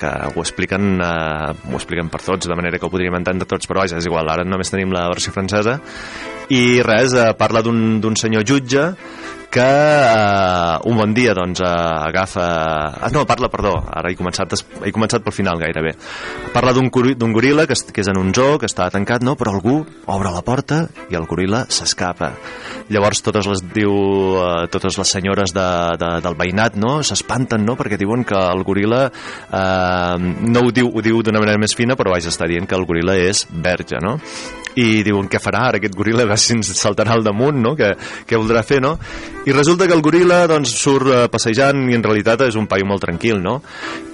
que 0.00 0.12
ho 0.32 0.40
expliquen, 0.42 0.96
eh, 1.04 1.52
ho 1.70 1.76
expliquen 1.78 2.10
per 2.12 2.22
tots, 2.24 2.48
de 2.48 2.58
manera 2.58 2.80
que 2.80 2.88
ho 2.88 2.92
podríem 2.92 3.20
entendre 3.20 3.48
tots, 3.48 3.68
però 3.68 3.84
vaja, 3.84 4.00
és 4.00 4.08
igual, 4.08 4.32
ara 4.32 4.46
només 4.48 4.72
tenim 4.72 4.94
la 4.96 5.08
versió 5.12 5.34
francesa. 5.36 5.78
I 6.50 6.80
res, 6.82 7.14
eh, 7.14 7.30
parla 7.38 7.62
d'un 7.62 8.16
senyor 8.18 8.46
jutge 8.48 8.90
que 9.50 9.60
eh, 9.60 10.78
un 10.86 10.96
bon 10.96 11.12
dia 11.12 11.34
doncs 11.34 11.60
eh, 11.60 11.66
agafa... 11.66 12.46
Ah, 13.02 13.10
no, 13.12 13.26
parla, 13.26 13.50
perdó, 13.50 13.74
ara 13.82 14.12
he 14.12 14.16
començat, 14.16 14.54
he 14.86 14.92
començat 14.94 15.24
pel 15.26 15.34
final 15.34 15.58
gairebé. 15.60 15.96
Parla 16.54 16.72
d'un 16.72 16.88
goril·la 16.90 17.66
que, 17.66 17.76
que 17.90 18.04
és 18.04 18.10
en 18.12 18.20
un 18.20 18.30
zoo, 18.36 18.60
que 18.62 18.70
està 18.70 18.86
tancat, 18.94 19.26
no? 19.26 19.34
però 19.36 19.56
algú 19.56 19.80
obre 20.06 20.32
la 20.32 20.44
porta 20.46 20.84
i 21.10 21.18
el 21.18 21.26
goril·la 21.28 21.64
s'escapa. 21.68 22.30
Llavors 22.94 23.22
totes 23.26 23.50
les, 23.50 23.64
diu, 23.74 23.92
eh, 24.38 24.70
totes 24.70 24.98
les 25.02 25.14
senyores 25.18 25.54
de, 25.56 25.68
de, 25.98 26.12
del 26.22 26.38
veïnat 26.38 26.78
no? 26.78 27.00
s'espanten 27.06 27.66
no? 27.66 27.76
perquè 27.78 27.98
diuen 28.00 28.24
que 28.26 28.38
el 28.38 28.64
goril·la 28.66 29.02
eh, 29.10 30.16
no 30.46 30.64
ho 30.64 30.72
diu, 30.74 30.90
ho 30.94 31.04
diu 31.04 31.22
d'una 31.26 31.42
manera 31.42 31.60
més 31.60 31.74
fina 31.78 31.98
però 31.98 32.14
vaja, 32.14 32.30
està 32.30 32.48
dient 32.50 32.70
que 32.70 32.78
el 32.78 32.86
goril·la 32.86 33.18
és 33.18 33.44
verge 33.50 33.98
no? 34.02 34.16
I 34.80 35.02
diuen 35.06 35.28
què 35.30 35.40
farà 35.42 35.66
ara 35.68 35.80
aquest 35.80 35.94
goril·la, 35.98 36.24
a 36.24 36.30
veure 36.30 36.40
si 36.40 36.54
ens 36.56 36.70
saltarà 36.78 37.12
al 37.16 37.24
damunt, 37.26 37.58
no? 37.60 37.74
Què, 37.78 37.92
què 38.28 38.38
voldrà 38.40 38.62
fer, 38.66 38.80
no? 38.80 38.94
I 39.46 39.52
resulta 39.56 39.86
que 39.88 39.94
el 39.96 40.02
goril·la 40.04 40.42
doncs, 40.50 40.72
surt 40.80 41.08
eh, 41.12 41.20
passejant 41.32 41.82
i 41.90 41.96
en 41.96 42.04
realitat 42.04 42.42
és 42.46 42.56
un 42.60 42.66
paio 42.70 42.86
molt 42.88 43.02
tranquil, 43.04 43.40
no? 43.42 43.58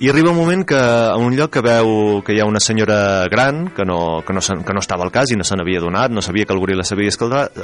I 0.01 0.11
arriba 0.13 0.31
un 0.33 0.39
moment 0.39 0.65
que 0.69 0.79
a 0.79 1.17
un 1.19 1.35
lloc 1.39 1.53
que 1.57 1.63
veu 1.67 2.21
que 2.27 2.35
hi 2.37 2.41
ha 2.43 2.47
una 2.49 2.61
senyora 2.63 3.27
gran 3.33 3.69
que 3.77 3.85
no, 3.89 4.23
que 4.27 4.35
no, 4.37 4.41
se- 4.43 4.59
que 4.67 4.75
no 4.77 4.83
estava 4.85 5.05
al 5.07 5.13
cas 5.15 5.31
i 5.33 5.39
no 5.39 5.45
se 5.47 5.57
n'havia 5.59 5.81
donat, 5.83 6.11
no 6.15 6.23
sabia 6.23 6.47
que 6.47 6.55
el 6.57 6.61
goril·la 6.63 6.85
s'havia 6.87 7.13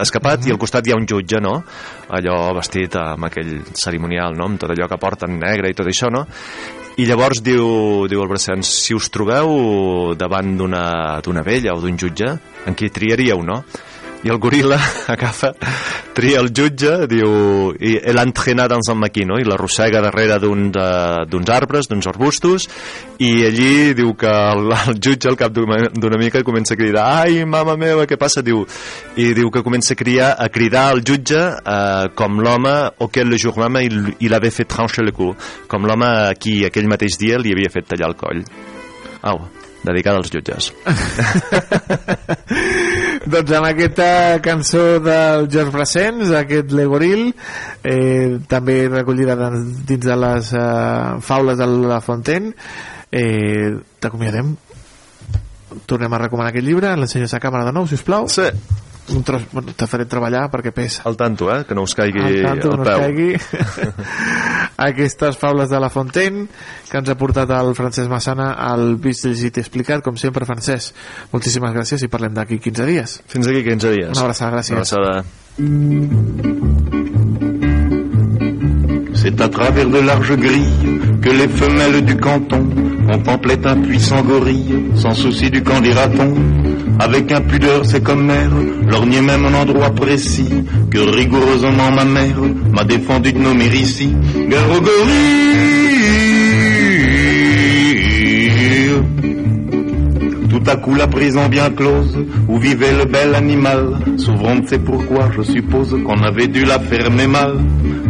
escapat 0.02 0.46
i 0.46 0.54
al 0.54 0.58
costat 0.62 0.86
hi 0.86 0.92
ha 0.94 0.98
un 1.00 1.06
jutge, 1.08 1.40
no? 1.42 1.58
Allò 2.12 2.38
vestit 2.58 2.96
amb 3.00 3.26
aquell 3.30 3.58
cerimonial, 3.78 4.34
no? 4.36 4.50
Amb 4.50 4.60
tot 4.62 4.72
allò 4.74 4.88
que 4.90 5.00
porten 5.00 5.38
negre 5.40 5.70
i 5.70 5.76
tot 5.78 5.88
això, 5.90 6.10
no? 6.12 6.26
I 7.00 7.06
llavors 7.08 7.40
diu, 7.40 8.04
diu 8.04 8.20
el 8.20 8.28
Brassens, 8.28 8.68
si 8.84 8.92
us 8.92 9.06
trobeu 9.08 10.12
davant 10.18 10.50
d'una 10.60 11.44
vella 11.46 11.72
o 11.72 11.80
d'un 11.80 11.96
jutge, 11.96 12.28
en 12.68 12.76
qui 12.76 12.90
triaríeu, 12.92 13.40
no? 13.40 13.62
I 14.22 14.30
el 14.30 14.38
goril·la 14.38 14.76
agafa, 15.14 15.50
tria 16.14 16.38
el 16.42 16.52
jutge, 16.54 17.08
diu, 17.10 17.30
i 17.74 17.96
l'ha 18.14 18.24
entrenat 18.26 18.70
un 18.76 18.98
maquí, 19.00 19.24
no? 19.26 19.38
I 19.40 19.46
l'arrossega 19.46 20.02
darrere 20.04 20.38
d'uns 20.42 21.50
arbres, 21.50 21.88
d'uns 21.90 22.06
arbustos, 22.06 22.68
i 23.18 23.32
allí 23.46 23.94
diu 23.98 24.14
que 24.18 24.30
el, 24.30 24.70
el 24.76 25.00
jutge 25.02 25.30
al 25.30 25.38
cap 25.40 25.54
d'una 25.54 26.20
mica 26.20 26.44
comença 26.46 26.74
a 26.74 26.78
cridar 26.78 27.06
ai, 27.22 27.42
mama 27.44 27.74
meva, 27.76 28.06
què 28.06 28.18
passa? 28.20 28.44
Diu, 28.46 28.62
I 29.16 29.32
diu 29.34 29.50
que 29.50 29.64
comença 29.66 29.96
a, 29.96 29.98
criar, 29.98 30.34
a 30.38 30.48
cridar 30.54 30.88
al 30.92 31.02
jutge 31.02 31.40
eh, 31.42 32.12
com 32.14 32.38
l'home 32.42 32.76
auquel 33.02 33.30
le 33.32 33.38
jour 33.38 33.58
même 33.58 33.82
il, 33.82 34.14
il 34.20 34.50
fait 34.50 34.64
trancher 34.64 35.02
le 35.02 35.12
cou, 35.12 35.34
com 35.66 35.86
l'home 35.86 36.06
a 36.06 36.34
qui 36.34 36.64
aquell 36.66 36.86
mateix 36.86 37.18
dia 37.18 37.38
li 37.38 37.52
havia 37.54 37.70
fet 37.70 37.90
tallar 37.90 38.12
el 38.12 38.16
coll. 38.18 38.44
Au, 39.22 39.46
dedicada 39.84 40.18
als 40.20 40.30
jutges. 40.30 40.72
doncs 43.32 43.52
amb 43.56 43.66
aquesta 43.68 44.40
cançó 44.44 44.98
del 45.02 45.48
George 45.50 45.72
Brassens, 45.74 46.30
aquest 46.36 46.72
Legoril, 46.76 47.32
eh, 47.84 48.38
també 48.48 48.88
recollida 48.88 49.36
de- 49.36 49.64
dins 49.88 50.04
de 50.06 50.16
les 50.16 50.52
eh, 50.52 51.20
faules 51.20 51.58
de 51.58 51.66
la 51.66 52.00
Fontaine, 52.00 52.52
eh, 53.10 53.72
t'acomiadem. 54.00 54.56
Tornem 55.86 56.12
a 56.12 56.18
recomanar 56.18 56.50
aquest 56.52 56.66
llibre, 56.66 56.94
l'ensenyo 56.96 57.26
a 57.32 57.40
càmera 57.40 57.64
de 57.64 57.72
nou, 57.72 57.86
sisplau. 57.88 58.28
Sí. 58.28 58.42
Un 59.10 59.24
tros, 59.26 59.42
bueno, 59.50 59.72
te 59.76 59.86
faré 59.90 60.04
treballar 60.06 60.44
perquè 60.48 60.70
pesa. 60.72 61.02
Al 61.04 61.16
tanto, 61.18 61.48
eh? 61.54 61.64
Que 61.66 61.74
no 61.74 61.82
us 61.82 61.94
caigui 61.98 62.22
Al 62.22 62.42
tanto, 62.46 62.70
al 62.70 62.78
no 62.78 62.84
peu. 62.86 63.00
caigui. 63.02 63.34
Aquestes 64.86 65.36
faules 65.36 65.68
de 65.70 65.80
la 65.82 65.90
Fontaine 65.90 66.46
que 66.88 66.98
ens 67.00 67.10
ha 67.10 67.16
portat 67.18 67.50
el 67.58 67.74
Francesc 67.74 68.08
Massana 68.10 68.52
al 68.62 68.94
Vist 69.02 69.26
Llegit 69.26 69.58
i 69.58 69.64
Explicat, 69.64 70.02
com 70.06 70.16
sempre, 70.16 70.46
Francesc. 70.48 70.94
Moltíssimes 71.34 71.74
gràcies 71.74 72.02
i 72.06 72.08
parlem 72.12 72.34
d'aquí 72.38 72.60
15 72.62 72.86
dies. 72.88 73.18
Fins 73.26 73.50
aquí 73.50 73.64
15 73.66 73.90
dies. 73.98 74.12
Una 74.14 74.28
abraçada, 74.28 74.54
gràcies. 74.56 74.78
Una 74.78 74.86
abraçada. 74.86 76.32
C'est 79.14 79.40
à 79.40 79.48
travers 79.48 79.86
de 79.90 80.00
larges 80.02 80.36
grilles 80.36 81.01
que 81.22 81.30
les 81.30 81.48
femelles 81.48 82.04
du 82.04 82.16
canton 82.16 82.66
contemplaient 83.10 83.66
un 83.66 83.76
puissant 83.76 84.22
gorille, 84.22 84.84
sans 84.96 85.14
souci 85.14 85.50
du 85.50 85.62
camp 85.62 85.80
dira-t-on. 85.80 86.34
Avec 86.98 87.32
impudeur, 87.32 87.84
c'est 87.84 88.02
comme 88.02 88.26
mère, 88.26 88.50
même 89.22 89.46
un 89.46 89.54
endroit 89.54 89.90
précis 89.90 90.64
que 90.90 90.98
rigoureusement 90.98 91.90
ma 91.94 92.04
mère 92.04 92.36
m'a 92.72 92.84
défendu 92.84 93.32
de 93.32 93.38
nommer 93.38 93.66
ici. 93.66 94.14
Guerre. 94.48 95.81
Tout 100.62 100.70
à 100.70 100.76
coup 100.76 100.94
la 100.94 101.08
prison 101.08 101.48
bien 101.48 101.70
close 101.70 102.16
où 102.48 102.58
vivait 102.58 102.92
le 102.92 103.04
bel 103.04 103.34
animal. 103.34 103.98
S'ouvrant 104.16 104.54
ne 104.54 104.66
sait 104.66 104.78
pourquoi 104.78 105.28
je 105.36 105.42
suppose 105.42 105.96
qu'on 106.04 106.22
avait 106.22 106.46
dû 106.46 106.64
la 106.64 106.78
fermer 106.78 107.26
mal. 107.26 107.58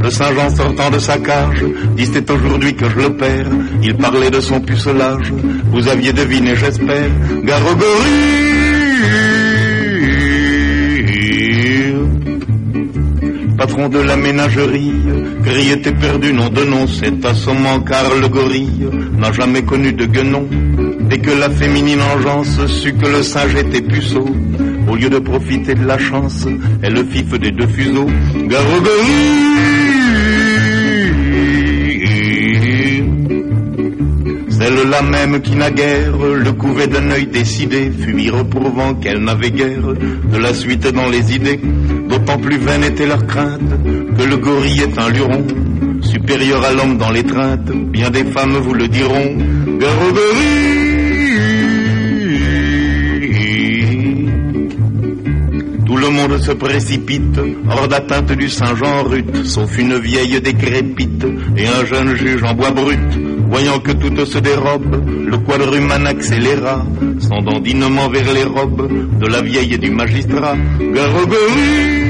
Le 0.02 0.10
Saint-Jean 0.10 0.50
sortant 0.50 0.90
de 0.90 0.98
sa 0.98 1.16
cage 1.18 1.64
dit 1.96 2.06
c'est 2.12 2.30
aujourd'hui 2.30 2.74
que 2.74 2.90
je 2.90 2.96
le 2.96 3.16
perds. 3.16 3.48
Il 3.82 3.96
parlait 3.96 4.30
de 4.30 4.40
son 4.40 4.60
pucelage. 4.60 5.32
Vous 5.72 5.88
aviez 5.88 6.12
deviné 6.12 6.54
j'espère 6.54 7.08
gare 7.42 7.62
au 7.62 7.74
gorille 7.74 8.62
patron 13.56 13.88
de 13.88 14.00
la 14.00 14.16
ménagerie 14.16 14.92
Gris 15.42 15.70
était 15.70 15.92
perdu, 15.92 16.32
nom 16.32 16.48
de 16.48 16.64
nom, 16.64 16.86
c'est 16.86 17.24
assommant 17.24 17.80
car 17.80 18.04
le 18.20 18.28
gorille 18.28 18.88
n'a 19.18 19.32
jamais 19.32 19.62
connu 19.62 19.92
de 19.92 20.06
guenon. 20.06 20.48
Dès 21.12 21.18
que 21.18 21.30
la 21.30 21.50
féminine 21.50 22.00
engeance 22.00 22.66
sut 22.68 22.96
que 22.96 23.06
le 23.06 23.22
singe 23.22 23.54
était 23.54 23.82
puceau, 23.82 24.24
au 24.88 24.96
lieu 24.96 25.10
de 25.10 25.18
profiter 25.18 25.74
de 25.74 25.84
la 25.84 25.98
chance, 25.98 26.46
elle 26.80 26.94
le 26.94 27.04
fif 27.04 27.38
des 27.38 27.50
deux 27.50 27.66
fuseaux. 27.66 28.06
Celle-là 34.48 35.02
même 35.02 35.42
qui 35.42 35.54
naguère 35.54 36.16
le 36.16 36.52
couvait 36.52 36.86
d'un 36.86 37.10
œil 37.10 37.26
décidé, 37.26 37.90
fut 37.90 38.30
reprouvant 38.30 38.94
qu'elle 38.94 39.22
n'avait 39.22 39.50
guère 39.50 39.92
de 40.32 40.38
la 40.38 40.54
suite 40.54 40.86
dans 40.86 41.10
les 41.10 41.34
idées. 41.34 41.60
D'autant 42.08 42.38
plus 42.38 42.56
vaine 42.56 42.84
était 42.84 43.06
leur 43.06 43.26
crainte 43.26 43.60
que 44.16 44.22
le 44.22 44.38
gorille 44.38 44.80
est 44.80 44.98
un 44.98 45.10
luron, 45.10 45.46
supérieur 46.00 46.64
à 46.64 46.72
l'homme 46.72 46.96
dans 46.96 47.10
l'étreinte. 47.10 47.70
Bien 47.70 48.08
des 48.08 48.24
femmes 48.24 48.56
vous 48.56 48.72
le 48.72 48.88
diront. 48.88 49.36
Gorille. 49.78 50.81
Se 56.38 56.52
précipite 56.52 57.40
hors 57.68 57.88
d'atteinte 57.88 58.32
du 58.32 58.48
Saint-Jean 58.48 59.04
rut, 59.04 59.44
sauf 59.44 59.78
une 59.78 59.98
vieille 59.98 60.40
décrépite 60.40 61.26
et 61.56 61.66
un 61.66 61.84
jeune 61.84 62.14
juge 62.16 62.42
en 62.44 62.54
bois 62.54 62.70
brut. 62.70 62.98
Voyant 63.48 63.80
que 63.80 63.92
tout 63.92 64.24
se 64.24 64.38
dérobe, 64.38 65.04
le 65.26 65.36
quadrumane 65.38 66.06
accéléra, 66.06 66.84
son 67.18 67.42
dandinement 67.42 68.08
vers 68.08 68.32
les 68.32 68.44
robes 68.44 68.88
de 69.20 69.26
la 69.26 69.42
vieille 69.42 69.74
et 69.74 69.78
du 69.78 69.90
magistrat. 69.90 70.56
Gare 70.94 71.16
au 71.22 71.26
gorille. 71.26 72.02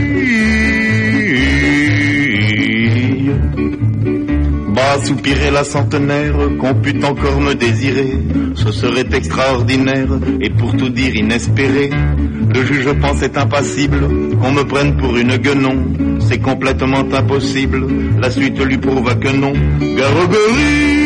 Bas 4.74 5.04
soupirait 5.04 5.50
la 5.50 5.64
centenaire, 5.64 6.36
qu'on 6.58 6.74
pût 6.74 7.04
encore 7.04 7.40
me 7.40 7.54
désirer. 7.54 8.18
Ce 8.54 8.70
serait 8.72 9.06
extraordinaire 9.12 10.08
et 10.40 10.50
pour 10.50 10.76
tout 10.76 10.88
dire 10.90 11.14
inespéré. 11.14 11.90
Le 12.54 12.64
juge 12.64 12.92
pensait 13.00 13.36
impassible 13.36 14.00
qu'on 14.40 14.52
me 14.52 14.62
prenne 14.64 14.96
pour 14.96 15.16
une 15.16 15.36
guenon. 15.36 16.18
C'est 16.20 16.38
complètement 16.38 17.04
impossible. 17.12 17.86
La 18.20 18.30
suite 18.30 18.58
lui 18.60 18.78
prouva 18.78 19.14
que 19.14 19.28
non. 19.28 19.52
Gorille. 19.80 21.02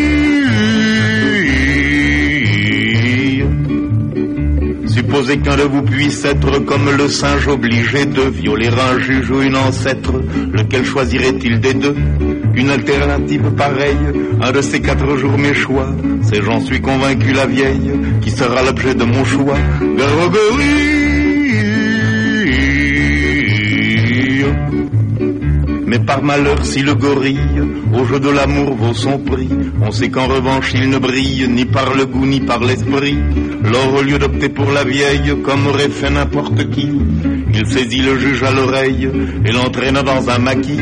supposez 5.17 5.39
qu'un 5.39 5.57
de 5.57 5.63
vous 5.63 5.83
puisse 5.83 6.25
être 6.25 6.59
comme 6.65 6.91
le 6.97 7.09
singe 7.09 7.49
obligé 7.49 8.05
de 8.07 8.23
violer 8.23 8.69
un 8.69 8.99
juge 8.99 9.31
ou 9.31 9.41
une 9.41 9.57
ancêtre. 9.57 10.13
Lequel 10.53 10.85
choisirait-il 10.85 11.61
des 11.61 11.75
deux? 11.75 11.95
Une 12.55 12.71
alternative 12.71 13.51
pareille, 13.57 14.07
un 14.43 14.53
de 14.53 14.61
ces 14.61 14.81
quatre 14.81 15.17
jours 15.17 15.39
mes 15.39 15.55
choix. 15.55 15.89
C'est 16.23 16.43
j'en 16.43 16.61
suis 16.61 16.81
convaincu 16.81 17.33
la 17.33 17.47
vieille, 17.47 17.93
qui 18.21 18.31
sera 18.31 18.63
l'objet 18.63 18.95
de 18.95 19.05
mon 19.05 19.25
choix. 19.25 19.59
Garogorille 19.81 20.96
mais 25.97 26.05
par 26.05 26.23
malheur, 26.23 26.65
si 26.65 26.83
le 26.83 26.95
gorille, 26.95 27.63
au 27.95 28.05
jeu 28.05 28.21
de 28.21 28.29
l'amour, 28.29 28.75
vaut 28.75 28.93
son 28.93 29.19
prix, 29.19 29.49
on 29.81 29.91
sait 29.91 30.11
qu'en 30.11 30.27
revanche, 30.27 30.73
il 30.75 30.91
ne 30.91 30.99
brille 30.99 31.49
ni 31.49 31.65
par 31.65 31.95
le 31.95 32.05
goût 32.07 32.27
ni 32.27 32.41
par 32.41 32.61
l'esprit. 32.63 33.19
Lors, 33.63 33.95
au 33.95 34.03
lieu 34.03 34.19
d'opter 34.19 34.49
pour 34.49 34.71
la 34.73 34.85
vieille, 34.85 35.35
comme 35.43 35.67
aurait 35.67 35.89
fait 35.89 36.11
n'importe 36.11 36.69
qui, 36.71 36.89
il 37.55 37.67
saisit 37.67 38.03
le 38.03 38.19
juge 38.19 38.43
à 38.43 38.51
l'oreille 38.51 39.09
et 39.45 39.53
l'entraîna 39.53 40.03
dans 40.03 40.29
un 40.29 40.39
maquis. 40.39 40.81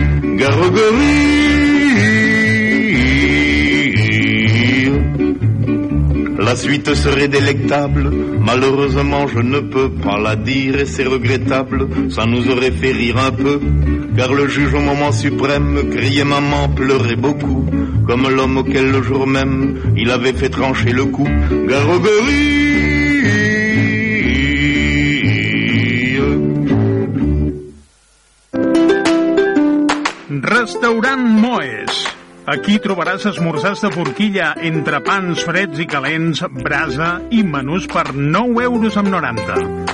La 6.45 6.57
suite 6.57 6.95
serait 6.95 7.29
délectable, 7.29 8.11
malheureusement 8.39 9.27
je 9.27 9.39
ne 9.39 9.61
peux 9.61 9.91
pas 9.91 10.19
la 10.19 10.37
dire 10.37 10.79
et 10.79 10.85
c'est 10.85 11.05
regrettable, 11.05 11.89
ça 12.11 12.27
nous 12.27 12.51
aurait 12.51 12.71
fait 12.71 12.93
rire 12.93 13.17
un 13.19 13.31
peu, 13.31 13.61
car 14.15 14.33
le 14.33 14.47
juge 14.47 14.75
au 14.75 14.81
moment 14.81 15.11
suprême 15.11 15.91
criait 15.91 16.25
maman, 16.25 16.69
pleurait 16.69 17.17
beaucoup, 17.17 17.65
comme 18.07 18.29
l'homme 18.29 18.59
auquel 18.59 18.91
le 18.91 19.03
jour 19.03 19.27
même 19.27 19.95
il 19.97 20.11
avait 20.11 20.35
fait 20.35 20.51
trancher 20.51 20.93
le 20.93 21.07
cou. 21.07 21.27
Restaurant 30.43 31.17
Moes. 31.17 32.14
Aquí 32.45 32.75
trobaràs 32.77 33.25
esmorzars 33.31 33.81
de 33.87 33.91
forquilla 33.95 34.51
entre 34.69 35.01
pans 35.07 35.47
freds 35.49 35.81
i 35.81 35.89
calents, 35.89 36.45
brasa 36.61 37.15
i 37.33 37.41
menús 37.41 37.89
per 37.89 38.11
9 38.13 38.69
euros 38.69 39.01
amb 39.01 39.15
90. 39.17 39.94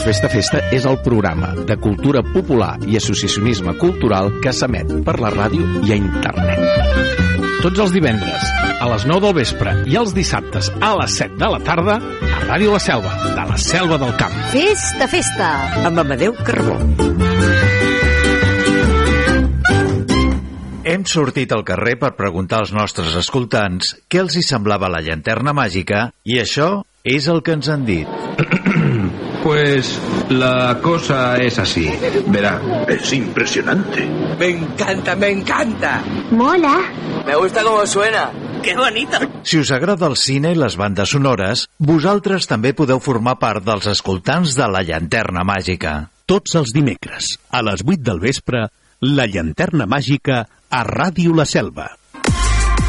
El 0.00 0.06
Festa 0.06 0.28
Festa 0.32 0.60
és 0.72 0.86
el 0.88 0.94
programa 1.04 1.50
de 1.68 1.74
cultura 1.76 2.22
popular 2.24 2.70
i 2.88 2.96
associacionisme 2.96 3.74
cultural 3.76 4.30
que 4.40 4.52
s'emet 4.56 4.94
per 5.04 5.18
la 5.20 5.28
ràdio 5.34 5.66
i 5.84 5.92
a 5.92 5.98
internet. 6.00 6.86
Tots 7.60 7.82
els 7.84 7.92
divendres, 7.92 8.46
a 8.80 8.88
les 8.88 9.04
9 9.04 9.20
del 9.26 9.34
vespre 9.36 9.74
i 9.92 9.98
els 10.00 10.14
dissabtes 10.16 10.70
a 10.80 10.94
les 11.02 11.18
7 11.20 11.36
de 11.42 11.50
la 11.52 11.60
tarda, 11.66 11.98
a 12.00 12.40
Ràdio 12.46 12.72
La 12.72 12.80
Selva, 12.80 13.12
de 13.26 13.44
la 13.50 13.60
Selva 13.60 14.00
del 14.00 14.16
Camp. 14.16 14.40
Festa, 14.54 15.10
festa! 15.12 15.52
Amb 15.84 16.00
Amadeu 16.06 16.32
Carbó. 16.48 16.80
Hem 20.80 21.04
sortit 21.04 21.52
al 21.52 21.68
carrer 21.68 21.98
per 22.00 22.14
preguntar 22.16 22.64
als 22.64 22.72
nostres 22.72 23.20
escoltants 23.20 23.98
què 24.08 24.24
els 24.24 24.40
hi 24.40 24.48
semblava 24.48 24.88
la 24.88 25.04
llanterna 25.04 25.52
màgica 25.52 26.06
i 26.24 26.40
això 26.40 26.78
és 27.04 27.28
el 27.28 27.44
que 27.44 27.60
ens 27.60 27.68
han 27.68 27.84
dit. 27.84 28.79
Pues 29.42 29.98
la 30.28 30.78
cosa 30.82 31.38
es 31.38 31.58
así. 31.58 31.90
Verá, 32.26 32.60
Es 32.88 33.12
impresionante. 33.12 34.06
Me 34.38 34.48
encanta, 34.48 35.16
me 35.16 35.30
encanta. 35.30 36.02
Mola. 36.30 36.80
Me 37.26 37.34
gusta 37.36 37.62
cómo 37.62 37.86
suena. 37.86 38.30
¡Qué 38.62 38.76
bonito! 38.76 39.16
Si 39.42 39.58
us 39.58 39.70
agrada 39.70 40.06
el 40.06 40.16
cine 40.20 40.52
i 40.52 40.58
les 40.58 40.76
bandes 40.76 41.08
sonores, 41.14 41.64
vosaltres 41.78 42.44
també 42.50 42.74
podeu 42.76 43.00
formar 43.00 43.38
part 43.40 43.64
dels 43.64 43.88
escoltants 43.88 44.52
de 44.58 44.66
la 44.68 44.82
llanterna 44.84 45.46
màgica. 45.48 46.10
Tots 46.28 46.58
els 46.60 46.74
dimecres, 46.76 47.38
a 47.48 47.62
les 47.64 47.80
8 47.86 48.04
del 48.04 48.20
vespre, 48.20 48.66
la 49.00 49.26
llanterna 49.26 49.88
màgica 49.88 50.44
a 50.68 50.84
Ràdio 50.84 51.32
La 51.34 51.48
Selva. 51.48 51.88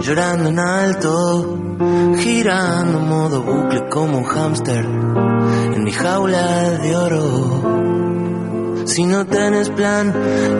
llorando 0.00 0.48
en 0.48 0.58
alto, 0.58 1.58
girando 2.18 3.00
modo 3.00 3.42
bucle 3.42 3.88
como 3.88 4.18
un 4.18 4.24
hámster 4.24 4.84
en 4.84 5.84
mi 5.84 5.92
jaula 5.92 6.70
de 6.78 6.96
oro. 6.96 8.86
Si 8.86 9.04
no 9.04 9.26
tienes 9.26 9.70
plan 9.70 10.14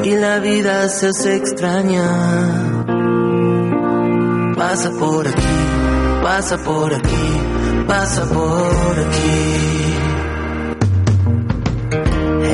y 0.04 0.14
la 0.16 0.38
vida 0.38 0.88
se 0.88 1.08
hace 1.08 1.36
extraña, 1.36 2.84
pasa 4.56 4.90
por 4.90 5.26
aquí, 5.26 5.58
pasa 6.22 6.58
por 6.58 6.94
aquí, 6.94 7.86
pasa 7.86 8.26
por 8.26 8.98
aquí. 9.06 9.79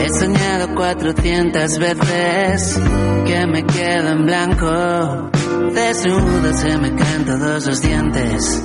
He 0.06 0.08
soñado 0.08 0.72
400 0.72 1.78
veces 1.80 2.80
que 3.26 3.44
me 3.48 3.66
quedo 3.66 4.10
en 4.10 4.24
blanco. 4.24 5.30
Desnudo 5.74 6.52
se 6.54 6.78
me 6.78 6.94
caen 6.94 7.24
todos 7.24 7.66
los 7.66 7.82
dientes 7.82 8.64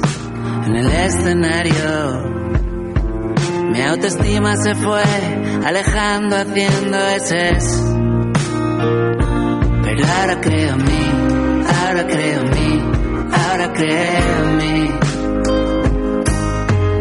en 0.68 0.76
el 0.76 0.86
escenario. 0.86 2.30
Mi 3.72 3.82
autoestima 3.82 4.56
se 4.56 4.76
fue 4.76 5.02
alejando 5.66 6.36
haciendo 6.36 6.98
eses. 7.08 7.84
Pero 9.84 10.06
ahora 10.20 10.42
creo 10.42 10.76
en 10.76 10.86
mí, 10.86 11.12
ahora 11.66 12.08
creo 12.08 12.42
en 12.42 12.50
mí, 12.52 12.84
ahora 13.32 13.74
creo 13.74 14.44
en 14.44 14.58
mí. 14.58 14.92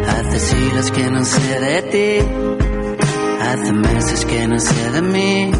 Hace 0.07 0.39
siglos 0.39 0.91
que 0.91 1.11
no 1.11 1.23
sé 1.25 1.59
de 1.59 1.81
ti. 1.83 2.70
Hace 3.41 3.73
meses 3.73 4.25
que 4.25 4.47
no 4.47 4.59
sé 4.59 4.91
de 4.91 5.01
mí. 5.01 5.51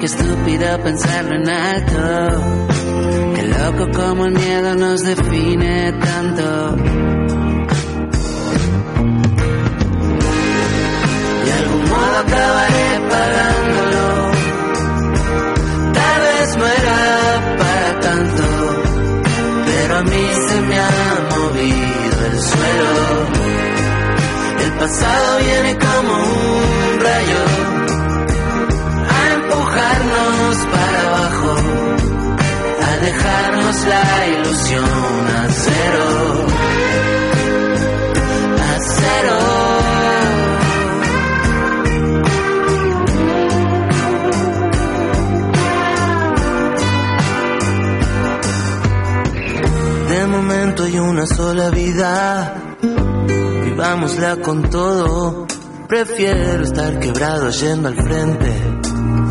Qué 0.00 0.06
estúpido 0.06 0.82
pensarlo 0.82 1.34
en 1.36 1.48
alto. 1.48 2.42
Qué 3.36 3.42
loco 3.42 3.90
como 3.94 4.26
el 4.26 4.32
miedo 4.32 4.74
nos 4.74 5.00
define 5.02 5.92
tanto. 5.92 6.76
De 11.44 11.52
algún 11.52 11.84
modo 11.88 12.18
acabaré 12.26 13.00
pagándolo. 13.08 13.91
Pasado 24.82 25.38
viene 25.38 25.78
como 25.78 26.12
un 26.12 27.00
rayo 27.06 27.42
a 29.14 29.20
empujarnos 29.34 30.56
para 30.74 30.98
abajo, 31.08 31.54
a 32.88 32.96
dejarnos 33.06 33.76
la 33.92 34.26
ilusión 34.26 35.26
a 35.38 35.48
cero, 35.66 36.06
a 38.58 38.72
cero. 38.98 39.38
De 50.08 50.26
momento 50.26 50.82
hay 50.82 50.98
una 50.98 51.26
sola 51.26 51.70
vida 51.70 52.71
vivámosla 53.72 54.36
con 54.36 54.62
todo. 54.68 55.46
Prefiero 55.88 56.62
estar 56.62 56.98
quebrado 56.98 57.50
yendo 57.50 57.88
al 57.88 57.96
frente 57.96 58.52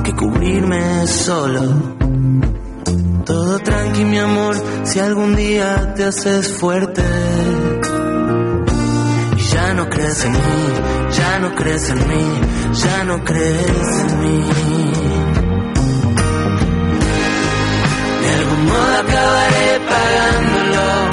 que 0.03 0.13
cubrirme 0.13 1.05
solo. 1.07 1.61
Todo 3.25 3.59
tranqui, 3.59 4.03
mi 4.03 4.17
amor, 4.17 4.55
si 4.83 4.99
algún 4.99 5.35
día 5.35 5.93
te 5.95 6.05
haces 6.05 6.51
fuerte. 6.57 7.03
Y 9.37 9.41
ya 9.53 9.73
no 9.75 9.89
crees 9.89 10.25
en 10.25 10.31
mí, 10.31 10.63
ya 11.11 11.39
no 11.39 11.55
crees 11.55 11.89
en 11.89 12.07
mí, 12.09 12.25
ya 12.73 13.03
no 13.03 13.23
crees 13.23 13.89
en 14.01 14.21
mí. 14.21 14.43
De 18.21 18.29
algún 18.39 18.65
modo 18.65 18.93
acabaré 19.03 19.81
pagándolo. 19.93 21.11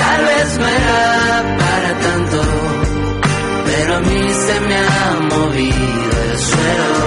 Tal 0.00 0.24
vez 0.24 0.58
no 0.58 0.66
era 0.66 0.99
el 5.68 6.38
suelo. 6.38 7.00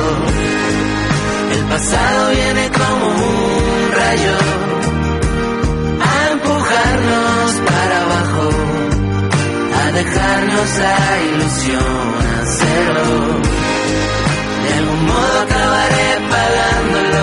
El 1.56 1.64
pasado 1.66 2.30
viene 2.32 2.70
como 2.72 3.06
un 3.08 3.92
rayo 4.00 4.38
a 6.02 6.32
empujarnos 6.34 7.52
para 7.70 7.96
abajo, 8.06 8.50
a 9.82 9.92
dejarnos 9.92 10.70
la 10.86 11.00
ilusión 11.30 12.06
a 12.34 12.46
cero. 12.60 13.04
De 14.64 14.74
algún 14.80 15.06
modo 15.06 15.36
acabaré 15.46 16.10
pagándolo. 16.34 17.23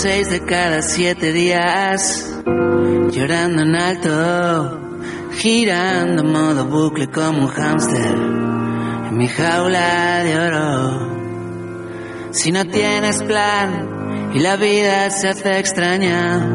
Seis 0.00 0.30
de 0.30 0.44
cada 0.44 0.80
siete 0.80 1.32
días 1.32 2.24
llorando 3.10 3.62
en 3.62 3.74
alto, 3.74 4.80
girando 5.32 6.22
modo 6.22 6.66
bucle 6.66 7.08
como 7.08 7.46
un 7.46 7.48
hámster 7.48 8.14
en 9.08 9.16
mi 9.16 9.26
jaula 9.26 10.22
de 10.22 10.38
oro. 10.38 11.08
Si 12.30 12.52
no 12.52 12.64
tienes 12.66 13.24
plan 13.24 14.30
y 14.34 14.38
la 14.38 14.54
vida 14.54 15.10
se 15.10 15.30
hace 15.30 15.58
extraña, 15.58 16.46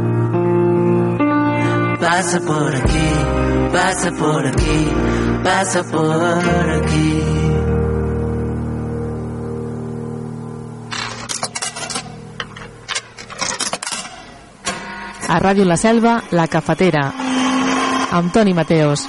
pasa 2.00 2.40
por 2.40 2.74
aquí, 2.74 3.10
pasa 3.74 4.12
por 4.12 4.48
aquí, 4.48 4.88
pasa 5.44 5.84
por 5.84 6.70
aquí. 6.82 7.43
A 15.34 15.40
Ràdio 15.42 15.66
La 15.66 15.76
Selva, 15.82 16.22
La 16.30 16.44
Cafetera, 16.46 17.08
amb 18.14 18.30
Toni 18.32 18.54
Mateos. 18.54 19.02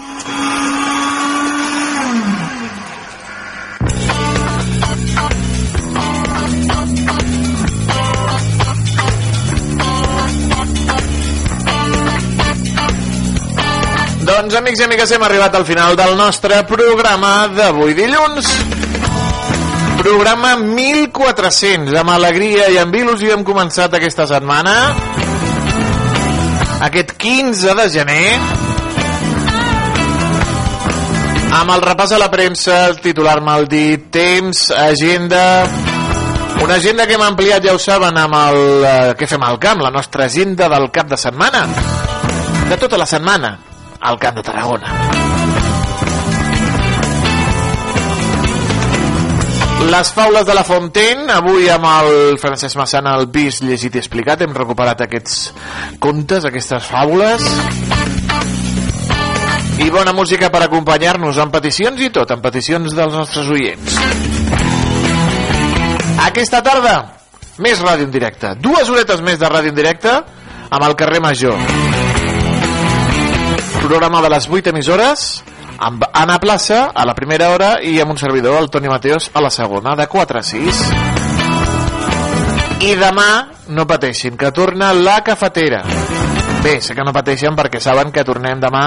Doncs, 14.24 14.56
amics 14.56 14.80
i 14.80 14.86
amigues, 14.86 15.12
hem 15.12 15.26
arribat 15.28 15.58
al 15.60 15.68
final 15.68 15.92
del 16.00 16.16
nostre 16.16 16.62
programa 16.64 17.34
d'avui 17.52 17.92
dilluns. 18.00 18.48
Programa 20.00 20.56
1400, 20.56 21.92
amb 22.00 22.16
alegria 22.16 22.72
i 22.72 22.80
amb 22.80 22.96
il·lusió 22.96 23.36
hem 23.36 23.44
començat 23.44 24.00
aquesta 24.00 24.24
setmana. 24.32 25.23
Aquest 26.84 27.14
15 27.16 27.74
de 27.78 27.84
gener, 27.88 28.34
amb 31.56 31.72
el 31.72 31.80
repàs 31.80 32.12
a 32.12 32.18
la 32.20 32.28
premsa, 32.28 32.82
el 32.90 32.98
titular 33.00 33.38
mal 33.40 33.68
dit, 33.70 34.10
temps, 34.12 34.68
agenda... 34.84 35.64
Una 36.62 36.76
agenda 36.76 37.06
que 37.08 37.16
hem 37.16 37.24
ampliat, 37.24 37.64
ja 37.64 37.74
ho 37.74 37.80
saben, 37.82 38.14
amb 38.20 38.36
el 38.38 38.86
eh, 38.86 38.94
que 39.18 39.26
fem 39.28 39.42
al 39.42 39.58
camp, 39.60 39.82
la 39.82 39.90
nostra 39.90 40.28
agenda 40.28 40.68
del 40.70 40.86
cap 40.94 41.10
de 41.10 41.18
setmana. 41.18 41.66
De 42.70 42.78
tota 42.80 43.00
la 43.00 43.08
setmana, 43.10 43.56
al 44.00 44.20
Camp 44.20 44.36
de 44.38 44.46
Tarragona. 44.46 45.23
Les 49.82 50.10
faules 50.12 50.46
de 50.46 50.54
la 50.54 50.64
Fontaine, 50.64 51.26
avui 51.34 51.68
amb 51.70 51.86
el 51.88 52.38
Francesc 52.40 52.78
Massana, 52.78 53.14
el 53.18 53.26
vist, 53.32 53.62
llegit 53.66 53.94
i 53.94 54.00
explicat, 54.00 54.42
hem 54.44 54.54
recuperat 54.56 55.02
aquests 55.04 55.36
contes, 56.02 56.46
aquestes 56.48 56.86
faules. 56.88 57.44
I 59.84 59.90
bona 59.90 60.14
música 60.16 60.48
per 60.54 60.62
acompanyar-nos 60.64 61.38
amb 61.42 61.52
peticions 61.54 62.00
i 62.00 62.10
tot, 62.14 62.30
amb 62.30 62.42
peticions 62.46 62.94
dels 62.96 63.14
nostres 63.18 63.50
oients. 63.50 63.98
Aquesta 66.24 66.62
tarda, 66.64 66.94
més 67.62 67.82
ràdio 67.82 68.08
en 68.08 68.14
directe. 68.14 68.54
Dues 68.62 68.88
horetes 68.90 69.20
més 69.22 69.38
de 69.38 69.50
ràdio 69.50 69.74
en 69.74 69.78
directe 69.78 70.14
amb 70.70 70.82
el 70.86 70.96
carrer 70.98 71.20
Major. 71.22 71.58
Programa 73.84 74.22
de 74.24 74.30
les 74.32 74.48
8 74.48 74.72
emissores 74.72 75.42
amb 75.78 76.04
Anna 76.12 76.38
Plaça 76.38 76.90
a 76.94 77.04
la 77.06 77.14
primera 77.14 77.50
hora 77.50 77.76
i 77.82 77.98
amb 78.00 78.14
un 78.14 78.18
servidor, 78.18 78.60
el 78.60 78.70
Toni 78.70 78.88
Mateos, 78.88 79.30
a 79.34 79.40
la 79.40 79.50
segona, 79.50 79.96
de 79.96 80.06
4 80.06 80.38
a 80.38 80.42
6. 80.42 80.82
I 82.84 82.94
demà, 83.00 83.28
no 83.72 83.86
pateixin, 83.88 84.36
que 84.36 84.50
torna 84.52 84.92
la 84.92 85.22
cafetera. 85.24 85.82
Bé, 86.64 86.78
sé 86.80 86.94
que 86.96 87.04
no 87.04 87.12
pateixen 87.12 87.56
perquè 87.56 87.80
saben 87.80 88.12
que 88.12 88.24
tornem 88.24 88.60
demà 88.60 88.86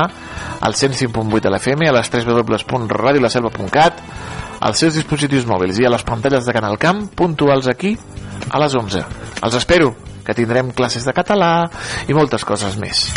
al 0.62 0.74
105.8 0.74 1.42
de 1.46 1.54
l'FM, 1.54 1.88
a 1.90 1.96
les 2.00 2.10
www.radiolaselva.cat, 2.14 4.04
als 4.60 4.82
seus 4.82 4.98
dispositius 4.98 5.46
mòbils 5.46 5.78
i 5.82 5.86
a 5.86 5.94
les 5.94 6.06
pantalles 6.06 6.46
de 6.46 6.54
Canal 6.56 6.78
Camp, 6.82 7.06
puntuals 7.14 7.70
aquí, 7.70 7.96
a 8.50 8.62
les 8.64 8.76
11. 8.76 9.06
Els 9.46 9.58
espero, 9.62 9.94
que 10.26 10.36
tindrem 10.36 10.74
classes 10.76 11.06
de 11.08 11.16
català 11.16 11.52
i 12.10 12.18
moltes 12.18 12.44
coses 12.46 12.76
més. 12.82 13.08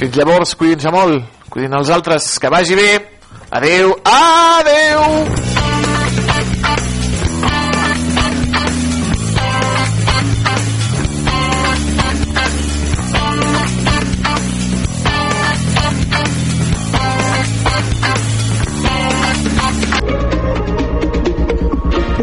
Fins 0.00 0.14
llavors, 0.16 0.54
cuidin-se 0.56 0.88
molt, 0.94 1.26
cuidin 1.52 1.76
els 1.76 1.90
altres, 1.92 2.24
que 2.40 2.48
vagi 2.48 2.72
bé. 2.72 2.88
Adeu, 3.52 3.92
adeu! 4.08 5.02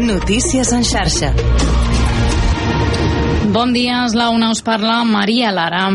Notícies 0.08 0.72
en 0.74 0.82
xarxa. 0.82 1.30
Bon 3.48 3.70
dia, 3.72 4.02
és 4.04 4.12
la 4.18 4.28
una 4.28 4.50
us 4.52 4.60
parla 4.66 4.98
Maria 5.08 5.48
Lara. 5.54 5.88